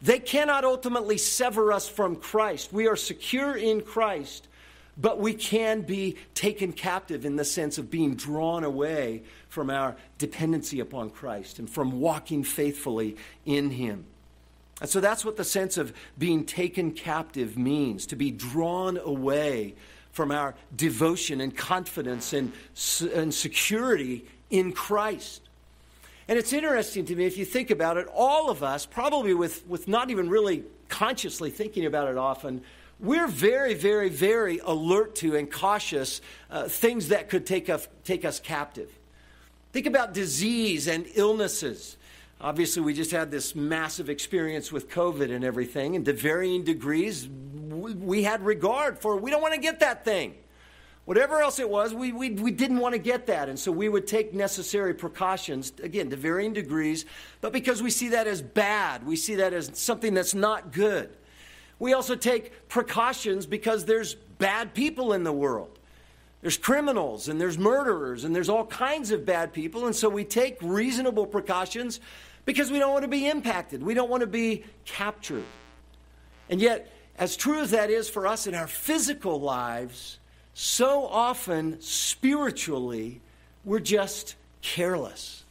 They 0.00 0.20
cannot 0.20 0.64
ultimately 0.64 1.18
sever 1.18 1.70
us 1.70 1.86
from 1.86 2.16
Christ. 2.16 2.72
We 2.72 2.88
are 2.88 2.96
secure 2.96 3.54
in 3.54 3.82
Christ 3.82 4.48
but 4.96 5.20
we 5.20 5.34
can 5.34 5.82
be 5.82 6.16
taken 6.34 6.72
captive 6.72 7.24
in 7.24 7.36
the 7.36 7.44
sense 7.44 7.78
of 7.78 7.90
being 7.90 8.14
drawn 8.14 8.64
away 8.64 9.22
from 9.48 9.70
our 9.70 9.96
dependency 10.18 10.80
upon 10.80 11.10
Christ 11.10 11.58
and 11.58 11.68
from 11.68 12.00
walking 12.00 12.44
faithfully 12.44 13.16
in 13.44 13.70
Him. 13.70 14.06
And 14.80 14.90
so 14.90 15.00
that's 15.00 15.24
what 15.24 15.36
the 15.36 15.44
sense 15.44 15.78
of 15.78 15.92
being 16.18 16.44
taken 16.44 16.92
captive 16.92 17.56
means 17.56 18.06
to 18.06 18.16
be 18.16 18.30
drawn 18.30 18.98
away 18.98 19.74
from 20.12 20.30
our 20.30 20.54
devotion 20.74 21.40
and 21.40 21.54
confidence 21.54 22.32
and, 22.32 22.52
and 23.14 23.34
security 23.34 24.24
in 24.50 24.72
Christ. 24.72 25.42
And 26.28 26.38
it's 26.38 26.52
interesting 26.52 27.04
to 27.06 27.14
me, 27.14 27.26
if 27.26 27.36
you 27.38 27.44
think 27.44 27.70
about 27.70 27.96
it, 27.98 28.06
all 28.12 28.50
of 28.50 28.62
us, 28.62 28.84
probably 28.86 29.34
with, 29.34 29.66
with 29.66 29.88
not 29.88 30.10
even 30.10 30.28
really 30.28 30.64
consciously 30.88 31.50
thinking 31.50 31.86
about 31.86 32.08
it 32.08 32.16
often, 32.16 32.62
we're 32.98 33.26
very, 33.26 33.74
very, 33.74 34.08
very 34.08 34.58
alert 34.64 35.16
to 35.16 35.36
and 35.36 35.50
cautious 35.50 36.20
uh, 36.50 36.64
things 36.64 37.08
that 37.08 37.28
could 37.28 37.46
take 37.46 37.68
us, 37.68 37.88
take 38.04 38.24
us 38.24 38.40
captive. 38.40 38.90
Think 39.72 39.86
about 39.86 40.14
disease 40.14 40.88
and 40.88 41.06
illnesses. 41.14 41.96
Obviously, 42.40 42.82
we 42.82 42.94
just 42.94 43.10
had 43.10 43.30
this 43.30 43.54
massive 43.54 44.08
experience 44.08 44.72
with 44.72 44.90
COVID 44.90 45.30
and 45.30 45.44
everything, 45.44 45.96
and 45.96 46.04
to 46.04 46.12
varying 46.12 46.64
degrees, 46.64 47.28
we, 47.28 48.22
had 48.22 48.44
regard 48.44 48.98
for 48.98 49.16
we 49.16 49.30
don't 49.30 49.42
want 49.42 49.54
to 49.54 49.60
get 49.60 49.80
that 49.80 50.04
thing. 50.04 50.34
Whatever 51.06 51.40
else 51.40 51.58
it 51.60 51.70
was, 51.70 51.94
we, 51.94 52.12
we, 52.12 52.30
we 52.30 52.50
didn't 52.50 52.78
want 52.78 52.94
to 52.94 52.98
get 52.98 53.26
that. 53.28 53.48
And 53.48 53.58
so 53.58 53.70
we 53.70 53.88
would 53.88 54.06
take 54.06 54.34
necessary 54.34 54.92
precautions, 54.92 55.72
again, 55.82 56.10
to 56.10 56.16
varying 56.16 56.52
degrees, 56.52 57.06
but 57.40 57.52
because 57.52 57.82
we 57.82 57.90
see 57.90 58.08
that 58.08 58.26
as 58.26 58.42
bad, 58.42 59.06
we 59.06 59.14
see 59.14 59.36
that 59.36 59.52
as 59.52 59.70
something 59.74 60.14
that's 60.14 60.34
not 60.34 60.72
good. 60.72 61.10
We 61.78 61.92
also 61.92 62.16
take 62.16 62.68
precautions 62.68 63.46
because 63.46 63.84
there's 63.84 64.14
bad 64.14 64.74
people 64.74 65.12
in 65.12 65.24
the 65.24 65.32
world. 65.32 65.78
There's 66.42 66.56
criminals 66.56 67.28
and 67.28 67.40
there's 67.40 67.58
murderers 67.58 68.24
and 68.24 68.34
there's 68.34 68.48
all 68.48 68.66
kinds 68.66 69.10
of 69.10 69.26
bad 69.26 69.52
people. 69.52 69.86
And 69.86 69.96
so 69.96 70.08
we 70.08 70.24
take 70.24 70.58
reasonable 70.62 71.26
precautions 71.26 72.00
because 72.44 72.70
we 72.70 72.78
don't 72.78 72.92
want 72.92 73.02
to 73.02 73.08
be 73.08 73.28
impacted. 73.28 73.82
We 73.82 73.94
don't 73.94 74.08
want 74.08 74.20
to 74.20 74.26
be 74.26 74.64
captured. 74.84 75.44
And 76.48 76.60
yet, 76.60 76.92
as 77.18 77.36
true 77.36 77.60
as 77.60 77.70
that 77.72 77.90
is 77.90 78.08
for 78.08 78.26
us 78.26 78.46
in 78.46 78.54
our 78.54 78.66
physical 78.66 79.40
lives, 79.40 80.18
so 80.54 81.06
often 81.06 81.80
spiritually, 81.80 83.20
we're 83.64 83.80
just 83.80 84.36
careless. 84.62 85.44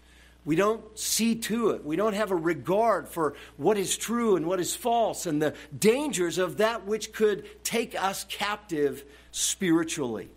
We 0.45 0.55
don't 0.55 0.97
see 0.97 1.35
to 1.35 1.71
it. 1.71 1.83
We 1.83 1.95
don't 1.95 2.13
have 2.13 2.29
a 2.29 2.35
regard 2.35 3.09
for 3.09 3.33
what 3.57 3.79
is 3.79 3.97
true 3.97 4.35
and 4.35 4.45
what 4.45 4.59
is 4.59 4.75
false 4.75 5.25
and 5.25 5.41
the 5.41 5.55
dangers 5.77 6.37
of 6.37 6.57
that 6.57 6.85
which 6.85 7.11
could 7.11 7.63
take 7.63 7.99
us 7.99 8.25
captive 8.29 9.03
spiritually. 9.31 10.29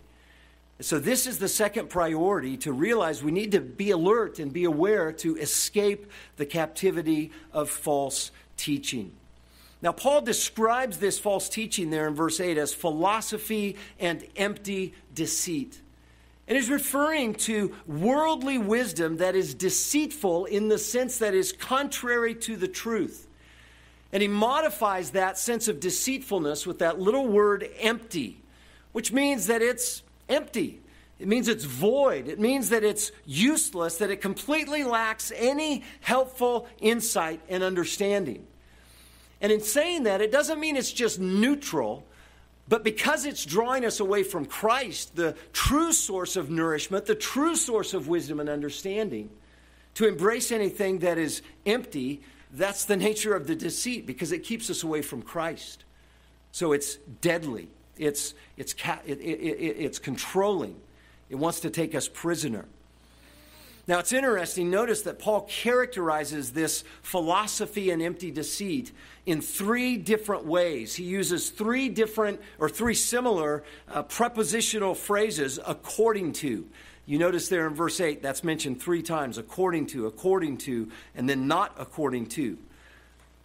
So, 0.81 0.97
this 0.97 1.27
is 1.27 1.39
the 1.39 1.49
second 1.49 1.89
priority 1.89 2.57
to 2.57 2.71
realize 2.71 3.21
we 3.21 3.31
need 3.31 3.51
to 3.51 3.59
be 3.59 3.91
alert 3.91 4.39
and 4.39 4.51
be 4.51 4.63
aware 4.63 5.11
to 5.11 5.35
escape 5.35 6.09
the 6.37 6.45
captivity 6.45 7.31
of 7.51 7.69
false 7.69 8.31
teaching. 8.55 9.11
Now, 9.81 9.91
Paul 9.91 10.21
describes 10.21 10.97
this 10.97 11.19
false 11.19 11.49
teaching 11.49 11.89
there 11.89 12.07
in 12.07 12.15
verse 12.15 12.39
8 12.39 12.57
as 12.57 12.73
philosophy 12.73 13.77
and 13.99 14.25
empty 14.35 14.93
deceit. 15.13 15.81
And 16.49 16.57
he's 16.57 16.71
referring 16.71 17.35
to 17.35 17.75
worldly 17.85 18.57
wisdom 18.57 19.17
that 19.17 19.35
is 19.35 19.53
deceitful 19.53 20.45
in 20.45 20.67
the 20.67 20.79
sense 20.79 21.19
that 21.19 21.35
is 21.35 21.51
contrary 21.51 22.33
to 22.35 22.57
the 22.57 22.67
truth. 22.67 23.27
And 24.11 24.23
he 24.23 24.27
modifies 24.27 25.11
that 25.11 25.37
sense 25.37 25.67
of 25.67 25.79
deceitfulness 25.79 26.65
with 26.65 26.79
that 26.79 26.99
little 26.99 27.27
word 27.27 27.69
empty, 27.79 28.41
which 28.93 29.13
means 29.13 29.45
that 29.45 29.61
it's 29.61 30.01
empty. 30.27 30.79
It 31.19 31.27
means 31.27 31.47
it's 31.47 31.65
void. 31.65 32.27
It 32.27 32.39
means 32.39 32.69
that 32.69 32.83
it's 32.83 33.11
useless, 33.27 33.97
that 33.97 34.09
it 34.09 34.19
completely 34.19 34.83
lacks 34.83 35.31
any 35.35 35.83
helpful 36.01 36.67
insight 36.79 37.41
and 37.47 37.61
understanding. 37.61 38.47
And 39.39 39.51
in 39.51 39.61
saying 39.61 40.03
that, 40.03 40.19
it 40.19 40.31
doesn't 40.31 40.59
mean 40.59 40.75
it's 40.75 40.91
just 40.91 41.19
neutral. 41.19 42.05
But 42.69 42.83
because 42.83 43.25
it's 43.25 43.43
drawing 43.45 43.83
us 43.83 43.99
away 43.99 44.21
from 44.21 44.45
Christ, 44.45 45.15
the 45.15 45.35
true 45.51 45.91
source 45.91 46.35
of 46.35 46.51
nourishment, 46.51 47.07
the 47.07 47.15
true 47.15 47.55
source 47.55 47.95
of 47.95 48.07
wisdom 48.07 48.39
and 48.39 48.47
understanding, 48.47 49.31
to 49.95 50.07
embrace 50.07 50.51
anything 50.51 50.99
that 50.99 51.17
is 51.17 51.41
empty, 51.65 52.21
that's 52.51 52.85
the 52.85 52.95
nature 52.95 53.35
of 53.35 53.47
the 53.47 53.55
deceit 53.55 54.05
because 54.05 54.31
it 54.31 54.43
keeps 54.43 54.69
us 54.69 54.83
away 54.83 55.01
from 55.01 55.23
Christ. 55.23 55.83
So 56.51 56.71
it's 56.71 56.95
deadly, 57.21 57.69
it's, 57.97 58.35
it's, 58.55 58.75
it, 59.05 59.19
it, 59.19 59.19
it, 59.19 59.75
it's 59.77 59.97
controlling, 59.97 60.79
it 61.29 61.35
wants 61.35 61.61
to 61.61 61.71
take 61.71 61.95
us 61.95 62.07
prisoner. 62.07 62.65
Now, 63.89 63.97
it's 63.97 64.13
interesting. 64.13 64.69
Notice 64.69 65.01
that 65.01 65.17
Paul 65.17 65.41
characterizes 65.49 66.51
this 66.51 66.83
philosophy 67.01 67.89
and 67.89 68.03
empty 68.03 68.29
deceit 68.29 68.91
in 69.25 69.41
three 69.41 69.97
different 69.97 70.45
ways. 70.45 70.93
He 70.93 71.05
uses 71.05 71.49
three 71.49 71.89
different 71.89 72.39
or 72.59 72.69
three 72.69 72.93
similar 72.93 73.63
uh, 73.87 74.03
prepositional 74.03 74.93
phrases 74.93 75.59
according 75.65 76.33
to. 76.33 76.67
You 77.07 77.17
notice 77.17 77.49
there 77.49 77.65
in 77.65 77.73
verse 77.73 77.99
8, 77.99 78.21
that's 78.21 78.43
mentioned 78.43 78.79
three 78.79 79.01
times 79.01 79.39
according 79.39 79.87
to, 79.87 80.05
according 80.05 80.57
to, 80.57 80.91
and 81.15 81.27
then 81.27 81.47
not 81.47 81.73
according 81.79 82.27
to. 82.27 82.59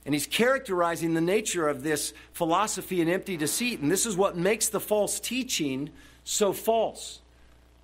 And 0.04 0.14
he's 0.14 0.26
characterizing 0.26 1.14
the 1.14 1.22
nature 1.22 1.66
of 1.66 1.82
this 1.82 2.12
philosophy 2.34 3.00
and 3.00 3.08
empty 3.10 3.38
deceit. 3.38 3.80
And 3.80 3.90
this 3.90 4.04
is 4.04 4.14
what 4.14 4.36
makes 4.36 4.68
the 4.68 4.78
false 4.78 5.20
teaching 5.20 5.88
so 6.22 6.52
false 6.52 7.22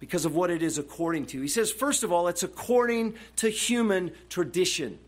because 0.00 0.24
of 0.24 0.34
what 0.34 0.50
it 0.50 0.62
is 0.62 0.78
according 0.78 1.26
to. 1.26 1.40
He 1.40 1.48
says, 1.48 1.70
first 1.70 2.02
of 2.02 2.10
all, 2.10 2.26
it's 2.26 2.42
according 2.42 3.14
to 3.36 3.50
human 3.50 4.10
tradition. 4.28 4.98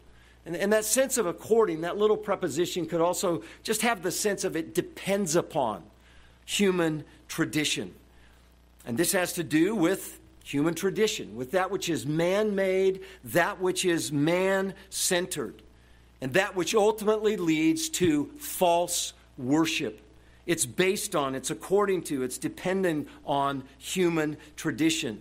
And, 0.45 0.55
and 0.55 0.73
that 0.73 0.85
sense 0.85 1.17
of 1.19 1.27
according, 1.27 1.81
that 1.81 1.97
little 1.97 2.17
preposition 2.17 2.87
could 2.87 3.01
also 3.01 3.43
just 3.63 3.83
have 3.83 4.03
the 4.03 4.13
sense 4.13 4.45
of 4.45 4.55
it 4.55 4.75
depends 4.75 5.35
upon 5.35 5.83
human 6.45 7.05
tradition. 7.27 7.95
And 8.85 8.99
this 8.99 9.13
has 9.13 9.33
to 9.35 9.45
do 9.45 9.75
with 9.75 10.21
human 10.45 10.75
tradition, 10.75 11.37
with 11.37 11.53
that 11.53 11.71
which 11.71 11.89
is 11.89 12.05
man 12.05 12.55
made, 12.55 13.01
that 13.25 13.61
which 13.61 13.85
is 13.85 14.13
man 14.13 14.75
centered, 14.91 15.63
and 16.21 16.35
that 16.35 16.55
which 16.55 16.75
ultimately 16.75 17.37
leads 17.37 17.89
to 17.89 18.27
false 18.39 19.15
worship. 19.39 20.01
It's 20.47 20.67
based 20.67 21.15
on, 21.15 21.35
it's 21.35 21.51
according 21.51 22.03
to, 22.05 22.23
it's 22.23 22.39
dependent 22.39 23.09
on 23.25 23.65
human 23.79 24.37
tradition. 24.57 25.21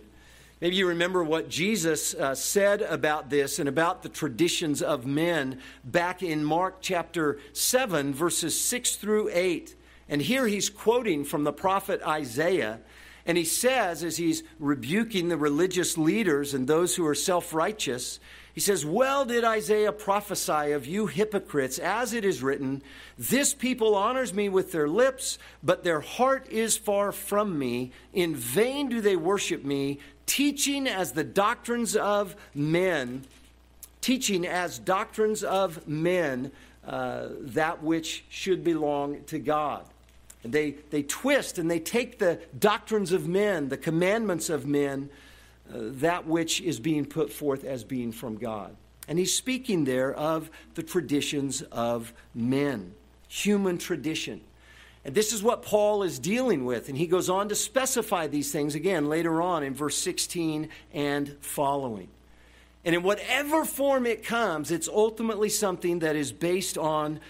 Maybe 0.60 0.76
you 0.76 0.86
remember 0.86 1.24
what 1.24 1.48
Jesus 1.48 2.14
uh, 2.14 2.36
said 2.36 2.82
about 2.82 3.30
this 3.30 3.58
and 3.58 3.68
about 3.68 4.04
the 4.04 4.08
traditions 4.08 4.80
of 4.80 5.04
men 5.04 5.60
back 5.84 6.22
in 6.22 6.44
Mark 6.44 6.76
chapter 6.80 7.40
7, 7.52 8.14
verses 8.14 8.60
6 8.60 8.94
through 8.94 9.30
8. 9.32 9.74
And 10.08 10.22
here 10.22 10.46
he's 10.46 10.70
quoting 10.70 11.24
from 11.24 11.42
the 11.42 11.52
prophet 11.52 12.00
Isaiah. 12.06 12.78
And 13.26 13.36
he 13.36 13.44
says, 13.44 14.04
as 14.04 14.16
he's 14.16 14.42
rebuking 14.60 15.28
the 15.28 15.36
religious 15.36 15.98
leaders 15.98 16.54
and 16.54 16.68
those 16.68 16.94
who 16.94 17.06
are 17.06 17.14
self 17.14 17.52
righteous, 17.52 18.20
he 18.54 18.60
says, 18.60 18.84
Well 18.84 19.24
did 19.24 19.44
Isaiah 19.44 19.92
prophesy 19.92 20.72
of 20.72 20.86
you 20.86 21.06
hypocrites, 21.06 21.78
as 21.78 22.12
it 22.12 22.24
is 22.24 22.42
written, 22.42 22.82
This 23.18 23.54
people 23.54 23.94
honors 23.94 24.34
me 24.34 24.48
with 24.48 24.72
their 24.72 24.88
lips, 24.88 25.38
but 25.62 25.84
their 25.84 26.00
heart 26.00 26.48
is 26.50 26.76
far 26.76 27.12
from 27.12 27.58
me. 27.58 27.92
In 28.12 28.34
vain 28.34 28.88
do 28.88 29.00
they 29.00 29.16
worship 29.16 29.64
me, 29.64 30.00
teaching 30.26 30.86
as 30.86 31.12
the 31.12 31.24
doctrines 31.24 31.96
of 31.96 32.36
men, 32.54 33.24
teaching 34.02 34.46
as 34.46 34.78
doctrines 34.78 35.42
of 35.42 35.88
men 35.88 36.52
uh, 36.86 37.28
that 37.40 37.82
which 37.82 38.24
should 38.28 38.62
belong 38.62 39.22
to 39.24 39.38
God. 39.38 39.84
And 40.44 40.52
they, 40.52 40.72
they 40.90 41.04
twist 41.04 41.58
and 41.58 41.70
they 41.70 41.78
take 41.78 42.18
the 42.18 42.40
doctrines 42.58 43.12
of 43.12 43.28
men, 43.28 43.68
the 43.68 43.76
commandments 43.76 44.50
of 44.50 44.66
men, 44.66 45.08
Uh, 45.72 45.78
that 45.92 46.26
which 46.26 46.60
is 46.60 46.78
being 46.78 47.06
put 47.06 47.32
forth 47.32 47.64
as 47.64 47.84
being 47.84 48.12
from 48.12 48.36
God. 48.36 48.76
And 49.08 49.18
he's 49.18 49.34
speaking 49.34 49.84
there 49.84 50.12
of 50.12 50.50
the 50.74 50.82
traditions 50.82 51.62
of 51.62 52.12
men, 52.34 52.94
human 53.28 53.78
tradition. 53.78 54.42
And 55.04 55.14
this 55.14 55.32
is 55.32 55.42
what 55.42 55.62
Paul 55.62 56.02
is 56.02 56.18
dealing 56.18 56.64
with. 56.64 56.88
And 56.88 56.96
he 56.96 57.06
goes 57.06 57.28
on 57.28 57.48
to 57.48 57.54
specify 57.54 58.26
these 58.26 58.52
things 58.52 58.74
again 58.74 59.08
later 59.08 59.40
on 59.40 59.62
in 59.62 59.74
verse 59.74 59.96
16 59.96 60.68
and 60.92 61.36
following. 61.40 62.08
And 62.84 62.94
in 62.94 63.02
whatever 63.02 63.64
form 63.64 64.06
it 64.06 64.24
comes, 64.24 64.70
it's 64.70 64.88
ultimately 64.88 65.48
something 65.48 66.00
that 66.00 66.16
is 66.16 66.32
based 66.32 66.76
on 66.76 67.20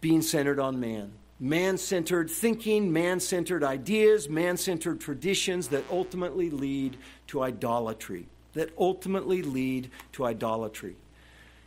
being 0.00 0.20
centered 0.20 0.58
on 0.58 0.80
man 0.80 1.12
man 1.40 1.76
centered 1.78 2.30
thinking, 2.30 2.92
man 2.92 3.20
centered 3.20 3.64
ideas, 3.64 4.28
man 4.28 4.56
centered 4.56 5.00
traditions 5.00 5.68
that 5.68 5.84
ultimately 5.90 6.50
lead 6.50 6.96
to 7.26 7.42
idolatry. 7.42 8.26
That 8.54 8.70
ultimately 8.78 9.42
lead 9.42 9.90
to 10.12 10.24
idolatry. 10.24 10.96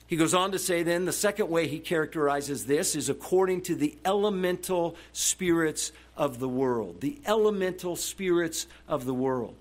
He 0.08 0.16
goes 0.16 0.34
on 0.34 0.54
to 0.54 0.60
say, 0.60 0.84
then, 0.84 1.04
the 1.04 1.12
second 1.12 1.50
way 1.50 1.68
he 1.68 1.80
characterizes 1.80 2.66
this 2.66 2.96
is 2.96 3.10
according 3.10 3.64
to 3.64 3.76
the 3.76 3.98
elemental 4.06 4.96
spirits 5.12 5.92
of 6.16 6.40
the 6.40 6.48
world. 6.48 7.02
The 7.02 7.20
elemental 7.26 7.98
spirits 7.98 8.68
of 8.88 9.06
the 9.06 9.14
world. 9.14 9.56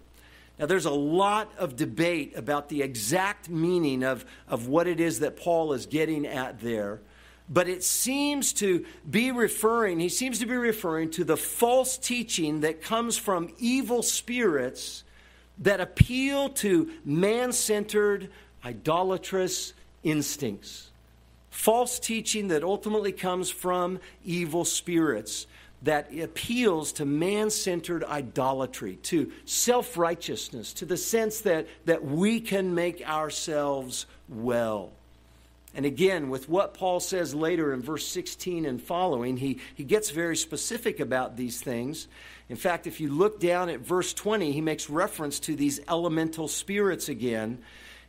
Now, 0.57 0.67
there's 0.67 0.87
a 0.87 0.91
lot 0.91 1.53
of 1.59 1.75
debate 1.75 2.35
about 2.37 2.69
the 2.69 2.83
exact 2.83 3.51
meaning 3.51 4.05
of, 4.05 4.25
of 4.49 4.69
what 4.69 4.87
it 4.87 5.01
is 5.01 5.19
that 5.19 5.37
Paul 5.37 5.73
is 5.73 5.85
getting 5.85 6.25
at 6.27 6.61
there 6.61 7.01
but 7.49 7.69
it 7.69 7.85
seems 7.85 8.53
to 8.55 8.85
be 9.09 9.31
referring, 9.31 10.01
he 10.01 10.09
seems 10.09 10.39
to 10.41 10.47
be 10.47 10.57
referring 10.57 11.11
to 11.13 11.25
the 11.25 11.37
false 11.37 11.97
teaching 11.97 12.61
that 12.61 12.83
comes 12.83 13.17
from 13.17 13.53
evil 13.59 14.03
spirits 14.03 15.05
that 15.59 15.81
appeal 15.81 16.49
to 16.51 16.91
man 17.05 17.53
centered, 17.53 18.31
idolatrous 18.65 19.73
instincts. 20.03 20.91
False 21.51 21.99
teaching 21.99 22.49
that 22.49 22.63
ultimately 22.63 23.13
comes 23.13 23.51
from 23.51 23.99
evil 24.25 24.65
spirits 24.65 25.47
that 25.83 26.13
appeals 26.19 26.93
to 26.93 27.05
man 27.05 27.49
centered 27.51 28.03
idolatry, 28.05 28.97
to 28.97 29.31
self 29.45 29.97
righteousness, 29.97 30.73
to 30.75 30.85
the 30.85 30.97
sense 30.97 31.43
that, 31.43 31.67
that 31.85 32.05
we 32.05 32.41
can 32.41 32.75
make 32.75 33.07
ourselves 33.09 34.07
well. 34.29 34.93
And 35.77 35.85
again, 35.85 36.31
with 36.31 36.49
what 36.49 36.73
Paul 36.73 37.01
says 37.01 37.35
later 37.35 37.75
in 37.75 37.83
verse 37.83 38.09
16 38.09 38.65
and 38.65 38.83
following, 38.83 39.37
he, 39.37 39.61
he 39.75 39.85
gets 39.85 40.09
very 40.09 40.35
specific 40.35 41.01
about 41.01 41.37
these 41.37 41.61
things. 41.61 42.09
In 42.49 42.57
fact, 42.57 42.87
if 42.87 42.99
you 42.99 43.11
look 43.11 43.41
down 43.41 43.69
at 43.69 43.81
verse 43.81 44.15
20, 44.15 44.53
he 44.53 44.63
makes 44.63 44.89
reference 44.89 45.39
to 45.41 45.55
these 45.55 45.81
elemental 45.87 46.49
spirits 46.49 47.11
again. 47.11 47.59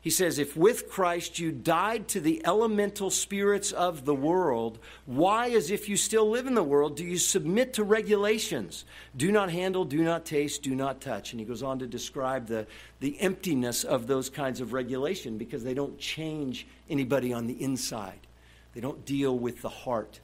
He 0.02 0.10
says, 0.10 0.40
If 0.40 0.56
with 0.56 0.90
Christ 0.90 1.40
you 1.40 1.52
died 1.52 2.08
to 2.10 2.22
the 2.22 2.42
elemental 2.46 3.10
spirits 3.10 3.72
of 3.72 4.06
the 4.06 4.16
world, 4.16 4.80
why, 5.06 5.50
as 5.50 5.72
if 5.72 5.90
you 5.90 5.98
still 5.98 6.30
live 6.30 6.48
in 6.48 6.54
the 6.54 6.64
world, 6.64 6.96
do 6.96 7.04
you 7.04 7.18
submit 7.18 7.74
to 7.74 7.84
regulations? 7.84 8.86
Do 9.16 9.32
not 9.32 9.50
handle, 9.50 9.86
do 9.86 10.04
not 10.04 10.26
taste, 10.26 10.62
do 10.64 10.76
not 10.76 11.02
touch. 11.02 11.34
And 11.34 11.40
he 11.40 11.46
goes 11.46 11.64
on 11.64 11.80
to 11.80 11.88
describe 11.88 12.48
the, 12.48 12.68
the 13.00 13.20
emptiness 13.20 13.84
of 13.84 14.08
those 14.08 14.30
kinds 14.30 14.62
of 14.62 14.74
regulation 14.74 15.38
because 15.38 15.64
they 15.64 15.74
don't 15.74 15.98
change 15.98 16.68
anybody 16.90 17.34
on 17.34 17.48
the 17.48 17.62
inside, 17.62 18.20
they 18.74 18.82
don't 18.82 19.06
deal 19.06 19.38
with 19.38 19.62
the 19.62 19.70
heart. 19.70 20.20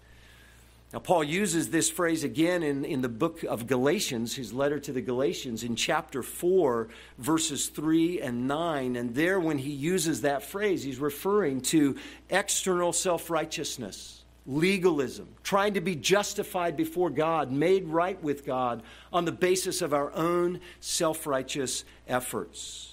Now, 0.93 0.99
Paul 0.99 1.23
uses 1.23 1.71
this 1.71 1.89
phrase 1.89 2.23
again 2.23 2.61
in, 2.61 2.85
in 2.85 3.01
the 3.01 3.09
book 3.09 3.41
of 3.41 3.65
Galatians, 3.65 4.35
his 4.35 4.53
letter 4.53 4.77
to 4.81 4.91
the 4.93 5.01
Galatians, 5.01 5.63
in 5.63 5.75
chapter 5.75 6.21
4, 6.21 6.87
verses 7.17 7.69
3 7.69 8.21
and 8.21 8.47
9. 8.47 8.95
And 8.95 9.15
there, 9.15 9.39
when 9.39 9.57
he 9.57 9.71
uses 9.71 10.21
that 10.21 10.43
phrase, 10.43 10.83
he's 10.83 10.99
referring 10.99 11.61
to 11.61 11.95
external 12.29 12.93
self 12.93 13.31
righteousness, 13.31 14.23
legalism, 14.45 15.29
trying 15.41 15.73
to 15.73 15.81
be 15.81 15.95
justified 15.95 16.77
before 16.77 17.09
God, 17.09 17.51
made 17.51 17.87
right 17.87 18.21
with 18.21 18.45
God 18.45 18.83
on 19.11 19.25
the 19.25 19.31
basis 19.31 19.81
of 19.81 19.95
our 19.95 20.13
own 20.13 20.59
self 20.79 21.25
righteous 21.25 21.85
efforts. 22.07 22.92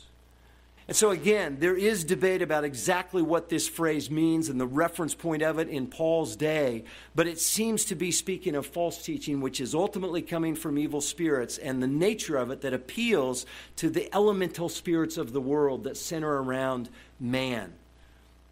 And 0.91 0.97
so, 0.97 1.11
again, 1.11 1.59
there 1.61 1.77
is 1.77 2.03
debate 2.03 2.43
about 2.43 2.65
exactly 2.65 3.23
what 3.23 3.49
this 3.49 3.69
phrase 3.69 4.11
means 4.11 4.49
and 4.49 4.61
the 4.61 4.67
reference 4.67 5.15
point 5.15 5.41
of 5.41 5.61
it 5.61 5.69
in 5.69 5.87
Paul's 5.87 6.35
day, 6.35 6.83
but 7.15 7.29
it 7.29 7.39
seems 7.39 7.85
to 7.85 7.95
be 7.95 8.11
speaking 8.11 8.57
of 8.57 8.67
false 8.67 9.01
teaching, 9.01 9.41
which 9.41 9.61
is 9.61 9.73
ultimately 9.73 10.21
coming 10.21 10.57
from 10.57 10.77
evil 10.77 11.01
spirits, 11.01 11.59
and 11.59 11.81
the 11.81 11.87
nature 11.87 12.37
of 12.37 12.51
it 12.51 12.63
that 12.63 12.75
appeals 12.75 13.47
to 13.77 13.89
the 13.89 14.13
elemental 14.13 14.69
spirits 14.69 15.17
of 15.17 15.33
the 15.33 15.41
world 15.41 15.85
that 15.85 15.97
center 15.97 16.43
around 16.43 16.89
man. 17.21 17.73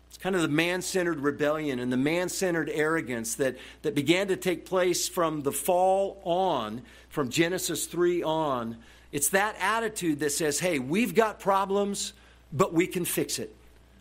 It's 0.08 0.18
kind 0.18 0.36
of 0.36 0.42
the 0.42 0.46
man 0.46 0.80
centered 0.80 1.18
rebellion 1.18 1.80
and 1.80 1.92
the 1.92 1.96
man 1.96 2.28
centered 2.28 2.70
arrogance 2.72 3.34
that, 3.34 3.56
that 3.82 3.96
began 3.96 4.28
to 4.28 4.36
take 4.36 4.64
place 4.64 5.08
from 5.08 5.40
the 5.40 5.50
fall 5.50 6.20
on, 6.22 6.82
from 7.08 7.30
Genesis 7.30 7.86
3 7.86 8.22
on. 8.22 8.76
It's 9.10 9.30
that 9.30 9.56
attitude 9.58 10.20
that 10.20 10.30
says, 10.30 10.60
hey, 10.60 10.78
we've 10.78 11.16
got 11.16 11.40
problems 11.40 12.12
but 12.52 12.72
we 12.72 12.86
can 12.86 13.04
fix 13.04 13.38
it. 13.38 13.54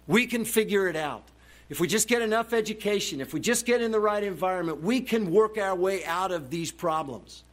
We 0.08 0.26
can 0.26 0.46
figure 0.46 0.88
it 0.88 0.96
out. 0.96 1.24
If 1.70 1.80
we 1.82 1.88
just 1.88 2.08
get 2.08 2.22
enough 2.22 2.54
education, 2.54 3.20
if 3.20 3.34
we 3.34 3.42
just 3.42 3.66
get 3.66 3.82
in 3.82 3.92
the 3.92 4.00
right 4.00 4.24
environment, 4.24 4.82
we 4.82 5.02
can 5.02 5.32
work 5.32 5.58
our 5.58 5.76
way 5.76 6.06
out 6.06 6.32
of 6.32 6.50
these 6.50 6.72
problems. 6.72 7.44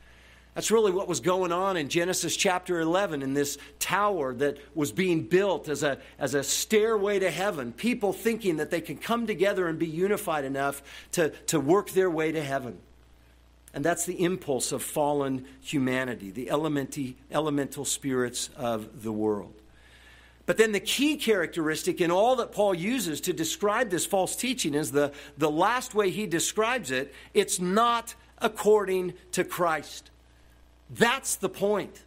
That's 0.54 0.70
really 0.70 0.92
what 0.92 1.08
was 1.08 1.18
going 1.18 1.50
on 1.50 1.76
in 1.76 1.88
Genesis 1.88 2.36
chapter 2.36 2.78
11 2.78 3.22
in 3.22 3.34
this 3.34 3.58
tower 3.80 4.32
that 4.34 4.58
was 4.72 4.92
being 4.92 5.22
built 5.22 5.68
as 5.68 5.82
a, 5.82 5.98
as 6.16 6.34
a 6.34 6.44
stairway 6.44 7.18
to 7.18 7.30
heaven. 7.30 7.72
People 7.72 8.12
thinking 8.12 8.58
that 8.58 8.70
they 8.70 8.80
can 8.80 8.96
come 8.96 9.26
together 9.26 9.66
and 9.66 9.80
be 9.80 9.88
unified 9.88 10.44
enough 10.44 10.80
to, 11.12 11.30
to 11.46 11.58
work 11.58 11.90
their 11.90 12.08
way 12.08 12.30
to 12.30 12.40
heaven. 12.40 12.78
And 13.74 13.84
that's 13.84 14.06
the 14.06 14.22
impulse 14.22 14.70
of 14.70 14.84
fallen 14.84 15.44
humanity, 15.60 16.30
the 16.30 16.48
elemental 16.50 17.84
spirits 17.84 18.48
of 18.56 19.02
the 19.02 19.12
world. 19.12 19.54
But 20.46 20.58
then 20.58 20.72
the 20.72 20.80
key 20.80 21.16
characteristic 21.16 22.00
in 22.00 22.10
all 22.10 22.36
that 22.36 22.52
Paul 22.52 22.74
uses 22.74 23.20
to 23.22 23.32
describe 23.32 23.88
this 23.90 24.04
false 24.04 24.36
teaching 24.36 24.74
is 24.74 24.92
the, 24.92 25.12
the 25.38 25.50
last 25.50 25.94
way 25.94 26.10
he 26.10 26.26
describes 26.26 26.90
it 26.90 27.14
it's 27.32 27.58
not 27.58 28.14
according 28.38 29.14
to 29.32 29.44
Christ. 29.44 30.10
That's 30.90 31.36
the 31.36 31.48
point. 31.48 32.04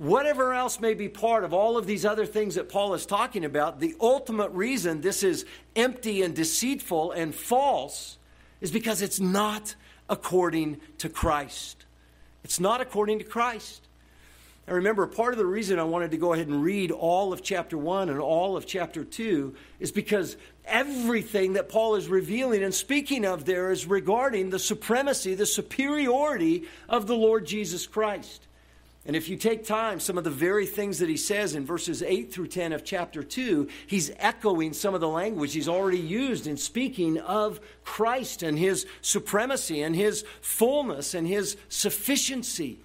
whatever 0.00 0.54
else 0.54 0.80
may 0.80 0.94
be 0.94 1.10
part 1.10 1.44
of 1.44 1.52
all 1.52 1.76
of 1.76 1.86
these 1.86 2.06
other 2.06 2.24
things 2.24 2.54
that 2.54 2.70
Paul 2.70 2.94
is 2.94 3.04
talking 3.04 3.44
about, 3.44 3.80
the 3.80 3.94
ultimate 4.00 4.50
reason 4.52 5.02
this 5.02 5.22
is 5.22 5.44
empty 5.76 6.22
and 6.22 6.34
deceitful 6.34 7.12
and 7.12 7.34
false 7.34 8.16
is 8.62 8.70
because 8.70 9.02
it's 9.02 9.20
not 9.20 9.74
according 10.08 10.80
to 10.98 11.10
Christ. 11.10 11.84
It's 12.42 12.58
not 12.58 12.80
according 12.80 13.18
to 13.18 13.26
Christ. 13.26 13.86
I 14.70 14.74
remember 14.74 15.04
part 15.08 15.34
of 15.34 15.38
the 15.38 15.46
reason 15.46 15.80
I 15.80 15.82
wanted 15.82 16.12
to 16.12 16.16
go 16.16 16.32
ahead 16.32 16.46
and 16.46 16.62
read 16.62 16.92
all 16.92 17.32
of 17.32 17.42
chapter 17.42 17.76
1 17.76 18.08
and 18.08 18.20
all 18.20 18.56
of 18.56 18.66
chapter 18.66 19.02
2 19.02 19.52
is 19.80 19.90
because 19.90 20.36
everything 20.64 21.54
that 21.54 21.68
Paul 21.68 21.96
is 21.96 22.06
revealing 22.06 22.62
and 22.62 22.72
speaking 22.72 23.24
of 23.24 23.46
there 23.46 23.72
is 23.72 23.84
regarding 23.84 24.50
the 24.50 24.60
supremacy, 24.60 25.34
the 25.34 25.44
superiority 25.44 26.68
of 26.88 27.08
the 27.08 27.16
Lord 27.16 27.46
Jesus 27.46 27.88
Christ. 27.88 28.46
And 29.04 29.16
if 29.16 29.28
you 29.28 29.36
take 29.36 29.64
time, 29.64 29.98
some 29.98 30.16
of 30.16 30.22
the 30.22 30.30
very 30.30 30.66
things 30.66 31.00
that 31.00 31.08
he 31.08 31.16
says 31.16 31.56
in 31.56 31.66
verses 31.66 32.00
8 32.00 32.32
through 32.32 32.46
10 32.46 32.72
of 32.72 32.84
chapter 32.84 33.24
2, 33.24 33.66
he's 33.88 34.12
echoing 34.20 34.72
some 34.72 34.94
of 34.94 35.00
the 35.00 35.08
language 35.08 35.52
he's 35.52 35.68
already 35.68 35.98
used 35.98 36.46
in 36.46 36.56
speaking 36.56 37.18
of 37.18 37.58
Christ 37.82 38.44
and 38.44 38.56
his 38.56 38.86
supremacy 39.00 39.82
and 39.82 39.96
his 39.96 40.24
fullness 40.40 41.12
and 41.12 41.26
his 41.26 41.56
sufficiency. 41.68 42.78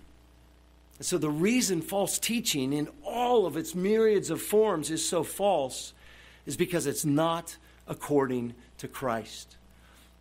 So, 1.01 1.17
the 1.17 1.29
reason 1.29 1.81
false 1.81 2.19
teaching 2.19 2.71
in 2.71 2.87
all 3.03 3.45
of 3.45 3.57
its 3.57 3.75
myriads 3.75 4.29
of 4.29 4.41
forms 4.41 4.89
is 4.89 5.07
so 5.07 5.23
false 5.23 5.93
is 6.45 6.55
because 6.55 6.87
it's 6.87 7.03
not 7.03 7.57
according 7.87 8.53
to 8.77 8.87
Christ. 8.87 9.57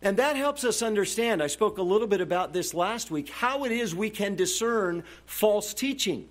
And 0.01 0.17
that 0.17 0.35
helps 0.35 0.63
us 0.63 0.81
understand, 0.81 1.41
I 1.41 1.47
spoke 1.47 1.77
a 1.77 1.81
little 1.81 2.07
bit 2.07 2.21
about 2.21 2.51
this 2.51 2.73
last 2.73 3.09
week, 3.09 3.29
how 3.29 3.63
it 3.63 3.71
is 3.71 3.95
we 3.95 4.09
can 4.09 4.35
discern 4.35 5.03
false 5.25 5.73
teaching. 5.73 6.27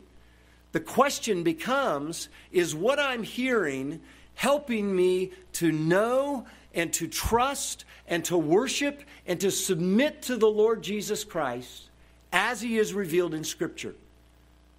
The 0.72 0.80
question 0.80 1.42
becomes 1.42 2.28
is 2.52 2.74
what 2.74 2.98
I'm 2.98 3.22
hearing 3.22 4.00
helping 4.34 4.94
me 4.94 5.32
to 5.54 5.72
know 5.72 6.46
and 6.74 6.92
to 6.92 7.06
trust 7.06 7.84
and 8.06 8.24
to 8.26 8.36
worship 8.36 9.02
and 9.26 9.40
to 9.40 9.50
submit 9.50 10.22
to 10.22 10.36
the 10.36 10.48
Lord 10.48 10.82
Jesus 10.82 11.24
Christ 11.24 11.88
as 12.32 12.60
he 12.60 12.78
is 12.78 12.92
revealed 12.92 13.32
in 13.32 13.44
Scripture? 13.44 13.94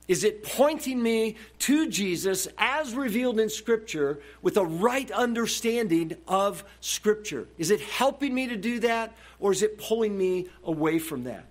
Is 0.07 0.23
it 0.23 0.43
pointing 0.43 1.01
me 1.01 1.35
to 1.59 1.89
Jesus 1.89 2.47
as 2.57 2.93
revealed 2.93 3.39
in 3.39 3.49
Scripture 3.49 4.19
with 4.41 4.55
a 4.57 4.65
right 4.65 5.09
understanding 5.11 6.15
of 6.27 6.63
Scripture? 6.79 7.47
Is 7.57 7.71
it 7.71 7.81
helping 7.81 8.33
me 8.33 8.47
to 8.47 8.55
do 8.55 8.79
that, 8.81 9.15
or 9.39 9.51
is 9.51 9.63
it 9.63 9.79
pulling 9.79 10.15
me 10.17 10.47
away 10.63 10.99
from 10.99 11.23
that? 11.23 11.45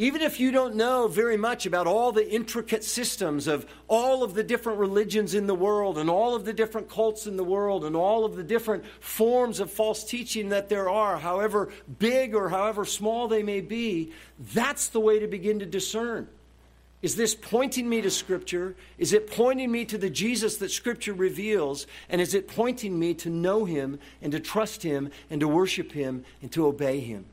Even 0.00 0.22
if 0.22 0.38
you 0.38 0.52
don't 0.52 0.76
know 0.76 1.08
very 1.08 1.36
much 1.36 1.66
about 1.66 1.88
all 1.88 2.12
the 2.12 2.32
intricate 2.32 2.84
systems 2.84 3.48
of 3.48 3.66
all 3.88 4.22
of 4.22 4.32
the 4.32 4.44
different 4.44 4.78
religions 4.78 5.34
in 5.34 5.48
the 5.48 5.54
world 5.56 5.98
and 5.98 6.08
all 6.08 6.36
of 6.36 6.44
the 6.44 6.52
different 6.52 6.88
cults 6.88 7.26
in 7.26 7.36
the 7.36 7.42
world 7.42 7.84
and 7.84 7.96
all 7.96 8.24
of 8.24 8.36
the 8.36 8.44
different 8.44 8.86
forms 9.00 9.58
of 9.58 9.72
false 9.72 10.04
teaching 10.04 10.50
that 10.50 10.68
there 10.68 10.88
are, 10.88 11.18
however 11.18 11.72
big 11.98 12.32
or 12.32 12.48
however 12.48 12.84
small 12.84 13.26
they 13.26 13.42
may 13.42 13.60
be, 13.60 14.12
that's 14.54 14.86
the 14.86 15.00
way 15.00 15.18
to 15.18 15.26
begin 15.26 15.58
to 15.58 15.66
discern. 15.66 16.28
Is 17.00 17.14
this 17.14 17.34
pointing 17.34 17.88
me 17.88 18.00
to 18.00 18.10
Scripture? 18.10 18.74
Is 18.98 19.12
it 19.12 19.30
pointing 19.30 19.70
me 19.70 19.84
to 19.84 19.98
the 19.98 20.10
Jesus 20.10 20.56
that 20.56 20.72
Scripture 20.72 21.14
reveals? 21.14 21.86
And 22.08 22.20
is 22.20 22.34
it 22.34 22.48
pointing 22.48 22.98
me 22.98 23.14
to 23.14 23.30
know 23.30 23.64
Him 23.64 24.00
and 24.20 24.32
to 24.32 24.40
trust 24.40 24.82
Him 24.82 25.10
and 25.30 25.40
to 25.40 25.48
worship 25.48 25.92
Him 25.92 26.24
and 26.42 26.50
to 26.52 26.66
obey 26.66 26.98
Him? 27.00 27.26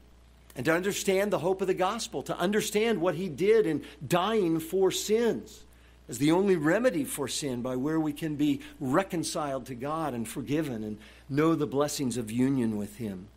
And 0.55 0.65
to 0.65 0.73
understand 0.73 1.31
the 1.31 1.39
hope 1.39 1.61
of 1.61 1.67
the 1.67 1.73
gospel, 1.73 2.21
to 2.23 2.37
understand 2.37 3.01
what 3.01 3.15
He 3.15 3.27
did 3.27 3.65
in 3.65 3.83
dying 4.07 4.59
for 4.59 4.91
sins 4.91 5.65
as 6.07 6.19
the 6.19 6.31
only 6.31 6.55
remedy 6.55 7.03
for 7.03 7.27
sin 7.27 7.61
by 7.61 7.75
where 7.75 7.99
we 7.99 8.13
can 8.13 8.35
be 8.35 8.61
reconciled 8.79 9.65
to 9.65 9.75
God 9.75 10.13
and 10.13 10.27
forgiven 10.27 10.83
and 10.83 10.99
know 11.27 11.55
the 11.55 11.65
blessings 11.65 12.17
of 12.17 12.31
union 12.31 12.77
with 12.77 12.97
Him. 12.97 13.27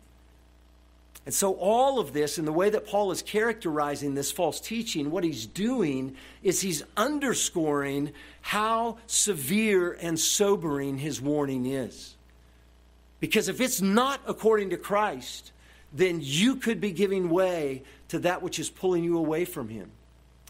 And 1.29 1.33
so, 1.35 1.53
all 1.53 1.99
of 1.99 2.11
this, 2.11 2.39
in 2.39 2.45
the 2.45 2.51
way 2.51 2.71
that 2.71 2.87
Paul 2.87 3.11
is 3.11 3.21
characterizing 3.21 4.15
this 4.15 4.31
false 4.31 4.59
teaching, 4.59 5.11
what 5.11 5.23
he's 5.23 5.45
doing 5.45 6.15
is 6.41 6.59
he's 6.59 6.81
underscoring 6.97 8.13
how 8.41 8.97
severe 9.05 9.91
and 9.91 10.19
sobering 10.19 10.97
his 10.97 11.21
warning 11.21 11.67
is. 11.67 12.15
Because 13.19 13.47
if 13.47 13.61
it's 13.61 13.79
not 13.79 14.21
according 14.25 14.71
to 14.71 14.77
Christ, 14.77 15.51
then 15.93 16.17
you 16.19 16.55
could 16.55 16.81
be 16.81 16.89
giving 16.89 17.29
way 17.29 17.83
to 18.07 18.17
that 18.17 18.41
which 18.41 18.57
is 18.57 18.71
pulling 18.71 19.03
you 19.03 19.15
away 19.19 19.45
from 19.45 19.69
him. 19.69 19.91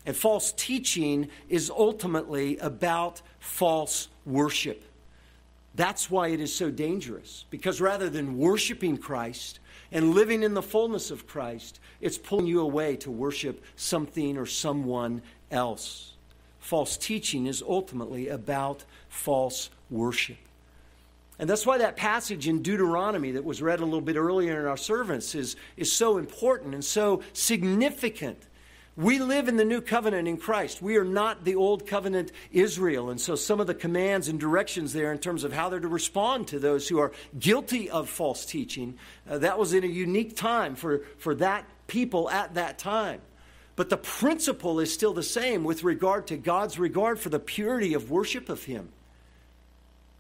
And 0.06 0.16
false 0.16 0.54
teaching 0.54 1.28
is 1.50 1.70
ultimately 1.70 2.58
about 2.60 3.22
false 3.40 4.08
worship. 4.26 4.82
That's 5.76 6.10
why 6.10 6.30
it 6.30 6.40
is 6.40 6.56
so 6.56 6.72
dangerous. 6.72 7.44
Because 7.50 7.82
rather 7.82 8.10
than 8.10 8.38
worshiping 8.38 8.96
Christ, 8.96 9.60
and 9.92 10.14
living 10.14 10.44
in 10.44 10.54
the 10.54 10.62
fullness 10.62 11.12
of 11.12 11.28
Christ, 11.28 11.80
it's 12.02 12.18
pulling 12.18 12.48
you 12.48 12.62
away 12.62 12.96
to 12.98 13.12
worship 13.12 13.64
something 13.76 14.38
or 14.38 14.46
someone 14.46 15.22
else. 15.52 16.14
False 16.60 16.98
teaching 16.98 17.48
is 17.48 17.64
ultimately 17.68 18.28
about 18.28 18.84
false 19.08 19.70
worship. 19.90 20.38
And 21.40 21.50
that's 21.50 21.66
why 21.66 21.78
that 21.78 21.96
passage 21.96 22.48
in 22.48 22.62
Deuteronomy 22.62 23.32
that 23.32 23.46
was 23.46 23.62
read 23.62 23.80
a 23.80 23.86
little 23.86 24.02
bit 24.02 24.18
earlier 24.18 24.60
in 24.60 24.66
our 24.66 24.78
service 24.78 25.34
is, 25.36 25.56
is 25.78 25.92
so 25.92 26.18
important 26.18 26.74
and 26.74 26.84
so 26.84 27.24
significant 27.32 28.44
we 29.00 29.18
live 29.20 29.48
in 29.48 29.56
the 29.56 29.64
new 29.64 29.80
covenant 29.80 30.28
in 30.28 30.36
Christ. 30.36 30.82
We 30.82 30.98
are 30.98 31.06
not 31.06 31.46
the 31.46 31.56
old 31.56 31.88
covenant 31.88 32.34
Israel. 32.52 33.10
And 33.10 33.22
so 33.22 33.38
some 33.38 33.62
of 33.62 33.68
the 33.68 33.74
commands 33.74 34.28
and 34.28 34.38
directions 34.38 34.92
there 34.92 35.14
in 35.14 35.20
terms 35.20 35.46
of 35.46 35.54
how 35.54 35.70
they're 35.70 35.80
to 35.80 35.88
respond 35.88 36.50
to 36.50 36.60
those 36.60 36.90
who 36.90 37.00
are 37.00 37.14
guilty 37.40 37.90
of 37.90 38.10
false 38.10 38.46
teaching, 38.46 38.98
uh, 39.30 39.38
that 39.38 39.58
was 39.58 39.74
in 39.74 39.86
a 39.86 39.88
unique 39.88 40.36
time 40.36 40.76
for, 40.76 41.06
for 41.18 41.34
that 41.36 41.64
people 41.88 42.30
at 42.30 42.56
that 42.56 42.78
time. 42.78 43.22
But 43.78 43.90
the 43.90 43.96
principle 43.96 44.82
is 44.82 44.94
still 44.94 45.14
the 45.14 45.24
same 45.24 45.64
with 45.64 45.86
regard 45.86 46.28
to 46.28 46.36
God's 46.36 46.78
regard 46.78 47.22
for 47.22 47.30
the 47.30 47.40
purity 47.40 47.94
of 47.94 48.12
worship 48.12 48.50
of 48.50 48.66
Him. 48.66 48.90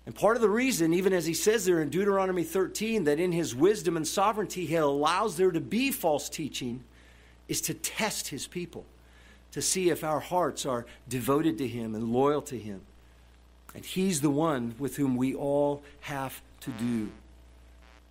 And 0.05 0.15
part 0.15 0.37
of 0.37 0.41
the 0.41 0.49
reason, 0.49 0.93
even 0.93 1.11
as 1.11 1.25
he 1.25 1.33
says 1.33 1.65
there 1.65 1.81
in 1.81 1.89
Deuteronomy 1.89 2.45
13, 2.45 3.03
that 3.03 3.19
in 3.19 3.33
his 3.33 3.53
wisdom 3.53 3.97
and 3.97 4.07
sovereignty 4.07 4.65
he 4.65 4.75
allows 4.75 5.35
there 5.35 5.51
to 5.51 5.59
be 5.59 5.91
false 5.91 6.29
teaching 6.29 6.85
is 7.49 7.59
to 7.61 7.73
test 7.73 8.29
his 8.29 8.47
people, 8.47 8.85
to 9.51 9.61
see 9.61 9.89
if 9.89 10.05
our 10.05 10.21
hearts 10.21 10.65
are 10.65 10.85
devoted 11.09 11.57
to 11.57 11.67
him 11.67 11.95
and 11.95 12.13
loyal 12.13 12.41
to 12.43 12.57
him. 12.57 12.81
And 13.75 13.83
he's 13.83 14.21
the 14.21 14.29
one 14.29 14.75
with 14.79 14.95
whom 14.95 15.17
we 15.17 15.35
all 15.35 15.83
have 16.01 16.41
to 16.61 16.71
do. 16.71 17.09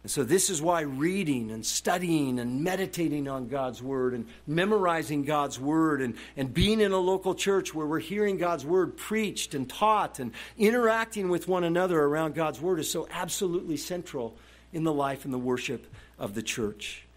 And 0.03 0.11
so, 0.11 0.23
this 0.23 0.49
is 0.49 0.63
why 0.63 0.83
reading 0.83 1.51
and 1.51 1.67
studying 1.67 2.39
and 2.39 2.63
meditating 2.63 3.27
on 3.27 3.49
God's 3.49 3.83
Word 3.83 4.15
and 4.15 4.27
memorizing 4.47 5.25
God's 5.25 5.59
Word 5.59 6.01
and, 6.01 6.15
and 6.37 6.55
being 6.55 6.81
in 6.81 6.93
a 6.93 6.99
local 6.99 7.35
church 7.35 7.75
where 7.75 7.87
we're 7.87 7.99
hearing 7.99 8.39
God's 8.39 8.65
Word 8.65 8.97
preached 8.97 9.55
and 9.55 9.69
taught 9.69 10.21
and 10.21 10.33
interacting 10.57 11.29
with 11.29 11.49
one 11.49 11.65
another 11.65 12.01
around 12.01 12.35
God's 12.35 12.61
Word 12.61 12.79
is 12.79 12.91
so 12.91 13.09
absolutely 13.11 13.77
central 13.77 14.37
in 14.73 14.85
the 14.85 14.93
life 14.93 15.25
and 15.25 15.35
the 15.35 15.39
worship 15.39 15.87
of 16.17 16.35
the 16.35 16.43
church 16.43 17.08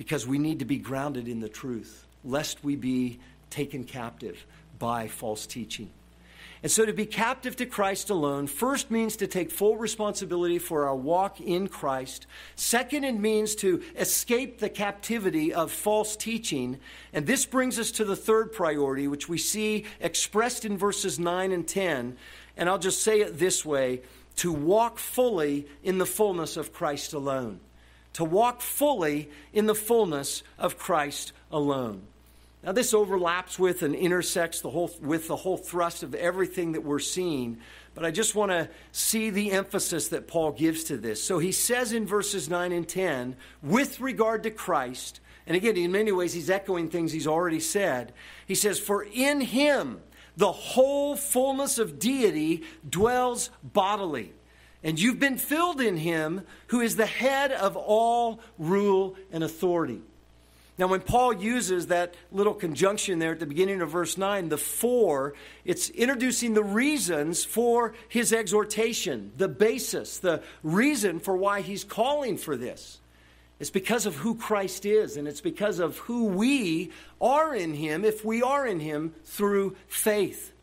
because 0.00 0.26
we 0.26 0.38
need 0.38 0.60
to 0.60 0.64
be 0.64 0.78
grounded 0.78 1.28
in 1.28 1.40
the 1.40 1.48
truth, 1.50 2.06
lest 2.24 2.64
we 2.64 2.74
be 2.74 3.18
taken 3.50 3.84
captive 3.84 4.46
by 4.78 5.06
false 5.06 5.46
teaching. 5.46 5.90
And 6.62 6.72
so 6.72 6.86
to 6.86 6.94
be 6.94 7.04
captive 7.04 7.54
to 7.56 7.66
Christ 7.66 8.08
alone 8.08 8.46
first 8.46 8.90
means 8.90 9.14
to 9.16 9.26
take 9.26 9.50
full 9.50 9.76
responsibility 9.76 10.58
for 10.58 10.88
our 10.88 10.96
walk 10.96 11.38
in 11.38 11.68
Christ. 11.68 12.26
Second, 12.56 13.04
it 13.04 13.20
means 13.20 13.54
to 13.56 13.82
escape 13.94 14.58
the 14.58 14.70
captivity 14.70 15.52
of 15.52 15.70
false 15.70 16.16
teaching. 16.16 16.78
And 17.12 17.26
this 17.26 17.44
brings 17.44 17.78
us 17.78 17.90
to 17.92 18.04
the 18.06 18.16
third 18.16 18.54
priority, 18.54 19.06
which 19.06 19.28
we 19.28 19.36
see 19.36 19.84
expressed 20.00 20.64
in 20.64 20.78
verses 20.78 21.18
9 21.18 21.52
and 21.52 21.68
10. 21.68 22.16
And 22.56 22.70
I'll 22.70 22.78
just 22.78 23.02
say 23.02 23.20
it 23.20 23.38
this 23.38 23.66
way 23.66 24.00
to 24.36 24.50
walk 24.50 24.98
fully 24.98 25.66
in 25.82 25.98
the 25.98 26.06
fullness 26.06 26.56
of 26.56 26.72
Christ 26.72 27.12
alone 27.12 27.60
to 28.14 28.24
walk 28.24 28.60
fully 28.60 29.30
in 29.52 29.66
the 29.66 29.74
fullness 29.74 30.42
of 30.58 30.78
Christ 30.78 31.32
alone. 31.50 32.02
Now, 32.62 32.72
this 32.72 32.92
overlaps 32.92 33.58
with 33.58 33.82
and 33.82 33.94
intersects 33.94 34.60
the 34.60 34.68
whole, 34.68 34.90
with 35.00 35.28
the 35.28 35.36
whole 35.36 35.56
thrust 35.56 36.02
of 36.02 36.14
everything 36.14 36.72
that 36.72 36.84
we're 36.84 36.98
seeing, 36.98 37.58
but 37.94 38.04
I 38.04 38.10
just 38.10 38.34
want 38.34 38.50
to 38.50 38.68
see 38.92 39.30
the 39.30 39.52
emphasis 39.52 40.08
that 40.08 40.28
Paul 40.28 40.52
gives 40.52 40.84
to 40.84 40.98
this. 40.98 41.22
So 41.24 41.38
he 41.38 41.52
says 41.52 41.92
in 41.92 42.06
verses 42.06 42.50
9 42.50 42.72
and 42.72 42.86
10, 42.86 43.36
with 43.62 44.00
regard 44.00 44.42
to 44.42 44.50
Christ, 44.50 45.20
and 45.46 45.56
again, 45.56 45.76
in 45.76 45.90
many 45.90 46.12
ways, 46.12 46.34
he's 46.34 46.50
echoing 46.50 46.90
things 46.90 47.12
he's 47.12 47.26
already 47.26 47.60
said. 47.60 48.12
He 48.46 48.54
says, 48.54 48.78
For 48.78 49.02
in 49.02 49.40
him 49.40 50.00
the 50.36 50.52
whole 50.52 51.16
fullness 51.16 51.78
of 51.78 51.98
deity 51.98 52.62
dwells 52.88 53.50
bodily 53.62 54.32
and 54.82 54.98
you've 55.00 55.20
been 55.20 55.38
filled 55.38 55.80
in 55.80 55.96
him 55.96 56.42
who 56.68 56.80
is 56.80 56.96
the 56.96 57.06
head 57.06 57.52
of 57.52 57.76
all 57.76 58.40
rule 58.58 59.16
and 59.30 59.44
authority. 59.44 60.00
Now, 60.78 60.86
when 60.86 61.02
Paul 61.02 61.34
uses 61.34 61.88
that 61.88 62.14
little 62.32 62.54
conjunction 62.54 63.18
there 63.18 63.32
at 63.32 63.38
the 63.38 63.44
beginning 63.44 63.82
of 63.82 63.90
verse 63.90 64.16
9, 64.16 64.48
the 64.48 64.56
for, 64.56 65.34
it's 65.62 65.90
introducing 65.90 66.54
the 66.54 66.64
reasons 66.64 67.44
for 67.44 67.92
his 68.08 68.32
exhortation, 68.32 69.30
the 69.36 69.46
basis, 69.46 70.20
the 70.20 70.42
reason 70.62 71.20
for 71.20 71.36
why 71.36 71.60
he's 71.60 71.84
calling 71.84 72.38
for 72.38 72.56
this. 72.56 72.98
It's 73.58 73.68
because 73.68 74.06
of 74.06 74.16
who 74.16 74.36
Christ 74.36 74.86
is, 74.86 75.18
and 75.18 75.28
it's 75.28 75.42
because 75.42 75.80
of 75.80 75.98
who 75.98 76.28
we 76.28 76.92
are 77.20 77.54
in 77.54 77.74
him 77.74 78.06
if 78.06 78.24
we 78.24 78.42
are 78.42 78.66
in 78.66 78.80
him 78.80 79.12
through 79.26 79.76
faith. 79.86 80.54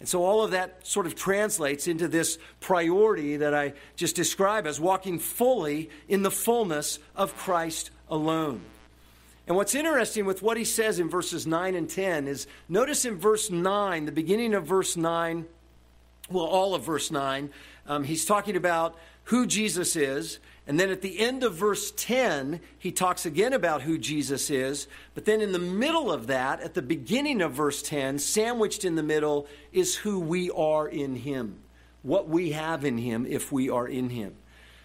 And 0.00 0.08
so 0.08 0.24
all 0.24 0.42
of 0.42 0.50
that 0.52 0.86
sort 0.86 1.06
of 1.06 1.14
translates 1.14 1.86
into 1.86 2.08
this 2.08 2.38
priority 2.58 3.36
that 3.36 3.54
I 3.54 3.74
just 3.96 4.16
described 4.16 4.66
as 4.66 4.80
walking 4.80 5.18
fully 5.18 5.90
in 6.08 6.22
the 6.22 6.30
fullness 6.30 6.98
of 7.14 7.36
Christ 7.36 7.90
alone. 8.08 8.62
And 9.46 9.56
what's 9.56 9.74
interesting 9.74 10.24
with 10.24 10.42
what 10.42 10.56
he 10.56 10.64
says 10.64 10.98
in 10.98 11.10
verses 11.10 11.46
9 11.46 11.74
and 11.74 11.88
10 11.88 12.28
is 12.28 12.46
notice 12.68 13.04
in 13.04 13.16
verse 13.16 13.50
9, 13.50 14.06
the 14.06 14.12
beginning 14.12 14.54
of 14.54 14.64
verse 14.64 14.96
9, 14.96 15.44
well, 16.30 16.44
all 16.44 16.74
of 16.74 16.84
verse 16.84 17.10
9, 17.10 17.50
um, 17.86 18.04
he's 18.04 18.24
talking 18.24 18.56
about 18.56 18.96
who 19.24 19.46
Jesus 19.46 19.96
is. 19.96 20.38
And 20.70 20.78
then 20.78 20.90
at 20.90 21.02
the 21.02 21.18
end 21.18 21.42
of 21.42 21.54
verse 21.54 21.92
10, 21.96 22.60
he 22.78 22.92
talks 22.92 23.26
again 23.26 23.52
about 23.52 23.82
who 23.82 23.98
Jesus 23.98 24.50
is. 24.50 24.86
But 25.14 25.24
then 25.24 25.40
in 25.40 25.50
the 25.50 25.58
middle 25.58 26.12
of 26.12 26.28
that, 26.28 26.60
at 26.60 26.74
the 26.74 26.80
beginning 26.80 27.42
of 27.42 27.54
verse 27.54 27.82
10, 27.82 28.20
sandwiched 28.20 28.84
in 28.84 28.94
the 28.94 29.02
middle, 29.02 29.48
is 29.72 29.96
who 29.96 30.20
we 30.20 30.48
are 30.52 30.86
in 30.86 31.16
him, 31.16 31.56
what 32.04 32.28
we 32.28 32.52
have 32.52 32.84
in 32.84 32.98
him 32.98 33.26
if 33.28 33.50
we 33.50 33.68
are 33.68 33.88
in 33.88 34.10
him. 34.10 34.36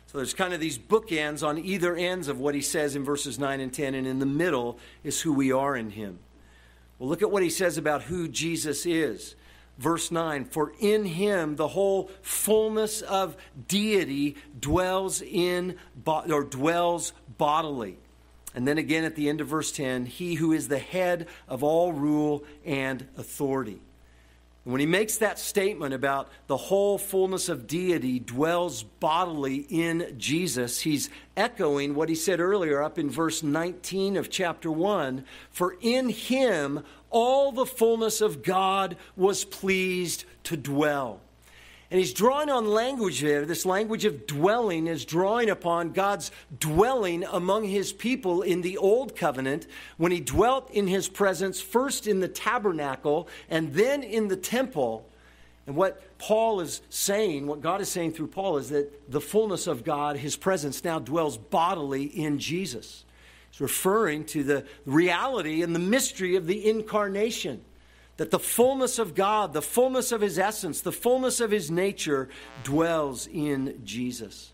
So 0.07 0.17
there's 0.17 0.33
kind 0.33 0.55
of 0.55 0.59
these 0.59 0.79
bookends 0.79 1.47
on 1.47 1.59
either 1.59 1.95
ends 1.95 2.29
of 2.29 2.39
what 2.39 2.55
he 2.55 2.61
says 2.61 2.95
in 2.95 3.03
verses 3.03 3.37
9 3.37 3.59
and 3.59 3.71
10, 3.71 3.93
and 3.93 4.07
in 4.07 4.17
the 4.17 4.25
middle 4.25 4.79
is 5.03 5.21
who 5.21 5.33
we 5.33 5.51
are 5.51 5.75
in 5.75 5.91
him. 5.91 6.17
Well, 6.97 7.09
look 7.09 7.21
at 7.21 7.29
what 7.29 7.43
he 7.43 7.51
says 7.51 7.77
about 7.77 8.01
who 8.01 8.27
Jesus 8.27 8.87
is. 8.87 9.35
Verse 9.77 10.11
9 10.11 10.45
For 10.45 10.73
in 10.79 11.05
him 11.05 11.55
the 11.55 11.69
whole 11.69 12.09
fullness 12.21 13.01
of 13.01 13.35
deity 13.67 14.35
dwells 14.59 15.21
in 15.21 15.77
or 16.05 16.43
dwells 16.43 17.13
bodily. 17.37 17.97
And 18.53 18.65
then 18.65 18.77
again 18.77 19.03
at 19.03 19.15
the 19.15 19.27
end 19.27 19.41
of 19.41 19.47
verse 19.47 19.71
10, 19.73 20.05
he 20.05 20.35
who 20.35 20.53
is 20.53 20.69
the 20.69 20.79
head 20.79 21.27
of 21.47 21.61
all 21.61 21.91
rule 21.91 22.45
and 22.63 23.05
authority. 23.17 23.81
When 24.65 24.79
he 24.79 24.87
makes 24.87 25.17
that 25.17 25.37
statement 25.37 25.93
about 25.93 26.27
the 26.47 26.57
whole 26.57 26.97
fullness 26.97 27.49
of 27.49 27.67
deity 27.67 28.17
dwells 28.19 28.81
bodily 28.81 29.57
in 29.69 30.15
Jesus, 30.17 30.81
he's 30.81 31.11
echoing 31.37 31.93
what 31.93 32.09
he 32.09 32.15
said 32.15 32.39
earlier 32.39 32.81
up 32.81 32.97
in 32.97 33.07
verse 33.07 33.43
19 33.43 34.17
of 34.17 34.31
chapter 34.31 34.71
1 34.71 35.23
For 35.51 35.75
in 35.81 36.09
him 36.09 36.83
all 37.11 37.51
the 37.51 37.67
fullness 37.67 38.21
of 38.21 38.41
God 38.41 38.97
was 39.15 39.45
pleased 39.45 40.25
to 40.45 40.57
dwell. 40.57 41.21
And 41.91 41.99
he's 41.99 42.13
drawing 42.13 42.49
on 42.49 42.65
language 42.65 43.21
there. 43.21 43.45
This 43.45 43.65
language 43.65 44.05
of 44.05 44.25
dwelling 44.25 44.87
is 44.87 45.05
drawing 45.05 45.49
upon 45.49 45.91
God's 45.91 46.31
dwelling 46.59 47.23
among 47.23 47.65
his 47.65 47.93
people 47.93 48.41
in 48.41 48.61
the 48.61 48.77
old 48.77 49.15
covenant 49.15 49.67
when 49.97 50.11
he 50.11 50.19
dwelt 50.19 50.71
in 50.71 50.87
his 50.87 51.07
presence, 51.07 51.61
first 51.61 52.07
in 52.07 52.21
the 52.21 52.27
tabernacle 52.27 53.27
and 53.49 53.73
then 53.73 54.01
in 54.01 54.27
the 54.27 54.37
temple. 54.37 55.07
And 55.67 55.75
what 55.75 56.17
Paul 56.17 56.59
is 56.59 56.81
saying, 56.89 57.45
what 57.45 57.61
God 57.61 57.81
is 57.81 57.89
saying 57.89 58.13
through 58.13 58.27
Paul, 58.27 58.57
is 58.57 58.69
that 58.69 59.11
the 59.11 59.21
fullness 59.21 59.67
of 59.67 59.83
God, 59.83 60.17
his 60.17 60.35
presence, 60.35 60.83
now 60.83 60.97
dwells 60.99 61.37
bodily 61.37 62.03
in 62.03 62.39
Jesus. 62.39 63.05
He's 63.51 63.61
referring 63.61 64.25
to 64.25 64.43
the 64.43 64.65
reality 64.85 65.61
and 65.61 65.75
the 65.75 65.79
mystery 65.79 66.35
of 66.35 66.47
the 66.47 66.67
incarnation 66.67 67.63
that 68.17 68.31
the 68.31 68.39
fullness 68.39 68.99
of 68.99 69.13
God, 69.15 69.53
the 69.53 69.61
fullness 69.61 70.11
of 70.11 70.21
his 70.21 70.39
essence, 70.39 70.81
the 70.81 70.91
fullness 70.91 71.39
of 71.39 71.51
his 71.51 71.69
nature 71.69 72.29
dwells 72.63 73.27
in 73.27 73.81
Jesus. 73.83 74.53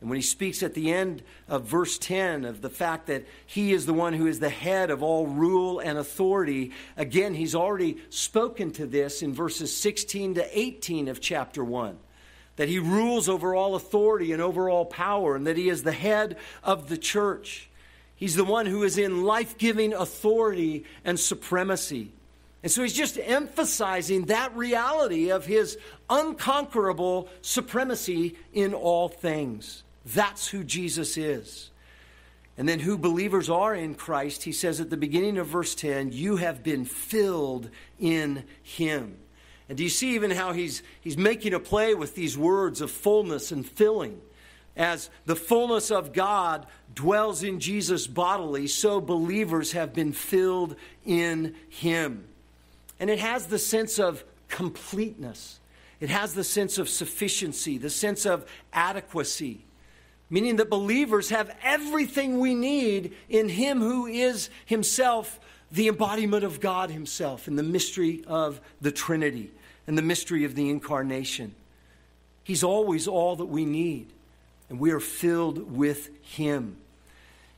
And 0.00 0.08
when 0.08 0.16
he 0.16 0.22
speaks 0.22 0.62
at 0.62 0.74
the 0.74 0.92
end 0.92 1.22
of 1.48 1.64
verse 1.64 1.98
10 1.98 2.44
of 2.44 2.60
the 2.60 2.70
fact 2.70 3.06
that 3.06 3.26
he 3.46 3.72
is 3.72 3.84
the 3.84 3.94
one 3.94 4.12
who 4.12 4.28
is 4.28 4.38
the 4.38 4.48
head 4.48 4.90
of 4.90 5.02
all 5.02 5.26
rule 5.26 5.80
and 5.80 5.98
authority, 5.98 6.70
again, 6.96 7.34
he's 7.34 7.54
already 7.54 7.98
spoken 8.08 8.70
to 8.72 8.86
this 8.86 9.22
in 9.22 9.34
verses 9.34 9.74
16 9.76 10.34
to 10.34 10.58
18 10.58 11.08
of 11.08 11.20
chapter 11.20 11.64
1. 11.64 11.98
That 12.56 12.68
he 12.68 12.78
rules 12.78 13.28
over 13.28 13.54
all 13.54 13.74
authority 13.74 14.32
and 14.32 14.42
over 14.42 14.68
all 14.70 14.84
power, 14.84 15.34
and 15.34 15.46
that 15.46 15.56
he 15.56 15.68
is 15.68 15.82
the 15.82 15.92
head 15.92 16.36
of 16.62 16.88
the 16.88 16.98
church. 16.98 17.68
He's 18.14 18.34
the 18.34 18.44
one 18.44 18.66
who 18.66 18.82
is 18.82 18.98
in 18.98 19.24
life 19.24 19.58
giving 19.58 19.94
authority 19.94 20.84
and 21.04 21.18
supremacy. 21.18 22.12
And 22.62 22.72
so 22.72 22.82
he's 22.82 22.92
just 22.92 23.18
emphasizing 23.22 24.26
that 24.26 24.56
reality 24.56 25.30
of 25.30 25.46
his 25.46 25.78
unconquerable 26.10 27.28
supremacy 27.40 28.36
in 28.52 28.74
all 28.74 29.08
things. 29.08 29.84
That's 30.04 30.48
who 30.48 30.64
Jesus 30.64 31.16
is. 31.16 31.70
And 32.56 32.68
then 32.68 32.80
who 32.80 32.98
believers 32.98 33.48
are 33.48 33.74
in 33.74 33.94
Christ, 33.94 34.42
he 34.42 34.50
says 34.50 34.80
at 34.80 34.90
the 34.90 34.96
beginning 34.96 35.38
of 35.38 35.46
verse 35.46 35.76
10, 35.76 36.10
you 36.10 36.36
have 36.36 36.64
been 36.64 36.84
filled 36.84 37.70
in 38.00 38.42
him. 38.62 39.16
And 39.68 39.78
do 39.78 39.84
you 39.84 39.90
see 39.90 40.14
even 40.14 40.30
how 40.32 40.52
he's, 40.52 40.82
he's 41.00 41.16
making 41.18 41.54
a 41.54 41.60
play 41.60 41.94
with 41.94 42.16
these 42.16 42.36
words 42.36 42.80
of 42.80 42.90
fullness 42.90 43.52
and 43.52 43.64
filling? 43.64 44.20
As 44.76 45.10
the 45.26 45.36
fullness 45.36 45.90
of 45.90 46.12
God 46.12 46.66
dwells 46.94 47.42
in 47.42 47.60
Jesus 47.60 48.06
bodily, 48.06 48.66
so 48.66 49.00
believers 49.00 49.72
have 49.72 49.92
been 49.92 50.12
filled 50.12 50.74
in 51.04 51.54
him. 51.68 52.27
And 53.00 53.10
it 53.10 53.18
has 53.18 53.46
the 53.46 53.58
sense 53.58 53.98
of 53.98 54.24
completeness, 54.48 55.60
it 56.00 56.10
has 56.10 56.34
the 56.34 56.44
sense 56.44 56.78
of 56.78 56.88
sufficiency, 56.88 57.76
the 57.78 57.90
sense 57.90 58.24
of 58.24 58.48
adequacy, 58.72 59.64
meaning 60.30 60.56
that 60.56 60.70
believers 60.70 61.30
have 61.30 61.54
everything 61.62 62.38
we 62.38 62.54
need 62.54 63.14
in 63.28 63.48
Him 63.48 63.80
who 63.80 64.06
is 64.06 64.48
Himself 64.64 65.40
the 65.70 65.88
embodiment 65.88 66.44
of 66.44 66.60
God 66.60 66.90
Himself 66.90 67.46
in 67.46 67.56
the 67.56 67.62
mystery 67.62 68.24
of 68.26 68.60
the 68.80 68.92
Trinity 68.92 69.50
and 69.86 69.98
the 69.98 70.02
mystery 70.02 70.44
of 70.44 70.54
the 70.54 70.70
incarnation. 70.70 71.54
He's 72.44 72.64
always 72.64 73.06
all 73.06 73.36
that 73.36 73.46
we 73.46 73.64
need, 73.64 74.06
and 74.70 74.78
we 74.78 74.92
are 74.92 75.00
filled 75.00 75.76
with 75.76 76.10
Him. 76.22 76.76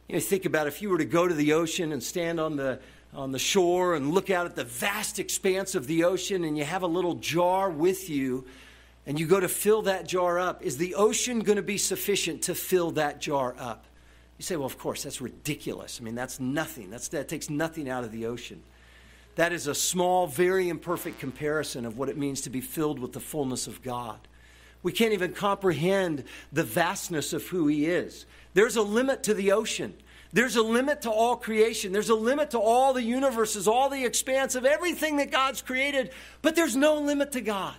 You 0.08 0.16
know, 0.16 0.20
think 0.20 0.44
about 0.44 0.66
if 0.66 0.82
you 0.82 0.90
were 0.90 0.98
to 0.98 1.04
go 1.04 1.28
to 1.28 1.34
the 1.34 1.52
ocean 1.52 1.92
and 1.92 2.02
stand 2.02 2.40
on 2.40 2.56
the 2.56 2.80
on 3.12 3.32
the 3.32 3.38
shore 3.38 3.94
and 3.94 4.12
look 4.12 4.30
out 4.30 4.46
at 4.46 4.54
the 4.54 4.64
vast 4.64 5.18
expanse 5.18 5.74
of 5.74 5.86
the 5.86 6.04
ocean 6.04 6.44
and 6.44 6.56
you 6.56 6.64
have 6.64 6.82
a 6.82 6.86
little 6.86 7.14
jar 7.14 7.68
with 7.68 8.08
you 8.08 8.44
and 9.06 9.18
you 9.18 9.26
go 9.26 9.40
to 9.40 9.48
fill 9.48 9.82
that 9.82 10.06
jar 10.06 10.38
up, 10.38 10.62
is 10.62 10.76
the 10.76 10.94
ocean 10.94 11.40
going 11.40 11.56
to 11.56 11.62
be 11.62 11.78
sufficient 11.78 12.42
to 12.42 12.54
fill 12.54 12.92
that 12.92 13.20
jar 13.20 13.54
up? 13.58 13.86
You 14.38 14.44
say, 14.44 14.56
well, 14.56 14.66
of 14.66 14.78
course, 14.78 15.02
that's 15.02 15.20
ridiculous. 15.20 15.98
I 16.00 16.04
mean, 16.04 16.14
that's 16.14 16.38
nothing. 16.38 16.90
That's, 16.90 17.08
that 17.08 17.28
takes 17.28 17.50
nothing 17.50 17.88
out 17.88 18.04
of 18.04 18.12
the 18.12 18.26
ocean. 18.26 18.62
That 19.34 19.52
is 19.52 19.66
a 19.66 19.74
small, 19.74 20.26
very 20.26 20.68
imperfect 20.68 21.18
comparison 21.18 21.84
of 21.84 21.98
what 21.98 22.08
it 22.08 22.16
means 22.16 22.42
to 22.42 22.50
be 22.50 22.60
filled 22.60 22.98
with 22.98 23.12
the 23.12 23.20
fullness 23.20 23.66
of 23.66 23.82
God. 23.82 24.18
We 24.82 24.92
can't 24.92 25.12
even 25.12 25.32
comprehend 25.32 26.24
the 26.52 26.64
vastness 26.64 27.32
of 27.32 27.46
who 27.46 27.66
He 27.66 27.86
is. 27.86 28.26
There's 28.54 28.76
a 28.76 28.82
limit 28.82 29.22
to 29.24 29.34
the 29.34 29.52
ocean. 29.52 29.94
There's 30.32 30.56
a 30.56 30.62
limit 30.62 31.02
to 31.02 31.10
all 31.10 31.36
creation. 31.36 31.92
There's 31.92 32.08
a 32.08 32.14
limit 32.14 32.50
to 32.50 32.60
all 32.60 32.92
the 32.92 33.02
universes, 33.02 33.66
all 33.66 33.88
the 33.88 34.04
expanse 34.04 34.54
of 34.54 34.64
everything 34.64 35.16
that 35.16 35.30
God's 35.30 35.60
created, 35.60 36.10
but 36.40 36.54
there's 36.54 36.76
no 36.76 36.96
limit 36.96 37.32
to 37.32 37.40
God. 37.40 37.74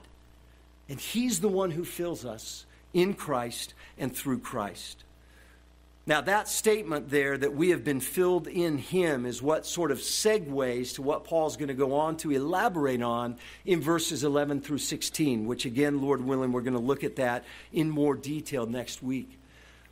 And 0.90 1.00
He's 1.00 1.40
the 1.40 1.48
one 1.48 1.72
who 1.72 1.86
fills 1.86 2.26
us 2.26 2.66
in 2.94 3.14
Christ 3.14 3.74
and 3.98 4.14
through 4.14 4.40
Christ. 4.40 5.06
Now, 6.06 6.20
that 6.22 6.50
statement 6.50 7.10
there 7.10 7.38
that 7.38 7.54
we 7.56 7.70
have 7.70 7.86
been 7.86 8.02
filled 8.02 8.48
in 8.48 8.80
Him 8.80 9.26
is 9.26 9.42
what 9.42 9.66
sort 9.66 9.92
of 9.92 10.00
segues 10.00 10.96
to 10.96 11.02
what 11.02 11.24
Paul's 11.24 11.56
going 11.56 11.70
to 11.70 11.74
go 11.74 11.94
on 11.94 12.18
to 12.18 12.32
elaborate 12.32 13.02
on 13.02 13.38
in 13.66 13.80
verses 13.80 14.26
11 14.26 14.62
through 14.62 14.80
16, 14.80 15.46
which, 15.46 15.64
again, 15.64 16.02
Lord 16.02 16.20
willing, 16.20 16.52
we're 16.52 16.62
going 16.62 16.74
to 16.74 16.80
look 16.80 17.06
at 17.06 17.16
that 17.16 17.46
in 17.72 17.90
more 17.90 18.16
detail 18.16 18.66
next 18.66 19.02
week 19.02 19.38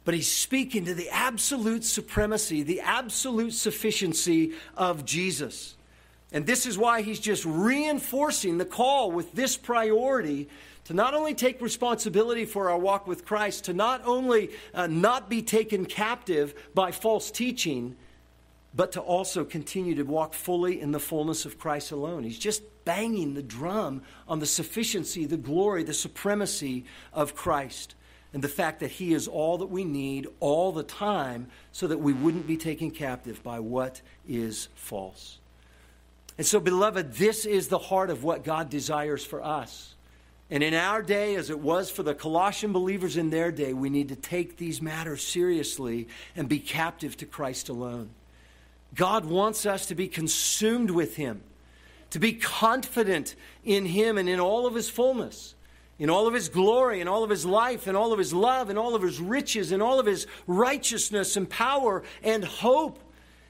but 0.09 0.15
he's 0.15 0.31
speaking 0.31 0.85
to 0.85 0.95
the 0.95 1.07
absolute 1.11 1.83
supremacy, 1.83 2.63
the 2.63 2.81
absolute 2.81 3.53
sufficiency 3.53 4.53
of 4.75 5.05
Jesus. 5.05 5.77
And 6.31 6.47
this 6.47 6.65
is 6.65 6.79
why 6.79 7.03
he's 7.03 7.19
just 7.19 7.45
reinforcing 7.45 8.57
the 8.57 8.65
call 8.65 9.11
with 9.11 9.33
this 9.33 9.55
priority 9.55 10.49
to 10.85 10.95
not 10.95 11.13
only 11.13 11.35
take 11.35 11.61
responsibility 11.61 12.45
for 12.45 12.71
our 12.71 12.77
walk 12.79 13.05
with 13.05 13.23
Christ, 13.23 13.65
to 13.65 13.73
not 13.73 14.01
only 14.03 14.49
uh, 14.73 14.87
not 14.87 15.29
be 15.29 15.43
taken 15.43 15.85
captive 15.85 16.55
by 16.73 16.89
false 16.89 17.29
teaching, 17.29 17.95
but 18.73 18.93
to 18.93 19.01
also 19.01 19.45
continue 19.45 19.93
to 19.93 20.01
walk 20.01 20.33
fully 20.33 20.81
in 20.81 20.91
the 20.91 20.99
fullness 20.99 21.45
of 21.45 21.59
Christ 21.59 21.91
alone. 21.91 22.23
He's 22.23 22.39
just 22.39 22.63
banging 22.83 23.35
the 23.35 23.43
drum 23.43 24.01
on 24.27 24.39
the 24.39 24.47
sufficiency, 24.47 25.27
the 25.27 25.37
glory, 25.37 25.83
the 25.83 25.93
supremacy 25.93 26.85
of 27.13 27.35
Christ. 27.35 27.93
And 28.33 28.43
the 28.43 28.47
fact 28.47 28.79
that 28.81 28.91
He 28.91 29.13
is 29.13 29.27
all 29.27 29.57
that 29.59 29.67
we 29.67 29.83
need 29.83 30.27
all 30.39 30.71
the 30.71 30.83
time 30.83 31.47
so 31.71 31.87
that 31.87 31.97
we 31.97 32.13
wouldn't 32.13 32.47
be 32.47 32.57
taken 32.57 32.91
captive 32.91 33.41
by 33.43 33.59
what 33.59 34.01
is 34.27 34.69
false. 34.75 35.39
And 36.37 36.45
so, 36.45 36.59
beloved, 36.59 37.13
this 37.13 37.45
is 37.45 37.67
the 37.67 37.77
heart 37.77 38.09
of 38.09 38.23
what 38.23 38.43
God 38.43 38.69
desires 38.69 39.25
for 39.25 39.43
us. 39.43 39.95
And 40.51 40.63
in 40.63 40.73
our 40.73 41.01
day, 41.01 41.35
as 41.35 41.49
it 41.49 41.59
was 41.59 41.91
for 41.91 42.01
the 42.01 42.15
Colossian 42.15 42.71
believers 42.71 43.17
in 43.17 43.29
their 43.29 43.51
day, 43.51 43.73
we 43.73 43.89
need 43.89 44.09
to 44.09 44.15
take 44.15 44.57
these 44.57 44.81
matters 44.81 45.21
seriously 45.21 46.07
and 46.35 46.49
be 46.49 46.59
captive 46.59 47.15
to 47.17 47.25
Christ 47.25 47.69
alone. 47.69 48.09
God 48.95 49.25
wants 49.25 49.65
us 49.65 49.85
to 49.87 49.95
be 49.95 50.07
consumed 50.07 50.89
with 50.89 51.17
Him, 51.17 51.41
to 52.09 52.19
be 52.19 52.33
confident 52.33 53.35
in 53.63 53.85
Him 53.85 54.17
and 54.17 54.27
in 54.27 54.39
all 54.39 54.65
of 54.65 54.73
His 54.73 54.89
fullness, 54.89 55.53
in 55.99 56.09
all 56.09 56.27
of 56.27 56.33
His 56.33 56.49
glory, 56.49 57.01
in 57.01 57.07
all 57.07 57.23
of 57.23 57.29
His 57.29 57.45
life, 57.45 57.87
in 57.87 57.95
all 57.95 58.13
of 58.13 58.19
His 58.19 58.33
love, 58.33 58.69
in 58.69 58.77
all 58.77 58.95
of 58.95 59.01
His 59.01 59.19
riches, 59.19 59.71
in 59.71 59.81
all 59.81 59.99
of 59.99 60.05
His 60.05 60.25
righteousness 60.47 61.35
and 61.35 61.47
power 61.49 62.03
and 62.23 62.43
hope. 62.43 62.99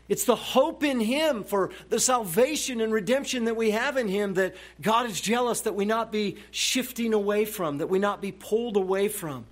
It's 0.10 0.26
the 0.26 0.36
hope 0.36 0.84
in 0.84 1.00
Him 1.00 1.43
for 1.43 1.70
the 1.89 2.00
salvation 2.00 2.82
and 2.82 2.91
redemption 2.91 3.45
that 3.45 3.56
we 3.56 3.70
have 3.72 3.95
in 3.95 4.08
Him 4.08 4.34
that 4.34 4.56
God 4.82 5.06
is 5.06 5.22
jealous 5.22 5.62
that 5.62 5.76
we 5.76 5.86
not 5.86 6.12
be 6.12 6.38
shifting 6.50 7.14
away 7.14 7.45
from, 7.45 7.78
that 7.78 7.88
we 7.88 8.00
not 8.00 8.20
be 8.20 8.32
pulled 8.32 8.76
away 8.76 9.08
from. 9.08 9.45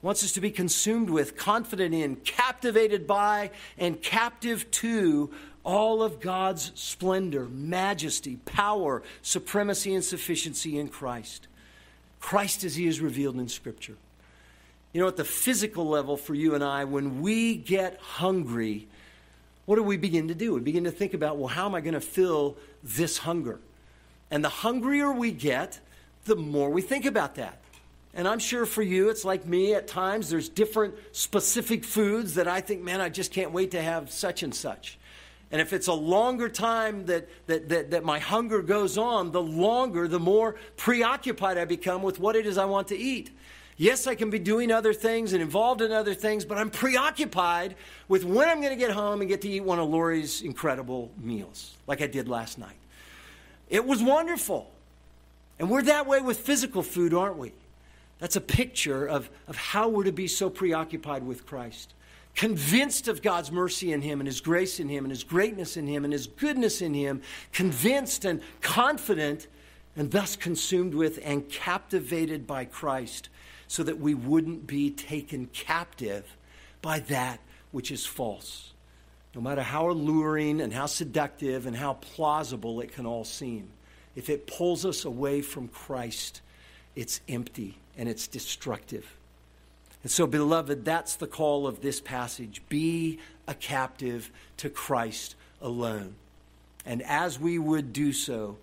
He 0.00 0.06
wants 0.06 0.22
us 0.22 0.32
to 0.32 0.40
be 0.40 0.52
consumed 0.52 1.10
with, 1.10 1.36
confident 1.36 1.92
in, 1.92 2.14
captivated 2.16 3.08
by, 3.08 3.50
and 3.76 4.00
captive 4.00 4.70
to 4.70 5.32
all 5.64 6.04
of 6.04 6.20
God's 6.20 6.70
splendor, 6.76 7.46
majesty, 7.46 8.36
power, 8.44 9.02
supremacy, 9.22 9.92
and 9.92 10.04
sufficiency 10.04 10.78
in 10.78 10.86
Christ. 10.86 11.48
Christ 12.26 12.64
as 12.64 12.74
He 12.74 12.88
is 12.88 13.00
revealed 13.00 13.36
in 13.36 13.46
Scripture. 13.46 13.94
You 14.92 15.00
know, 15.00 15.06
at 15.06 15.16
the 15.16 15.24
physical 15.24 15.86
level 15.86 16.16
for 16.16 16.34
you 16.34 16.56
and 16.56 16.64
I, 16.64 16.82
when 16.82 17.20
we 17.20 17.54
get 17.54 18.00
hungry, 18.00 18.88
what 19.64 19.76
do 19.76 19.84
we 19.84 19.96
begin 19.96 20.26
to 20.26 20.34
do? 20.34 20.52
We 20.54 20.60
begin 20.60 20.82
to 20.82 20.90
think 20.90 21.14
about, 21.14 21.36
well, 21.36 21.46
how 21.46 21.66
am 21.66 21.76
I 21.76 21.80
going 21.80 21.94
to 21.94 22.00
fill 22.00 22.56
this 22.82 23.18
hunger? 23.18 23.60
And 24.28 24.42
the 24.42 24.48
hungrier 24.48 25.12
we 25.12 25.30
get, 25.30 25.78
the 26.24 26.34
more 26.34 26.68
we 26.68 26.82
think 26.82 27.04
about 27.04 27.36
that. 27.36 27.60
And 28.12 28.26
I'm 28.26 28.40
sure 28.40 28.66
for 28.66 28.82
you, 28.82 29.08
it's 29.08 29.24
like 29.24 29.46
me 29.46 29.74
at 29.74 29.86
times, 29.86 30.28
there's 30.28 30.48
different 30.48 30.96
specific 31.12 31.84
foods 31.84 32.34
that 32.34 32.48
I 32.48 32.60
think, 32.60 32.82
man, 32.82 33.00
I 33.00 33.08
just 33.08 33.30
can't 33.30 33.52
wait 33.52 33.70
to 33.70 33.80
have 33.80 34.10
such 34.10 34.42
and 34.42 34.52
such. 34.52 34.98
And 35.56 35.62
if 35.62 35.72
it's 35.72 35.86
a 35.86 35.94
longer 35.94 36.50
time 36.50 37.06
that, 37.06 37.30
that, 37.46 37.70
that, 37.70 37.90
that, 37.92 38.04
my 38.04 38.18
hunger 38.18 38.60
goes 38.60 38.98
on, 38.98 39.32
the 39.32 39.40
longer, 39.40 40.06
the 40.06 40.20
more 40.20 40.56
preoccupied 40.76 41.56
I 41.56 41.64
become 41.64 42.02
with 42.02 42.20
what 42.20 42.36
it 42.36 42.44
is 42.44 42.58
I 42.58 42.66
want 42.66 42.88
to 42.88 42.94
eat. 42.94 43.30
Yes, 43.78 44.06
I 44.06 44.16
can 44.16 44.28
be 44.28 44.38
doing 44.38 44.70
other 44.70 44.92
things 44.92 45.32
and 45.32 45.40
involved 45.40 45.80
in 45.80 45.92
other 45.92 46.12
things, 46.12 46.44
but 46.44 46.58
I'm 46.58 46.68
preoccupied 46.68 47.74
with 48.06 48.22
when 48.22 48.50
I'm 48.50 48.60
going 48.60 48.74
to 48.74 48.76
get 48.76 48.90
home 48.90 49.22
and 49.22 49.30
get 49.30 49.40
to 49.40 49.48
eat 49.48 49.60
one 49.60 49.78
of 49.78 49.88
Lori's 49.88 50.42
incredible 50.42 51.10
meals, 51.18 51.74
like 51.86 52.02
I 52.02 52.06
did 52.06 52.28
last 52.28 52.58
night. 52.58 52.76
It 53.70 53.86
was 53.86 54.02
wonderful. 54.02 54.70
And 55.58 55.70
we're 55.70 55.84
that 55.84 56.06
way 56.06 56.20
with 56.20 56.38
physical 56.38 56.82
food, 56.82 57.14
aren't 57.14 57.38
we? 57.38 57.52
That's 58.18 58.36
a 58.36 58.42
picture 58.42 59.06
of, 59.06 59.30
of 59.48 59.56
how 59.56 59.88
we're 59.88 60.04
to 60.04 60.12
be 60.12 60.28
so 60.28 60.50
preoccupied 60.50 61.22
with 61.22 61.46
Christ. 61.46 61.94
Convinced 62.36 63.08
of 63.08 63.22
God's 63.22 63.50
mercy 63.50 63.92
in 63.92 64.02
Him 64.02 64.20
and 64.20 64.26
His 64.26 64.40
grace 64.40 64.78
in 64.78 64.88
Him 64.88 65.04
and 65.04 65.10
His 65.10 65.24
greatness 65.24 65.76
in 65.76 65.86
Him 65.86 66.04
and 66.04 66.12
His 66.12 66.26
goodness 66.26 66.82
in 66.82 66.94
Him, 66.94 67.22
convinced 67.50 68.24
and 68.24 68.42
confident 68.60 69.48
and 69.96 70.10
thus 70.10 70.36
consumed 70.36 70.94
with 70.94 71.18
and 71.24 71.48
captivated 71.48 72.46
by 72.46 72.66
Christ 72.66 73.30
so 73.66 73.82
that 73.82 73.98
we 73.98 74.14
wouldn't 74.14 74.66
be 74.66 74.90
taken 74.90 75.46
captive 75.46 76.36
by 76.82 77.00
that 77.00 77.40
which 77.72 77.90
is 77.90 78.04
false. 78.04 78.74
No 79.34 79.40
matter 79.40 79.62
how 79.62 79.90
alluring 79.90 80.60
and 80.60 80.72
how 80.72 80.86
seductive 80.86 81.66
and 81.66 81.76
how 81.76 81.94
plausible 81.94 82.80
it 82.80 82.92
can 82.92 83.06
all 83.06 83.24
seem, 83.24 83.68
if 84.14 84.28
it 84.28 84.46
pulls 84.46 84.84
us 84.84 85.04
away 85.04 85.40
from 85.40 85.68
Christ, 85.68 86.42
it's 86.94 87.20
empty 87.28 87.78
and 87.96 88.08
it's 88.08 88.26
destructive. 88.26 89.15
And 90.06 90.10
so, 90.12 90.28
beloved, 90.28 90.84
that's 90.84 91.16
the 91.16 91.26
call 91.26 91.66
of 91.66 91.80
this 91.80 92.00
passage. 92.00 92.62
Be 92.68 93.18
a 93.48 93.54
captive 93.54 94.30
to 94.58 94.70
Christ 94.70 95.34
alone. 95.60 96.14
And 96.84 97.02
as 97.02 97.40
we 97.40 97.58
would 97.58 97.92
do 97.92 98.12
so, 98.12 98.56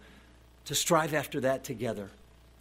to 0.64 0.74
strive 0.74 1.14
after 1.14 1.42
that 1.42 1.66
together 1.66 2.10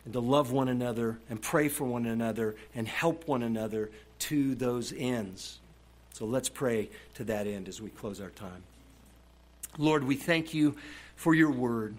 and 0.04 0.12
to 0.14 0.18
love 0.18 0.50
one 0.50 0.66
another 0.66 1.20
and 1.30 1.40
pray 1.40 1.68
for 1.68 1.84
one 1.84 2.06
another 2.06 2.56
and 2.74 2.88
help 2.88 3.28
one 3.28 3.44
another 3.44 3.88
to 4.18 4.56
those 4.56 4.92
ends. 4.92 5.60
So 6.14 6.24
let's 6.24 6.48
pray 6.48 6.90
to 7.14 7.22
that 7.22 7.46
end 7.46 7.68
as 7.68 7.80
we 7.80 7.88
close 7.88 8.20
our 8.20 8.30
time. 8.30 8.64
Lord, 9.78 10.02
we 10.02 10.16
thank 10.16 10.54
you 10.54 10.74
for 11.14 11.36
your 11.36 11.52
word. 11.52 11.94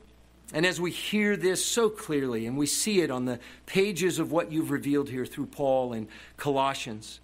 And 0.53 0.67
as 0.67 0.79
we 0.79 0.91
hear 0.91 1.35
this 1.35 1.65
so 1.65 1.89
clearly 1.89 2.45
and 2.45 2.55
we 2.55 2.67
see 2.67 3.01
it 3.01 3.09
on 3.09 3.25
the 3.25 3.39
pages 3.65 4.19
of 4.19 4.31
what 4.31 4.51
you've 4.51 4.69
revealed 4.69 5.09
here 5.09 5.25
through 5.25 5.47
Paul 5.47 5.93
and 5.93 6.07
Colossians, 6.37 7.19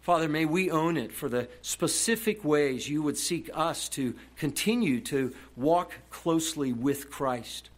Father, 0.00 0.30
may 0.30 0.46
we 0.46 0.70
own 0.70 0.96
it 0.96 1.12
for 1.12 1.28
the 1.28 1.46
specific 1.60 2.42
ways 2.42 2.88
you 2.88 3.02
would 3.02 3.18
seek 3.18 3.50
us 3.52 3.86
to 3.90 4.14
continue 4.36 4.98
to 5.02 5.34
walk 5.56 5.92
closely 6.08 6.72
with 6.72 7.10
Christ 7.10 7.68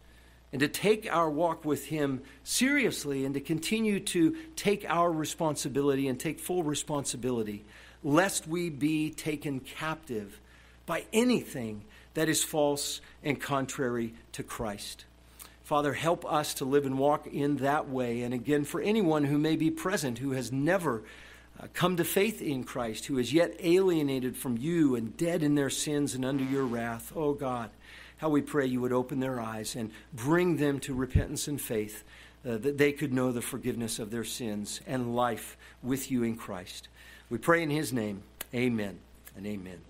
and 0.53 0.61
to 0.61 0.69
take 0.69 1.11
our 1.11 1.29
walk 1.29 1.65
with 1.65 1.87
Him 1.87 2.21
seriously 2.45 3.25
and 3.25 3.33
to 3.33 3.41
continue 3.41 3.99
to 3.99 4.37
take 4.55 4.85
our 4.87 5.11
responsibility 5.11 6.07
and 6.07 6.17
take 6.17 6.39
full 6.39 6.63
responsibility, 6.63 7.65
lest 8.03 8.47
we 8.47 8.69
be 8.69 9.09
taken 9.09 9.59
captive 9.59 10.39
by 10.85 11.03
anything 11.11 11.83
that 12.13 12.29
is 12.29 12.43
false 12.43 13.01
and 13.23 13.39
contrary 13.39 14.13
to 14.33 14.43
Christ. 14.43 15.05
Father, 15.63 15.93
help 15.93 16.25
us 16.31 16.53
to 16.55 16.65
live 16.65 16.85
and 16.85 16.97
walk 16.97 17.25
in 17.27 17.57
that 17.57 17.89
way. 17.89 18.21
And 18.21 18.33
again, 18.33 18.65
for 18.65 18.81
anyone 18.81 19.23
who 19.23 19.37
may 19.37 19.55
be 19.55 19.71
present 19.71 20.19
who 20.19 20.31
has 20.31 20.51
never 20.51 21.03
uh, 21.59 21.67
come 21.73 21.97
to 21.97 22.03
faith 22.03 22.41
in 22.41 22.63
Christ, 22.63 23.05
who 23.05 23.17
is 23.17 23.31
yet 23.31 23.55
alienated 23.59 24.35
from 24.35 24.57
you 24.57 24.95
and 24.95 25.15
dead 25.15 25.41
in 25.41 25.55
their 25.55 25.69
sins 25.69 26.13
and 26.15 26.25
under 26.25 26.43
your 26.43 26.65
wrath, 26.65 27.13
oh 27.15 27.33
God 27.33 27.69
how 28.23 28.29
we 28.29 28.41
pray 28.41 28.65
you 28.65 28.79
would 28.79 28.93
open 28.93 29.19
their 29.19 29.37
eyes 29.41 29.75
and 29.75 29.91
bring 30.13 30.55
them 30.55 30.79
to 30.79 30.93
repentance 30.93 31.49
and 31.49 31.59
faith, 31.59 32.05
uh, 32.47 32.55
that 32.55 32.77
they 32.77 32.93
could 32.93 33.11
know 33.11 33.33
the 33.33 33.41
forgiveness 33.41 33.99
of 33.99 34.11
their 34.11 34.23
sins 34.23 34.79
and 34.87 35.13
life 35.13 35.57
with 35.81 36.09
you 36.09 36.23
in 36.23 36.37
Christ. 36.37 36.87
We 37.29 37.37
pray 37.37 37.61
in 37.63 37.69
his 37.69 37.91
name. 37.91 38.23
Amen 38.53 38.99
and 39.35 39.45
amen. 39.45 39.79